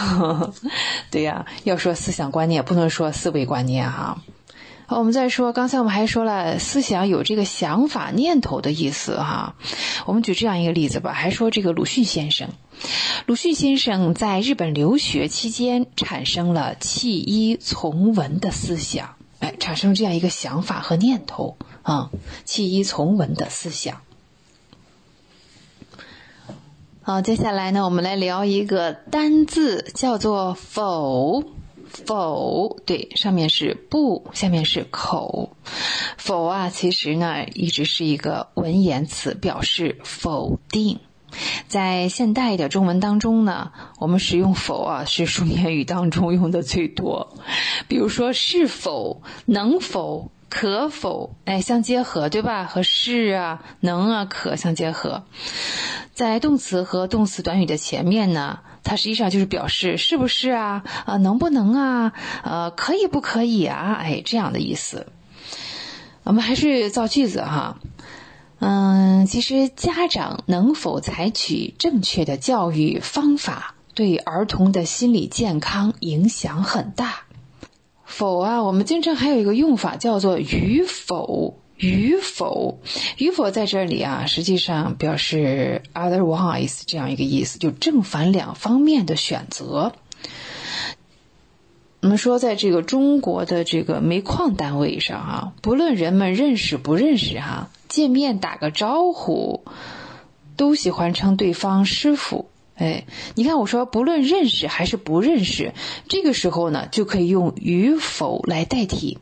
[1.09, 4.21] 对呀，要说思想观念，不能说思维观念哈。
[4.87, 9.55] 好我们再说，刚才我们还说了，思想有这个想法、念头的意思哈。
[10.05, 12.49] 我们举这样一个例子吧，还说这个鲁迅先生，
[13.25, 22.11] 鲁迅先生在日本留学期间产生了弃医从文的思想，哎，产生这样一个想法和念头啊，
[22.43, 24.01] 弃医从文的思想。
[27.01, 31.43] 好，接下来呢，我们来聊一个单字，叫做否。
[32.05, 35.55] 否，对，上面是不，下面是口。
[36.17, 40.99] 否啊，其实呢，一直是一个文言词，表示否定。
[41.67, 47.33] 在现代的中文当中呢，我们使用否啊，是书面语当中用的最多。
[47.87, 52.65] 比如说，是否、能否、可否，哎，相结合，对吧？
[52.65, 55.23] 和是啊、能啊、可相结合。
[56.13, 58.59] 在动词和动词短语的前面呢。
[58.85, 62.13] 它实际上就是表示是不是啊，啊能不能啊，
[62.43, 65.07] 呃可以不可以啊，哎这样的意思。
[66.23, 67.79] 我们还是造句子哈，
[68.59, 77.25] 嗯，其实家长能否采取正确的教育方法，对儿童的心理健康影响很大。
[78.05, 81.59] 否啊，我们经常还有一个用法叫做与否。
[81.77, 82.79] 与否，
[83.17, 89.93] 与否在这里啊，实际上表示 otherwise 这样一个意思，就正反两方面的选择。
[92.01, 99.65] 我们说，在这个中国的这个煤矿单位上啊，不论人们认识不认识哈，见面打个招呼，
[100.55, 102.47] 都喜欢称对方师傅。
[102.75, 105.73] 哎，你看我说，不论认识还是不认识，
[106.07, 109.17] 这个时候呢，就可以用与否来代替。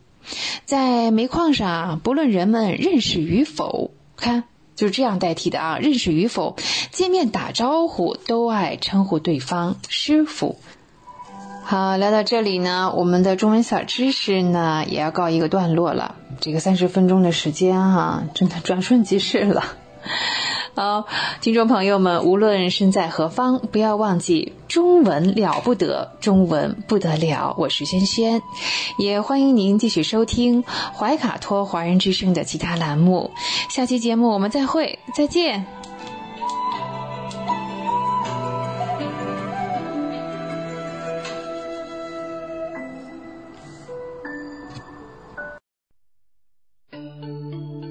[0.66, 4.44] 在煤矿上，不论人们认识与否，看
[4.76, 5.78] 就是这样代替的啊。
[5.78, 6.56] 认识与否，
[6.92, 10.58] 见面打招呼都爱称呼对方师傅。
[11.64, 16.16] 好，聊到这里呢，我们的中文小知识呢也要告一个段落了。
[16.42, 19.64] 这个三十分钟的时间哈，真的转瞬即逝了。
[20.76, 21.06] 好，
[21.40, 27.54] 听众朋友们，无论身在何方，不要忘记中文了不得，中文不得了。
[27.60, 28.42] 我是轩轩，
[28.98, 33.30] 也欢迎您继续收听怀卡托华人之声的其他栏目。
[33.70, 35.64] 下期节目我们再会，再见。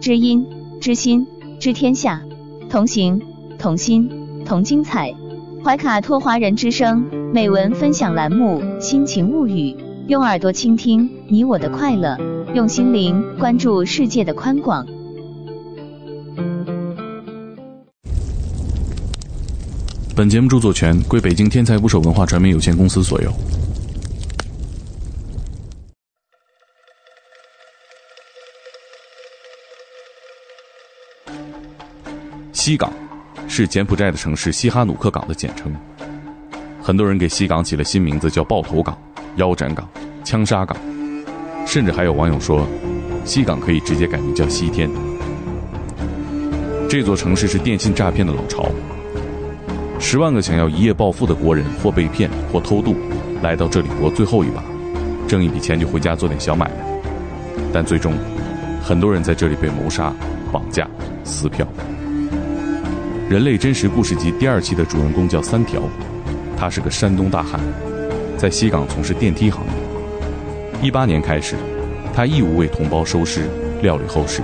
[0.00, 0.44] 知音，
[0.80, 1.24] 知心，
[1.60, 2.20] 知天下。
[2.72, 3.20] 同行，
[3.58, 4.08] 同心，
[4.46, 5.12] 同精彩。
[5.62, 9.72] 怀卡托华人之声美文分享栏目《心情物语》，
[10.08, 12.16] 用耳朵倾听你我的快乐，
[12.54, 14.86] 用心灵关注世界的宽广。
[20.16, 23.30] 本节目著作权归北京天才捕手文化传媒有限公司所有。
[32.64, 32.92] 西港
[33.48, 35.74] 是柬埔寨的城市西哈努克港的简称。
[36.80, 38.96] 很多人给西港起了新名字，叫爆头港、
[39.34, 39.84] 腰斩港、
[40.22, 40.76] 枪杀港，
[41.66, 42.64] 甚至还有网友说，
[43.24, 44.88] 西港可以直接改名叫西天。
[46.88, 48.70] 这座城市是电信诈骗的老巢，
[49.98, 52.94] 十万个想要一夜暴富的国人，或被骗，或偷渡，
[53.42, 54.62] 来到这里搏最后一把，
[55.26, 56.74] 挣一笔钱就回家做点小买卖。
[57.72, 58.14] 但最终，
[58.80, 60.14] 很多人在这里被谋杀、
[60.52, 60.88] 绑架、
[61.24, 61.66] 撕票。
[63.32, 65.80] 人类真实故事集第二期的主人公叫三条，
[66.54, 67.58] 他是个山东大汉，
[68.36, 70.86] 在西港从事电梯行业。
[70.86, 71.56] 一八年开始，
[72.12, 73.48] 他义务为同胞收尸、
[73.80, 74.42] 料理后事。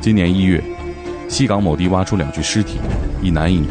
[0.00, 0.62] 今年一月，
[1.28, 2.78] 西港某地挖出两具尸体，
[3.20, 3.66] 一男一女。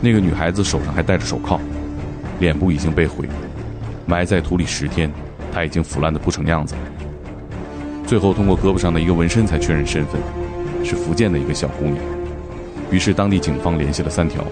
[0.00, 1.60] 那个女孩子手上还戴着手铐，
[2.40, 3.28] 脸部已经被毁，
[4.06, 5.12] 埋在土里十天，
[5.52, 6.80] 她已经腐烂的不成样子了。
[8.06, 10.18] 最后通过胳膊上的一个纹身才确认身份，
[10.82, 11.98] 是福建的一个小姑娘。
[12.92, 14.44] 于是，当地警方联系了三条。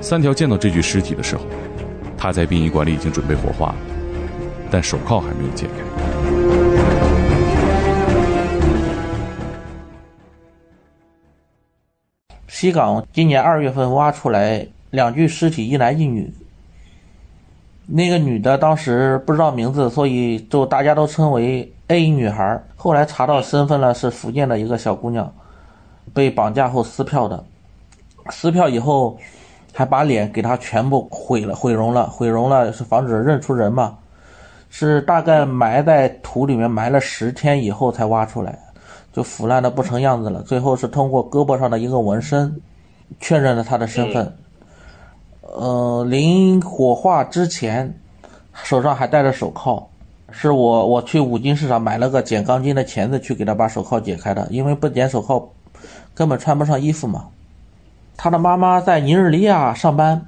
[0.00, 1.42] 三条见到这具尸体的时候，
[2.16, 3.76] 他在殡仪馆里已经准备火化了，
[4.70, 5.72] 但手铐还没有解开。
[12.46, 16.32] 西港今年二月份挖出来两具尸体，一男一女。
[17.86, 22.62] 那个女的当时不知道名字，所以就大家都称为 A 女孩。
[22.76, 25.32] 后来查到身份了，是福建的一个小姑娘，
[26.12, 27.44] 被绑架后撕票的。
[28.30, 29.16] 撕票以后，
[29.72, 33.96] 还把脸给他全部毁了，毁容了，毁容了是防止认出人嘛。
[34.70, 38.58] 是大概埋在土里面埋了十天以后才挖出来。
[39.10, 42.60] 就腐烂的不成样子了，最后是通过胳膊上的一个纹身，
[43.18, 44.36] 确认了他的身份。
[45.40, 47.98] 呃，临火化之前，
[48.52, 49.88] 手上还戴着手铐，
[50.30, 55.50] 是我我去五金市场买了个剪钢筋的钳子去给他把手铐解开的，因为不剪手铐，
[56.14, 57.26] 根本穿不上衣服嘛。
[58.16, 60.26] 他的妈妈在尼日利亚上班，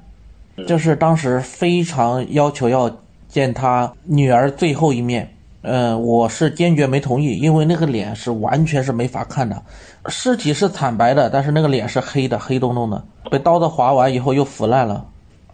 [0.67, 2.89] 就是当时非常要求要
[3.27, 5.33] 见他女儿最后一面。
[5.63, 9.61] 嗯，我是坚决没同意，因为那个脸是完全是没法看的，
[10.07, 15.05] 尸体是惨白的，但是那个脸是黑的，黑洞洞的，被刀子划完以后又腐烂了，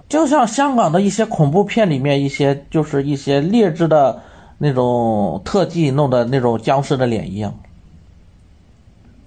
[0.08, 4.22] 就像香港的一些恐怖片里面一些就是一些劣质的
[4.60, 7.54] 那种特技弄的那种僵尸的脸一样。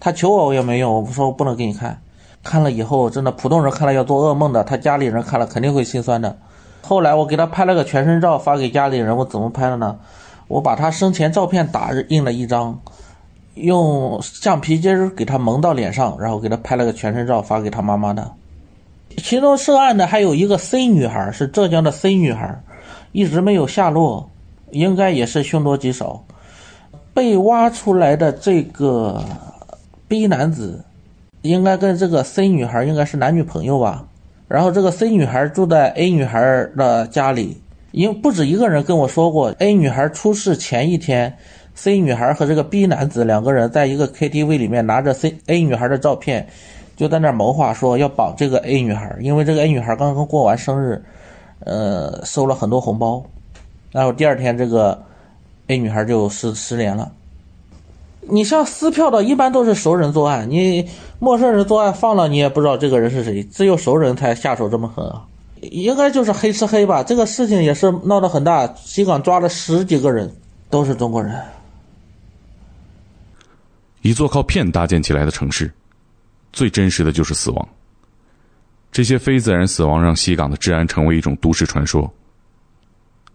[0.00, 2.00] 他求我我也没用，我说我不能给你看，
[2.42, 6.36] 看了以后真的普通人看了要做噩梦的，他家里人看了肯定会心酸的。
[6.80, 9.98] 后来我给他拍了个全身照发给家里人，我怎么拍的呢？
[10.48, 12.80] 我把他生前照片打印了一张，
[13.54, 18.32] 用橡皮筋给他蒙到脸上，然后给他拍了个全身照发给他妈妈的。
[19.18, 22.58] 其中涉案的还有一个 C 女孩，是浙江的 C 女孩，
[23.12, 24.30] 一直没有下落，
[24.70, 26.24] 应该也是凶多吉少。
[27.12, 29.22] 被挖出来的这个
[30.10, 30.84] B 男子，
[31.42, 34.04] 应该跟这个 C 女孩应该是男女朋友吧？
[34.48, 36.40] 然后这个 C 女孩住在 A 女孩
[36.76, 37.62] 的家里。
[37.92, 41.32] 因为不止一个人跟我说过，A 女孩出事前一天
[41.76, 46.44] ，C 女孩和这个 B 男子两个人在一个 KTV 里面拿着 C A 女孩的照片，
[46.96, 51.00] 就在那谋划说要绑这个 A 女孩，因为这个 A 女孩刚刚过完生日，
[51.60, 53.24] 呃，收了很多红包，
[53.92, 55.00] 然后第二天这个
[55.68, 57.12] A 女孩就失失联了。
[58.22, 60.88] 你像撕票的，一般都是熟人作案，你
[61.18, 65.26] 陌生人作案放了你也不知道这个人是谁，只有熟人才下手这么狠啊。
[65.62, 70.32] 应该就是黑吃黑吧，这个事情也是闹得很大，西港抓了十几个人，
[70.70, 71.38] 都是中国人。
[74.02, 75.70] 一座靠骗搭建起来的城市，
[76.52, 77.68] 最真实的就是死亡。
[78.90, 82.10] 这些非自然死亡让西港的治安成为一种都市传说。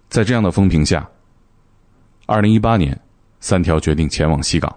[0.09, 1.07] 在这样的风评下，
[2.25, 2.99] 二零一八年，
[3.47, 4.75] 三条决定前往西港。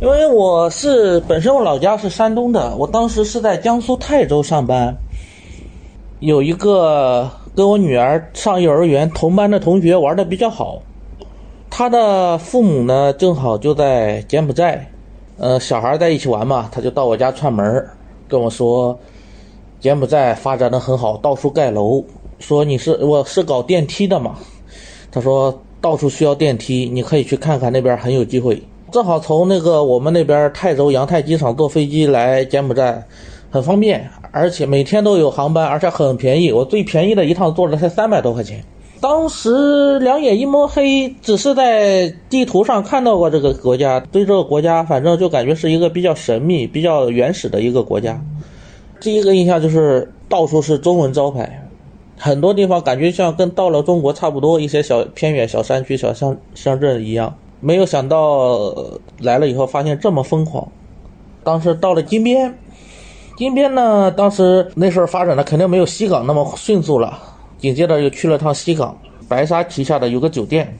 [0.00, 4.94] 因为我是本身我老家是山东的，我当时是在江苏泰州上班。
[6.20, 10.80] 有一个跟我女儿上幼儿园同班的同学玩的比较好，
[11.68, 14.92] 他的父母呢正好就在柬埔寨，
[15.36, 17.88] 呃，小孩在一起玩嘛，他就到我家串门
[18.28, 18.96] 跟我说，
[19.80, 22.04] 柬埔寨发展的很好，到处盖楼。
[22.38, 24.36] 说你是我是搞电梯的嘛，
[25.10, 28.62] 他说到处需要电梯，你可以去看看那边很有机会。
[28.90, 33.06] 正好从那个我们那边泰州扬泰机场坐飞机来柬埔寨，
[33.50, 36.50] 很方便，而且每天都有航班，而且很便宜。
[36.50, 38.64] 我最便宜的一趟坐了才三百多块钱。
[39.00, 48.20] 当时两眼一摸黑，只是在地图上看到过这个国家，对这个国家反正就感觉是一个比较神秘、比较原始的一个国家。
[49.00, 51.67] 第一个印象就是到处是中文招牌，
[52.18, 57.34] 很多地方感觉像跟到了中国差不多，一些小偏远小山区、小乡乡镇一样。
[57.60, 58.74] 没有想到
[59.20, 60.66] 来了以后发现这么疯狂。
[61.42, 62.58] 当时到了金边，
[63.36, 67.18] 金边呢，当时那时候发展的肯定没有西港那么迅速了。
[67.58, 68.96] 紧接着又去了趟西港，
[69.28, 70.76] 白沙旗下的有个酒店，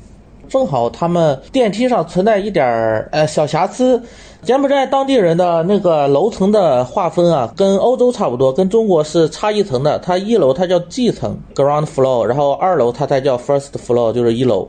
[0.49, 4.01] 正好他们电梯上存在一点儿呃小瑕疵。
[4.43, 9.99] 柬埔寨当地人的那个楼层的划分啊，跟欧洲差不多，跟中国是差一层的。
[9.99, 14.69] 它一楼它叫 G 层 （Ground Floor），然后二楼它才叫 First Floor，就是一楼。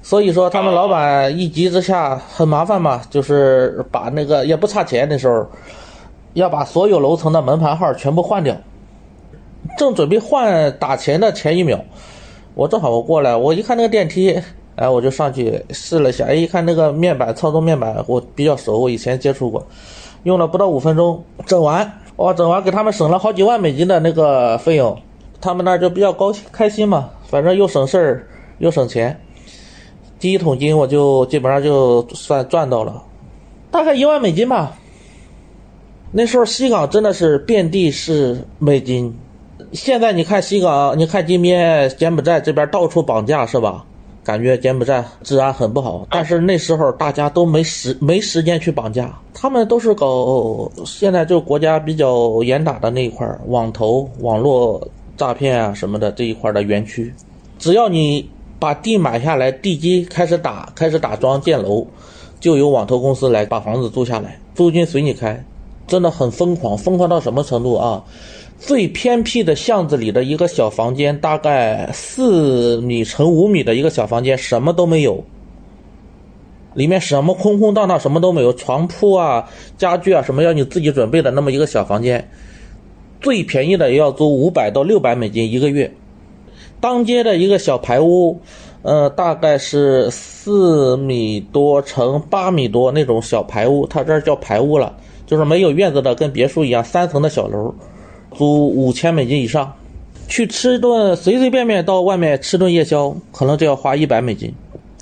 [0.00, 5.44] 所以说，他们老板一急之下很麻烦嘛，就是把那个也不差钱的时候，
[6.34, 8.56] 要把所有楼层的门牌号全部换掉。
[9.76, 11.80] 正准备换打钱的前一秒，
[12.54, 14.40] 我正好我过来，我一看那个电梯，
[14.76, 19.66] 哎，我就上去试了一下，哎，一看那个面板操作面板我比较熟，我以前接触过，
[20.22, 24.98] 用了不到五分钟整完，哇，整完给他们省了好几万美金的那个费用，
[25.40, 28.26] 他们那就比较高兴开心嘛，反正又省事儿
[28.58, 29.20] 又省钱。
[30.18, 33.02] 第一桶金我就基本上就算赚到了，
[33.70, 34.76] 大概一万美金吧。
[36.12, 39.16] 那时候西港真的是遍地是美金，
[39.72, 43.84] 现在你看西港，你看金边、柬埔寨这边到处绑架是吧？
[44.30, 54.86] 感觉柬埔寨治安很不好，但是那时候大家都没时没时间去绑架，他们都是搞现在就国家比较严打的那一块网投、网络
[55.16, 57.12] 诈骗啊什么的这一块的园区，
[57.58, 58.30] 只要你
[58.60, 61.84] 把地买下来，地基开始打，开始打桩建楼，
[62.38, 65.44] 就有网投公司来把房子租下来，租金随你开，
[65.88, 68.04] 真的很疯狂，疯狂到什么程度啊？
[68.60, 75.24] 最偏僻的巷子里的一个小房间，大概四米乘五米的一个小房间，什么都没有，
[76.74, 82.30] 里面什么空空荡荡，什么都没有，床铺啊、家具啊，什么要你自己准备的那么一个小房间，
[83.22, 85.90] 最便宜的也要租五百到六百美金一个月。
[86.80, 88.40] 当街的一个小排屋，
[88.82, 94.94] 呃，大概是四米多乘八米多那种小排屋，它这儿叫排屋了，
[95.26, 97.74] 就是没有院子的，跟别墅一样，三层的小楼。
[98.32, 99.72] 租五千美金以上，
[100.28, 104.54] 去吃顿随随便便到外面吃顿夜宵，可能就要花一百美金。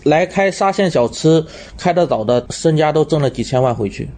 [0.04, 1.44] 来开沙县小吃，
[1.76, 4.08] 开得早的身家都挣了几千万回去。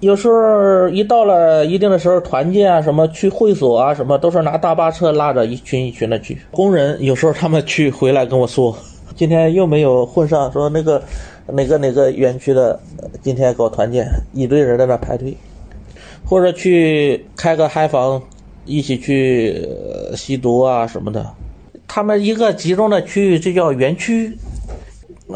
[0.00, 6.36] 有时候一到了一定的时候，团建啊，什么去会所啊，什么都是拿大巴车拉着一群一群的去。
[6.50, 8.76] 工人有时候他们去回来跟我说，
[9.14, 11.02] 今天又没有混上，说那个
[11.46, 12.78] 哪个哪个园区的
[13.22, 15.36] 今天搞团建，一堆人在那排队。
[16.24, 18.22] 或者去开个嗨房，
[18.64, 19.68] 一起去
[20.16, 21.34] 吸毒啊什么的。
[21.86, 24.36] 他们一个集中的区域，这叫园区，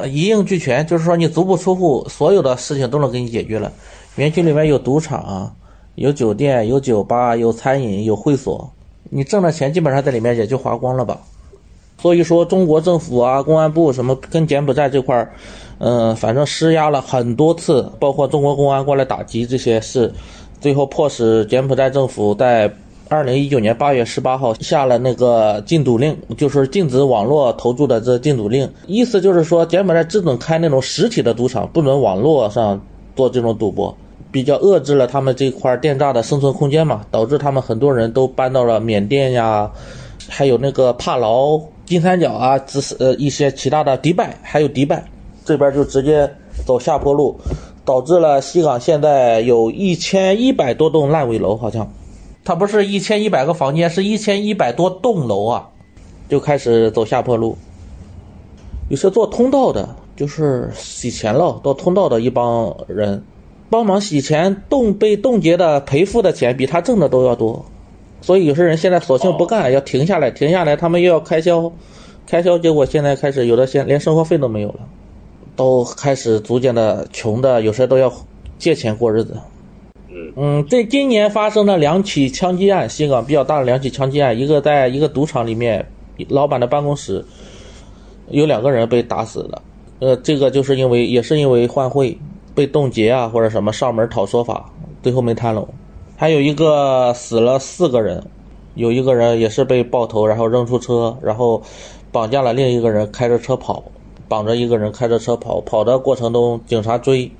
[0.06, 3.70] 一应俱全，就是说你足不出户，所有的事情都能给你解决了。
[4.16, 5.54] 园区里面有赌场，
[5.94, 8.72] 有酒店，有酒吧，有餐饮，有会所，
[9.10, 11.20] 你挣的钱基本上在里面也就花光了吧。
[12.00, 15.32] 所以说，中国政府啊，公安部什么跟柬埔寨这块儿，
[15.78, 20.12] 嗯，反正施压了很多次，包括中国公安过来打击这些事。
[20.60, 22.72] 最后迫使柬埔寨政府在
[23.08, 28.70] 二零一九年八月十八号下了那个禁赌令，就是禁止网络投注的这禁赌令。
[28.86, 32.78] 意思就是说，柬埔寨只准开那种实体的赌场，不能网络上
[33.16, 33.96] 做这种赌博，
[34.30, 37.00] 比较遏制了他们这块电诈的生存空间嘛。
[37.10, 39.70] 导致他们很多人都搬到了缅甸呀，
[40.28, 45.02] 还有那个帕劳、金三角啊，只是呃一些其他的迪拜，还有迪拜
[45.46, 46.30] 这边就直接
[46.66, 47.34] 走下坡路。
[47.88, 51.90] 导致了西港现在有一千一百多栋烂尾楼，好像，
[52.44, 55.70] 它不是一千一百个房间，是一千一百多栋楼啊，
[56.28, 57.56] 就开始走下坡路。
[58.90, 63.24] 有些做通道的，就是洗钱了，做通道的一帮人，
[63.70, 67.64] 帮忙洗钱，冻被冻结的赔付的钱比他挣的都要多，
[68.20, 71.72] 所以有些人现在索性不干，要停下来，停下来，他们又要开销，
[72.26, 74.80] 开销，结果现在开始有的现连生活费都没有了。
[75.58, 78.10] 都开始逐渐的穷的，有时都要
[78.58, 79.36] 借钱过日子。
[80.08, 85.84] 嗯嗯，这今年发生了两起枪击案，新港比较大的两起枪击案，一个在一个赌场里面，
[86.28, 87.24] 老板的办公室
[88.30, 89.60] 有两个人被打死了。
[89.98, 92.16] 呃，这个就是因为也是因为换汇
[92.54, 94.70] 被冻结啊，或者什么上门讨说法，
[95.02, 95.66] 最后没谈拢。
[96.16, 98.22] 还有一个死了四个人，
[98.76, 101.60] 有一个人也是被爆头，然后扔出车，然后
[102.12, 103.82] 绑架了另一个人，开着车跑。
[104.28, 107.30] 绑着一个人开着车跑，跑的过程中警察追，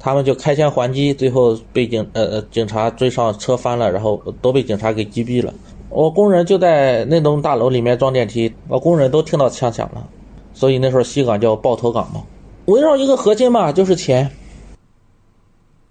[0.00, 5.52] 他们就开枪还击，最后被警呃呃警察追上车翻了，然后都被警察给击毙了。
[5.90, 10.08] 我工人就在那栋大楼里面装电梯，我工人都听到枪响了，
[10.54, 12.22] 所以那时候西港叫爆头港嘛。
[12.64, 14.30] 围绕一个核心嘛，就是钱。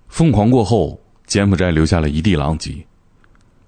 [0.07, 2.85] 疯狂过后，柬埔寨留下了一地狼藉，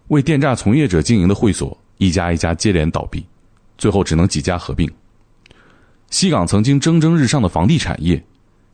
[0.08, 3.24] 为电诈从业者经营的会所一家一家接连倒闭，
[3.78, 4.90] 最后只能几家合并。
[6.14, 8.23] 西港曾经蒸蒸日上的房地产业，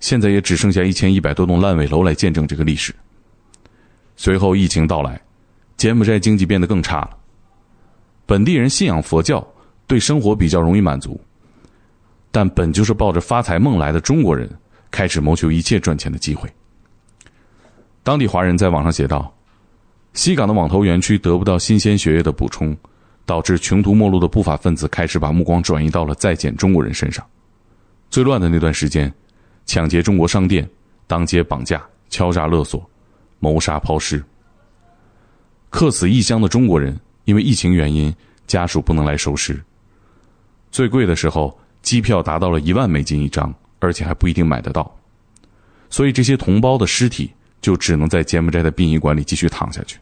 [0.01, 2.93] 现在也只剩下一千一百多栋烂尾楼来见证这个历史。
[4.17, 5.21] 随后疫情到来，
[5.77, 7.11] 柬埔寨经济变得更差了。
[8.25, 9.41] 本地人信仰佛教，
[9.87, 11.17] 对生活比较容易满足，
[12.29, 14.49] 但本就是抱着发财梦来的中国人，
[14.91, 16.49] 开始谋求一切赚钱的机会。
[18.03, 19.33] 当地华人在网上写道
[20.11, 22.75] ：“西港的网投园区得不到新鲜血液的补充。”
[23.29, 27.23] 导致穷途末路的不法分子开始把目光转移到了在柬中国人身上。
[28.09, 29.13] 最乱的那段时间，
[29.67, 30.67] 抢劫中国商店、
[31.05, 31.79] 当街绑架、
[32.09, 32.83] 敲诈勒索、
[33.37, 34.23] 谋杀抛尸，
[35.69, 38.11] 客死异乡的中国人因为疫情原因，
[38.47, 39.63] 家属不能来收尸。
[40.71, 44.91] 最贵的时候，机票达到了一万美金一张，而且还不一定买得到。
[45.91, 47.31] 所以这些同胞的尸体
[47.61, 49.99] 就只能在柬埔寨的殡仪馆里继续躺下去。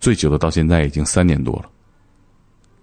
[0.00, 1.70] 最久的到现在已经三年多了。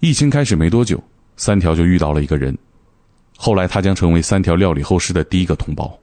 [0.01, 0.97] 疫情开始没多久，
[1.35, 2.57] 三条就遇到了一个人，
[3.35, 5.99] 后来他将成为三条料理后事的第一个同胞。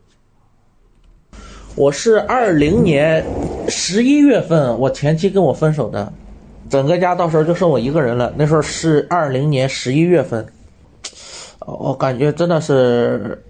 [1.75, 3.25] 我是二零年
[3.71, 6.13] 十一月份，我前妻跟我分手的，
[6.69, 8.31] 整个家到时候就剩我一个人了。
[8.37, 10.47] 那时候是二零年十一月份，
[11.61, 13.43] 我感觉真的是，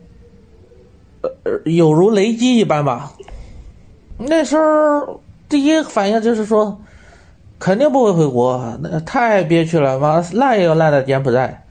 [1.22, 3.12] 呃，有如雷击一般吧。
[4.16, 6.80] 那时候第一反应就是说，
[7.58, 11.64] 肯定不会回国，那太憋屈了，妈烂也要烂在柬埔寨，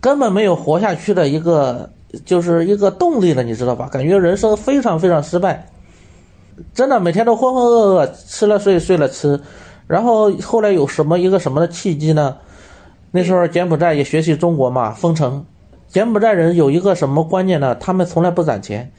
[0.00, 1.90] 根本没有活下去的一个，
[2.24, 3.88] 就是一个动力了，你知道吧？
[3.92, 5.66] 感觉人生非常非常失败。
[6.74, 9.40] 真的每天都浑浑噩噩，吃了睡，睡了吃，
[9.86, 12.36] 然后后来有什么一个什么的契机呢？
[13.10, 15.44] 那时候柬埔寨也学习中国嘛，封城。
[15.88, 17.74] 柬埔寨人有一个什么观念呢？
[17.74, 18.92] 他们从来不攒钱，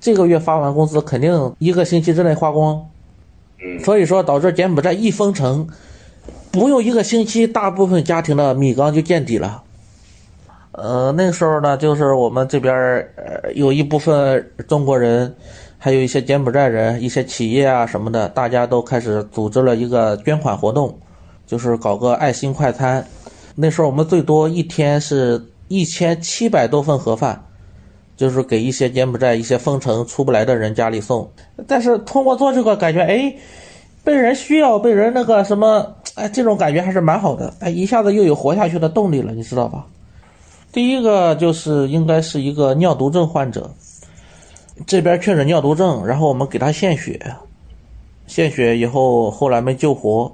[0.00, 2.84] 这个月发完工资肯定一个星期之内花光。
[3.82, 5.68] 所以说导致柬埔寨一封城，
[6.50, 9.62] 不用一个星期，大部分家庭的米缸就见底了。
[10.72, 12.74] 呃，那时候呢，就是我们这边
[13.16, 15.34] 呃有一部分中国人。
[15.76, 20.98] 还有一些柬埔寨人、一些企业啊什么的，大家都开始组织了一个捐款活动，
[21.46, 23.06] 就是搞个爱心快餐。
[23.54, 27.44] 那时候我们最多一天是一千七百多份盒饭，
[28.16, 31.28] 就是给一些柬埔寨一些封城出不来的人家里送。
[31.66, 33.34] 但是通过做这个，感觉哎，
[34.02, 37.52] 被人需要，被人那个什么，哎，这种感觉还是蛮好的。
[37.60, 39.86] 哎，一下子又有活下去的动力了，你知道吧？
[40.72, 43.70] 第一个就是应该是一个尿毒症患者。
[44.86, 47.20] 这边确诊尿毒症，然后我们给他献血，
[48.26, 50.32] 献血以后后来没救活。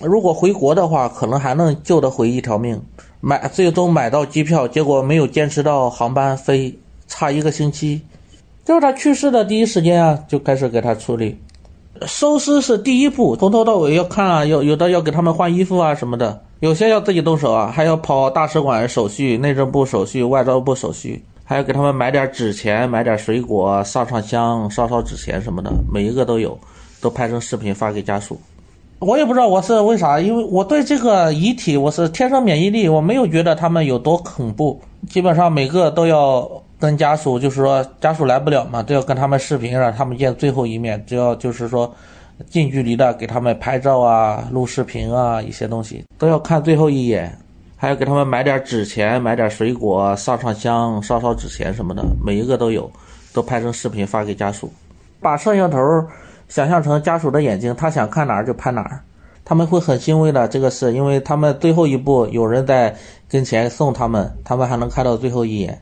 [0.00, 2.80] 如果回国的话，可能还能救得回一条命。
[3.20, 6.78] 买最终买到机票，结果没有坚持到航班飞，
[7.16, 8.02] 差一个星期。
[8.64, 11.38] 就是他去世的第一时间啊，就开始给他处理。
[12.06, 21.22] 收尸是第一步，从头到尾要看啊，有有的要给他们换衣服啊什么的，有些要自己动手啊，还要跑大使馆手续、内政部手续、外交部手续。
[21.46, 26.58] 还要给他们买点纸钱，买点水果，上上香，烧烧纸钱什么的，每一个都有，
[27.02, 28.40] 都拍成视频发给家属。
[28.98, 34.80] 我也不知道我是为啥，因为我对这个遗体我是天生免疫力，我没有觉得他们有多恐怖。
[35.10, 36.50] 基本上每个都要
[36.84, 41.02] 跟家属，就是说家属来不了嘛，都要跟他们视频，让他们见最后一面。
[41.06, 41.90] 只要就是说
[42.50, 47.36] 近距离的给他们拍照啊、录视频啊，一些东西都要看最后一眼。
[47.76, 52.90] 还要给他们买点纸钱，买点水果，上上香，烧烧纸钱什么的，每一个都有，
[53.32, 54.72] 都拍成视频发给家属。
[55.20, 55.78] 把摄像头
[56.48, 59.00] 想象成家属的眼睛，他想看哪儿就拍哪儿。
[59.44, 62.94] 他们会很欣慰的，这个是因为他们最后一步有人在
[63.28, 65.78] 跟前送他们，他们还能看到最后一眼，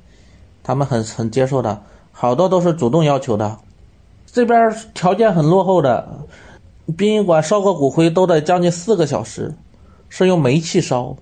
[0.63, 1.81] 他们很很接受的。
[2.11, 3.57] 好多都是主动要求的。
[4.27, 6.09] 这边条件很落后的，
[6.97, 9.55] 殡仪馆烧个骨灰都得将近四个小时，
[10.09, 11.17] 是用煤气烧。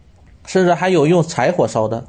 [0.47, 2.03] 甚至还有用柴火烧的，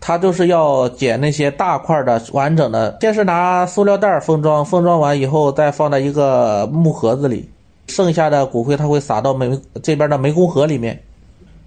[0.00, 7.50] 他就是要捡那些大块的完整的，先是拿塑料袋封装，封装完以后再放在一个木盒子里，
[7.88, 11.02] 剩下的骨灰他会撒到煤这边的湄公河里面。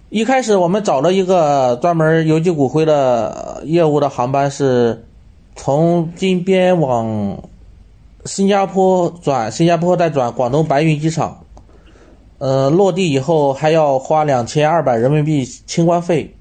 [0.09, 5.03] 一开始我们找了一个专门邮寄骨灰的业务的航班，是
[5.55, 7.39] 从金边往
[8.23, 11.39] 新加坡转，新加坡再转广东白云机场。
[12.37, 16.35] 呃，落地以后还要花两千二百人民币清关费，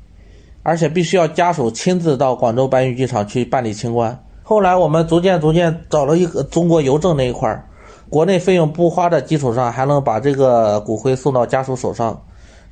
[0.62, 4.22] 而且必须要家属亲自到广州白云机场去办理清关。
[4.42, 7.64] 后来我们逐渐逐渐找了一个中国邮政那一块儿，
[8.10, 12.20] 国内费用不花的基础上，还能把这个骨灰送到家属手上。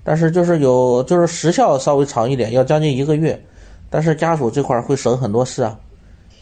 [0.04, 3.40] 但是就是有就是时效稍微长一点，要将近一个月。
[3.90, 5.78] 但是家属这块会省很多事啊。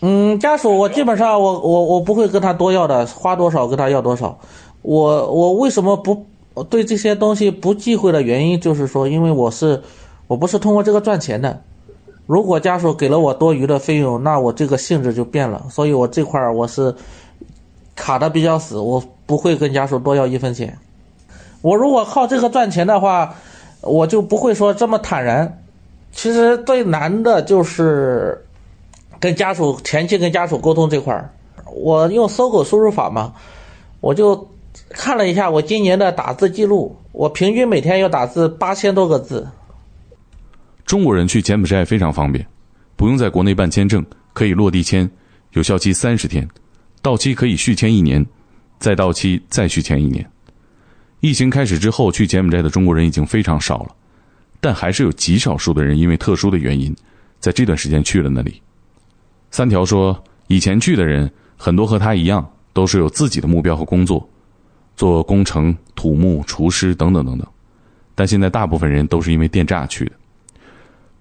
[0.01, 4.39] 嗯，家属我基本上我我我不会跟他多要的，花多少跟他要多少。
[4.83, 6.27] 我我为什么不？
[6.69, 9.81] 对这些东西不忌讳的原因，就是说，因为我是，
[10.27, 11.63] 我不是通过这个赚钱的。
[12.27, 15.65] 如果家属给了我多余的费用，那我这个性质就变了。
[15.71, 16.95] 所以我这块我是
[17.95, 20.77] 卡的比较死，我不会跟家属多要一分钱。
[21.63, 23.35] 我如果靠这个赚钱的话，
[23.83, 25.63] 我就不会说这么坦然。
[26.13, 28.45] 其实最难的就是
[29.19, 31.33] 跟家属前期跟家属沟通这块儿，
[31.75, 33.35] 我用搜狗输入法嘛，
[34.01, 34.49] 我就。
[34.91, 39.47] 看了一下我今年的打字记录，我平均每天要打字八千多个字。
[40.85, 42.45] 中国人去柬埔寨非常方便，
[42.97, 45.09] 不用在国内办签证，可以落地签，
[45.53, 46.49] 有效期三十天，
[47.03, 48.25] 到期可以续签一年，
[48.79, 50.29] 再到期再续签一年。
[51.21, 53.95] 疫情开始之后，去柬埔寨的中国人已经非常少了，
[54.61, 56.95] 但还是有极少数的人因为特殊的原因，
[57.39, 58.61] 在这段时间去了那里。
[59.51, 64.27] 三条说，以前去的人很多和他一样，都是有自己的目标和工作。
[64.97, 67.47] 做工程、土木、厨师等等等等，
[68.15, 70.13] 但现在大部分人都是因为电诈去的。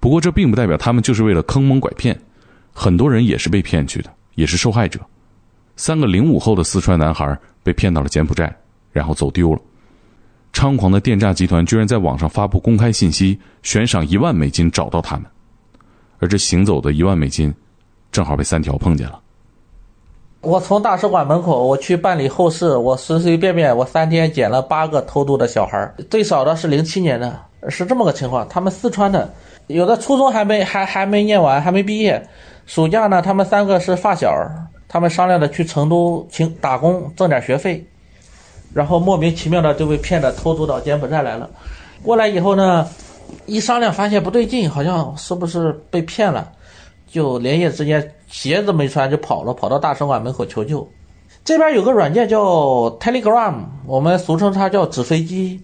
[0.02, 2.20] 不过这并不代表他们就是为了坑蒙拐骗，
[2.74, 5.00] 很多人也是被骗去的，也是受害者。
[5.78, 8.54] 三个零五后的四川男孩被骗到了柬埔寨，
[8.92, 9.62] 然后走丢了。
[10.54, 15.26] 猖狂的电诈集团居然在网上发布公开信息，悬赏一万美金找到他们，
[16.20, 17.54] 而这行走的一万美金，
[18.12, 19.20] 正好被三条碰见了。
[20.42, 28.48] 我从大使馆门口我去办理后事，我随随便便我三天捡了八个偷渡的小孩，最少的是零七年的，是这么个情况。
[28.48, 29.34] 他们四川的，
[29.68, 32.26] 有的初中还没还还没念完，还没毕业，
[32.66, 34.34] 暑假呢，他们三个是发小，
[34.88, 37.86] 他们商量着去成都请打工挣点学费。
[38.74, 41.50] 然后莫名其妙的就被骗的偷渡到柬埔寨来了，
[42.04, 42.88] 过来以后呢，
[43.46, 46.52] 一商量发现不对劲，好像是不是被骗了，
[47.08, 50.88] 就连夜之间鞋子没穿就跑了，跑到大使馆门口求救。
[51.44, 52.40] 这边有个软件叫
[53.00, 53.56] Telegram，
[53.88, 55.60] 我们俗称它叫纸飞机，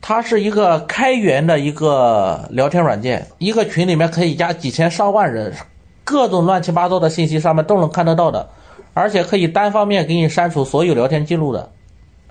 [0.00, 5.54] 它是一个开源的一个聊天软件，一个群里面可以加几千上万人，
[6.02, 8.48] 各种乱七八糟的信息上面都能看得到的，
[8.94, 11.70] 而且可以单方面给你删除所有聊天记录的。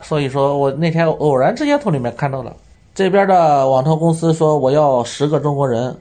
[0.01, 2.55] 所以说我那天偶然之间从里面看到了，
[2.93, 5.95] 这边的网投公司说我要十个中国人，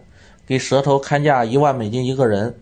[0.46, 2.54] 给蛇头看价一万美金一个人，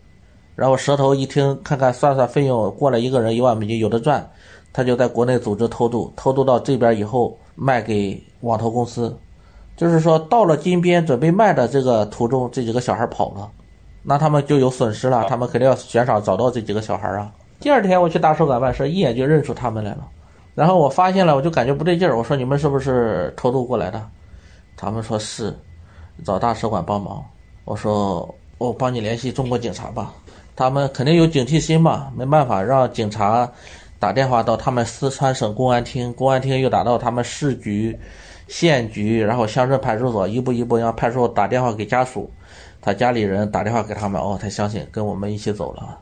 [0.55, 4.29] 然后蛇头一听看看算算费用过来一个人一万美金有的赚，
[4.73, 9.17] 他就在国内组织偷渡，偷渡到这边以后卖给网投公司，
[9.77, 13.51] 就是说到了金边准备卖的这个途中这几个小孩跑了，
[14.03, 17.31] 那他们就有损失了，他们肯定要悬赏找到这几个小孩啊。
[17.61, 20.07] 第二天我去大使馆办事，一眼就认出他们来了。
[20.59, 22.19] 然后我发现了，我就感觉不对劲儿。
[22.19, 24.05] 我说：“你们是不是偷渡过来的？”
[24.77, 25.57] 他们说是，
[26.25, 27.25] 找大使馆帮忙。
[27.65, 28.29] 我说
[28.59, 30.13] ：“我帮你联系中国警察吧。”
[30.57, 33.49] 他们肯定有警惕心嘛，没办法，让警察
[34.01, 37.97] 打电话到他们四川省公安厅，公安厅又打到他们市局、
[38.49, 42.29] 县局，然后乡镇派出所，一步一步让派出所打电话给家属，
[42.81, 46.01] 他家里人打电话给他们，哦，才相信跟我们一起走了。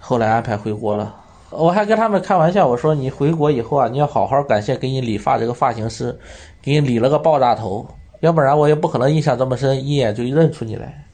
[0.00, 1.14] 后来安排回国了。
[1.56, 6.16] 我还跟他们开玩笑，我说你回国以后啊，你要好好感谢给你理发这个发型师，
[6.62, 7.86] 给你理了个爆炸头，
[8.20, 11.04] 要不然我也不可能印象这么深，一眼就认出你来。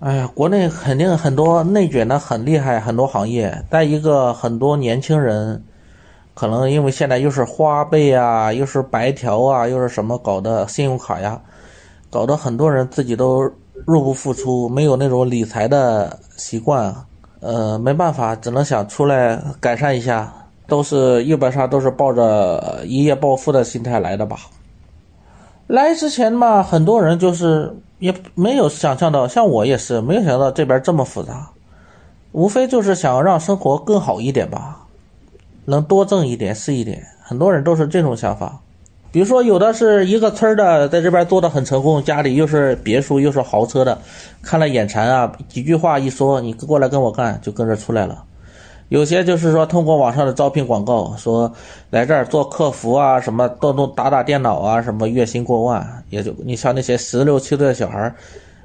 [0.00, 3.64] 哎呀，国内肯定很多内卷的很厉害，很多行业。
[3.70, 5.62] 再一个，很多年轻人
[6.32, 11.38] 可能因为现在又是花呗啊，又是白条啊，又是什么搞的信用卡呀，
[12.08, 13.42] 搞得很多人自己都
[13.86, 16.94] 入不敷出，没有那种理财的习惯。
[17.40, 20.32] 呃，没办法，只能想出来改善一下，
[20.66, 24.36] 都是基本上都是抱着一夜暴富的心态来的吧。
[25.66, 31.50] 来之前嘛，很多人就是也没有想象到，像我也是没有想到这边这么复杂，
[32.32, 34.86] 无非就是想让生活更好一点吧，
[35.64, 38.60] 能多挣一点是一点，很多人都是这种想法。
[39.12, 43.98] 比如说，有的是一个村儿的，在这边做的很成功，家里又是别墅又是豪车的，
[44.40, 48.22] 看了眼馋啊，几句话一说，你过来跟我干，就跟着出来了。
[48.88, 51.52] 有些就是说，通过网上的招聘广告，说
[51.90, 58.14] 来这儿做客服啊，什么动动打打电脑啊，什么月薪过万，也就你像那些十六七岁的小孩儿，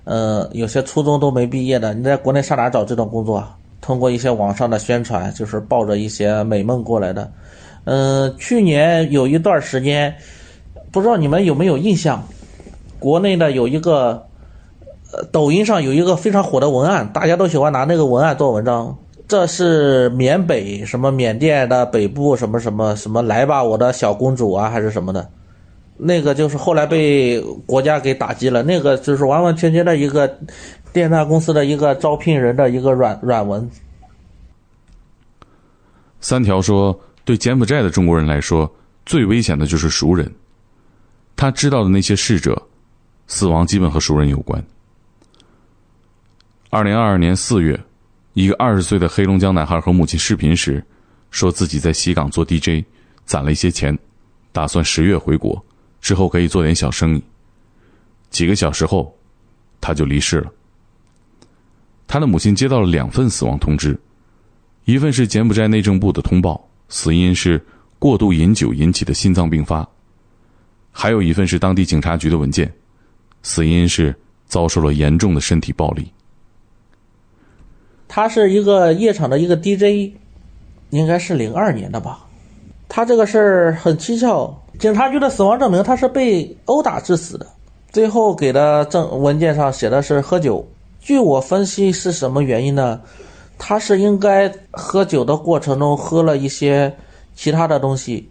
[0.03, 3.43] 呃，有些初中都没毕业的，你在国内上哪找这种工作？
[3.81, 7.31] 通过一些网上的宣传，就是抱着一些美梦过来的。
[7.85, 10.15] 嗯，去年有一段时间，
[10.91, 12.27] 不知道你们有没有印象，
[12.97, 14.25] 国内的有一个，
[15.13, 18.97] 呃，抖音上有一个非常火的文案，大家都喜欢拿那个文案做文章。
[19.27, 25.29] 这是缅北什么缅甸的北部什么什么什么来吧，我的小公主啊，还是什么的，
[25.97, 28.63] 那个就是后来被国家给打击了。
[28.63, 30.37] 那个就是完完全全的一个
[30.91, 33.69] 电诈公司的一个招聘人的一个软软文。
[36.19, 36.99] 三条说。
[37.26, 38.73] 对柬埔寨的中国人来说，
[39.06, 40.31] 最危险的就是熟人。
[41.35, 42.68] 他知道的那些逝者，
[43.27, 44.64] 死亡基本和熟人有关。
[46.69, 47.77] 二零二二年四月，
[48.34, 50.85] 一个二十岁的黑龙江男孩和母亲视频时，
[51.31, 52.85] 说自己在西港做 DJ，
[53.26, 53.97] 攒了一些钱，
[54.52, 55.65] 打算十月回国，
[55.99, 57.23] 之后可以做点小生意。
[58.30, 59.18] 几个小时后，
[59.81, 60.52] 他就离世了。
[62.07, 63.99] 他的母亲接到了两份死亡通知，
[64.84, 66.69] 一份是柬埔寨内政部的通报。
[66.89, 67.63] 死因是
[67.99, 69.87] 过度饮酒引起的心脏病发，
[70.91, 72.71] 还有一份是当地警察局的文件，
[73.41, 74.15] 死因是
[74.47, 76.11] 遭受了严重的身体暴力。
[78.07, 80.13] 他是一个夜场的一个 DJ，
[80.91, 82.25] 应该是零二年的吧。
[82.87, 87.47] 他这个事儿很蹊跷，警察局的死亡证明他是被殴打致死的，
[87.91, 90.65] 最后给的证文件上写的是喝酒。
[91.01, 93.01] 据我分析是什么原因呢？
[93.57, 96.95] 他是应该喝酒的过程中喝了一些
[97.36, 98.30] 其他的东西，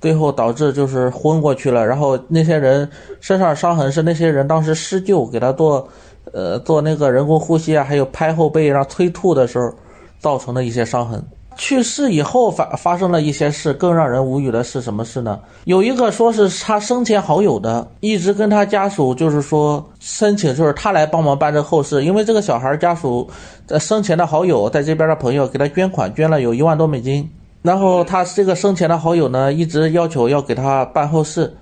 [0.00, 1.86] 最后导致就是昏过去了。
[1.86, 2.88] 然后那些人
[3.20, 5.88] 身上伤痕是那些人当时施救给他做，
[6.32, 9.72] 呃，做那个人工呼吸啊，还有拍后背让催吐的时候
[10.18, 11.22] 造成的一些伤痕。
[11.56, 15.38] 去世以后发发生了一些事，更让人无语的是什么事呢？
[15.64, 23.28] 有一个说是他生前好友的，一直跟他家属就是说申请，就是他来帮忙办这后事，因为这个小孩家属
[23.66, 27.28] 在生前的好友在这边的朋友给他捐款，捐了有一万多美金，
[27.62, 31.54] 然后他这个生前的好友呢一直要求要给他办后事，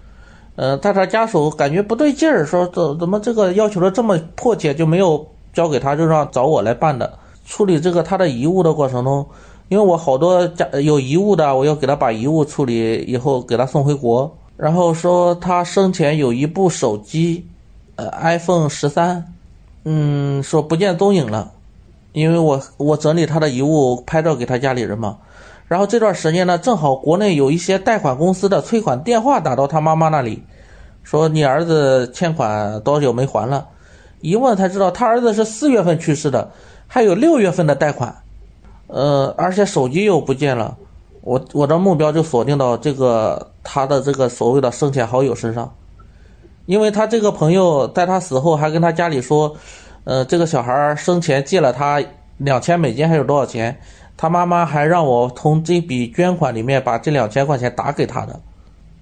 [0.57, 7.19] 呃，但他家属感觉不对劲儿，说怎怎么这个要求的这么迫切，就没有交给他，就让找我来办的。
[7.47, 9.27] 处理这个他的遗物的过程中。
[9.71, 14.37] 因为我好多家有遗物的，我要给他把遗物处理以后给他送回国。
[14.57, 17.47] 然后说他生前有一部手机，
[17.95, 19.33] 呃，iPhone 十三，
[19.85, 21.53] 嗯，说不见踪影了。
[22.13, 25.19] 因为我我整理他的遗物，拍照给他家里人嘛。
[25.69, 30.43] 然后这段时间呢，正好国内有一些贷款公司的催款电话打到他妈妈那里，
[31.05, 33.69] 说你儿子欠款多久没还了？
[34.21, 36.51] 一问才知道他儿子是四月份去世的，
[36.89, 38.17] 还有六月份的贷款。
[38.93, 40.77] 呃，而且手机又不见了，
[41.21, 45.73] 我我的目标就锁定到这个他的这个所谓的生前好友身上，
[46.67, 49.55] 因为他这个朋友在他死后还跟他家里说，
[50.03, 52.03] 呃，这个小孩生前借了他
[52.39, 53.79] 两千美金还有多少钱，
[54.17, 58.41] 他妈妈还让我从这笔捐款里面把这两千块钱打给他的，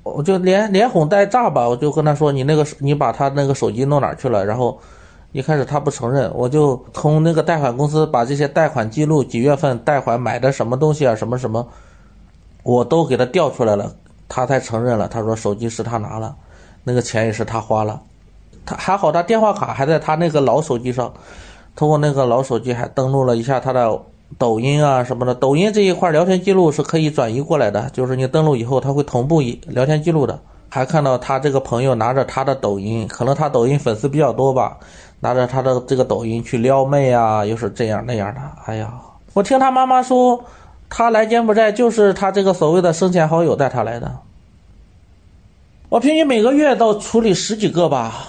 [0.03, 4.79] 我就连连哄带诈吧，我就跟他说你那个你把他那个手机弄哪去了，然后。
[5.33, 11.69] 一开始他不承认，我就从那个贷款公司把这些贷款记录、几月份贷款、买的什么东西啊、什么什么，
[12.63, 13.95] 我都给他调出来了，
[14.29, 15.07] 他才承认了。
[15.07, 16.35] 他说手机是他拿了，
[16.83, 18.01] 那个钱也是他花了。
[18.65, 21.13] 他还好，他电话卡还在他那个老手机上，
[21.77, 24.01] 通过那个老手机还登录了一下他的
[24.39, 25.35] 抖音啊什么的。
[25.35, 30.41] 抖音这一块聊天记录是可以转移过来的，就是你登录以后，他会同步一聊天记录的。
[30.71, 34.77] 还看到他这个朋友拿着他的抖音，可能他抖音粉丝比较多吧。
[35.21, 38.41] 拿着他的这个抖音去撩妹啊，又是这样那样的。
[38.67, 38.93] 哎呀，
[39.35, 40.45] 我听他妈妈说，
[40.89, 44.19] 他来柬埔寨就是他这个所谓的生前好友带他来的。
[45.89, 48.29] 我平均每个月都处理十几个吧。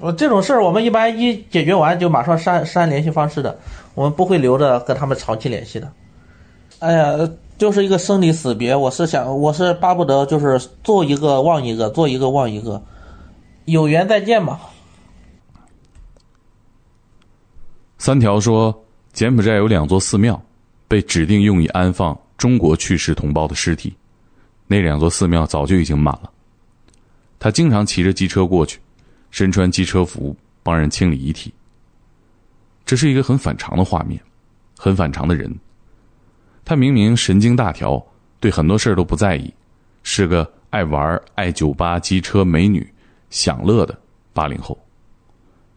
[0.00, 3.58] 我这种事儿，我们一般一解决完就马上删删联系方式的，
[3.94, 5.90] 我们不会留着跟他们长期联系的。
[6.78, 8.76] 哎呀，就是一个生离死别。
[8.76, 12.80] 我是想，我是巴不得就是做一个忘一个，做一个忘一个，
[13.64, 14.60] 有缘再见嘛。
[17.98, 20.40] 三条说，柬埔寨有两座寺庙，
[20.86, 23.92] 被指定用以安放中国去世同胞的尸体，
[24.68, 26.30] 那两座寺庙早就已经满了。
[27.40, 28.78] 他经常骑着机车过去，
[29.32, 31.52] 身穿机车服帮人清理遗体。
[32.86, 34.18] 这是一个很反常的画面，
[34.78, 35.52] 很反常的人。
[36.64, 38.02] 他明明神经大条，
[38.38, 39.52] 对很多事儿都不在意，
[40.04, 42.88] 是个爱玩、爱酒吧、机车、美女、
[43.28, 43.98] 享乐的
[44.32, 44.78] 八零后，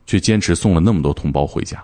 [0.06, 1.84] 却坚持送了那么多同胞回家。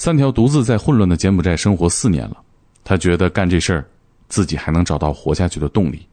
[0.00, 2.38] 三条独自在混乱的柬埔寨生活四年了，
[2.82, 3.84] 他觉得干这事儿，
[4.30, 6.06] 自己还能找到活下去的动力。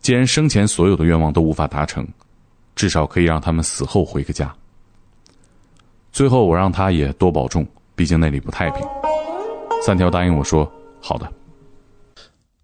[0.00, 2.06] 既然生前所有的愿望都无法达成，
[2.76, 4.54] 至少可以让他们死后回个家。
[6.12, 8.86] 最后，我让他也多保重，毕竟那里不太平。
[9.84, 10.70] 三条答应我说
[11.02, 11.28] ：“好的，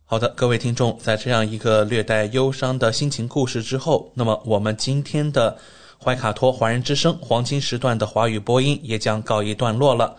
[0.04, 5.58] 好的。”各位听众，在这样一个略带忧伤的心情故事之后，那么我们今天的。
[6.02, 10.16] 怀卡托华人之声黄金时段的华语播音也将告一段落了。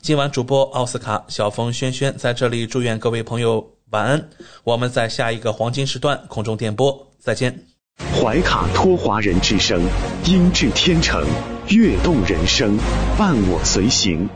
[0.00, 4.28] 今晚主播奥斯卡、小峰、轩轩在这里祝愿各位朋友晚安。
[4.64, 7.66] 我们在下一个黄金时段空中电波再见。
[8.14, 9.82] 怀卡托华人之声，
[10.24, 11.24] 音质天成，
[11.68, 12.78] 悦动人生，
[13.18, 14.28] 伴我随行。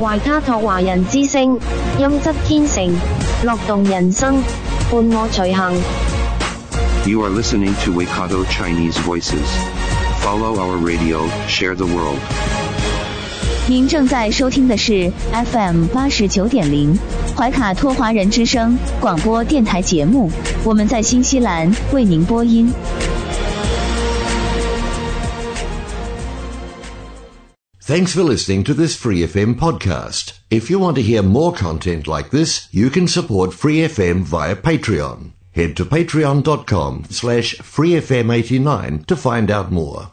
[0.00, 1.60] 怀卡托华人之声，
[1.98, 2.92] 音质天成，
[3.44, 4.42] 乐动人生，
[4.90, 5.78] 伴我随行。
[7.06, 9.83] You are listening to Waikato Chinese Voices.
[10.23, 12.19] Follow our radio, share the world.
[13.67, 16.97] 您正在收听的是 FM 八十九点零
[17.37, 20.31] 怀卡托华人之声广播电台节目，
[20.63, 22.73] 我们在新西兰为您播音。
[27.85, 30.33] Thanks for listening to this Free FM podcast.
[30.51, 34.55] If you want to hear more content like this, you can support Free FM via
[34.55, 35.31] Patreon.
[35.55, 40.11] Head to patreon.com slash freefm89 to find out more.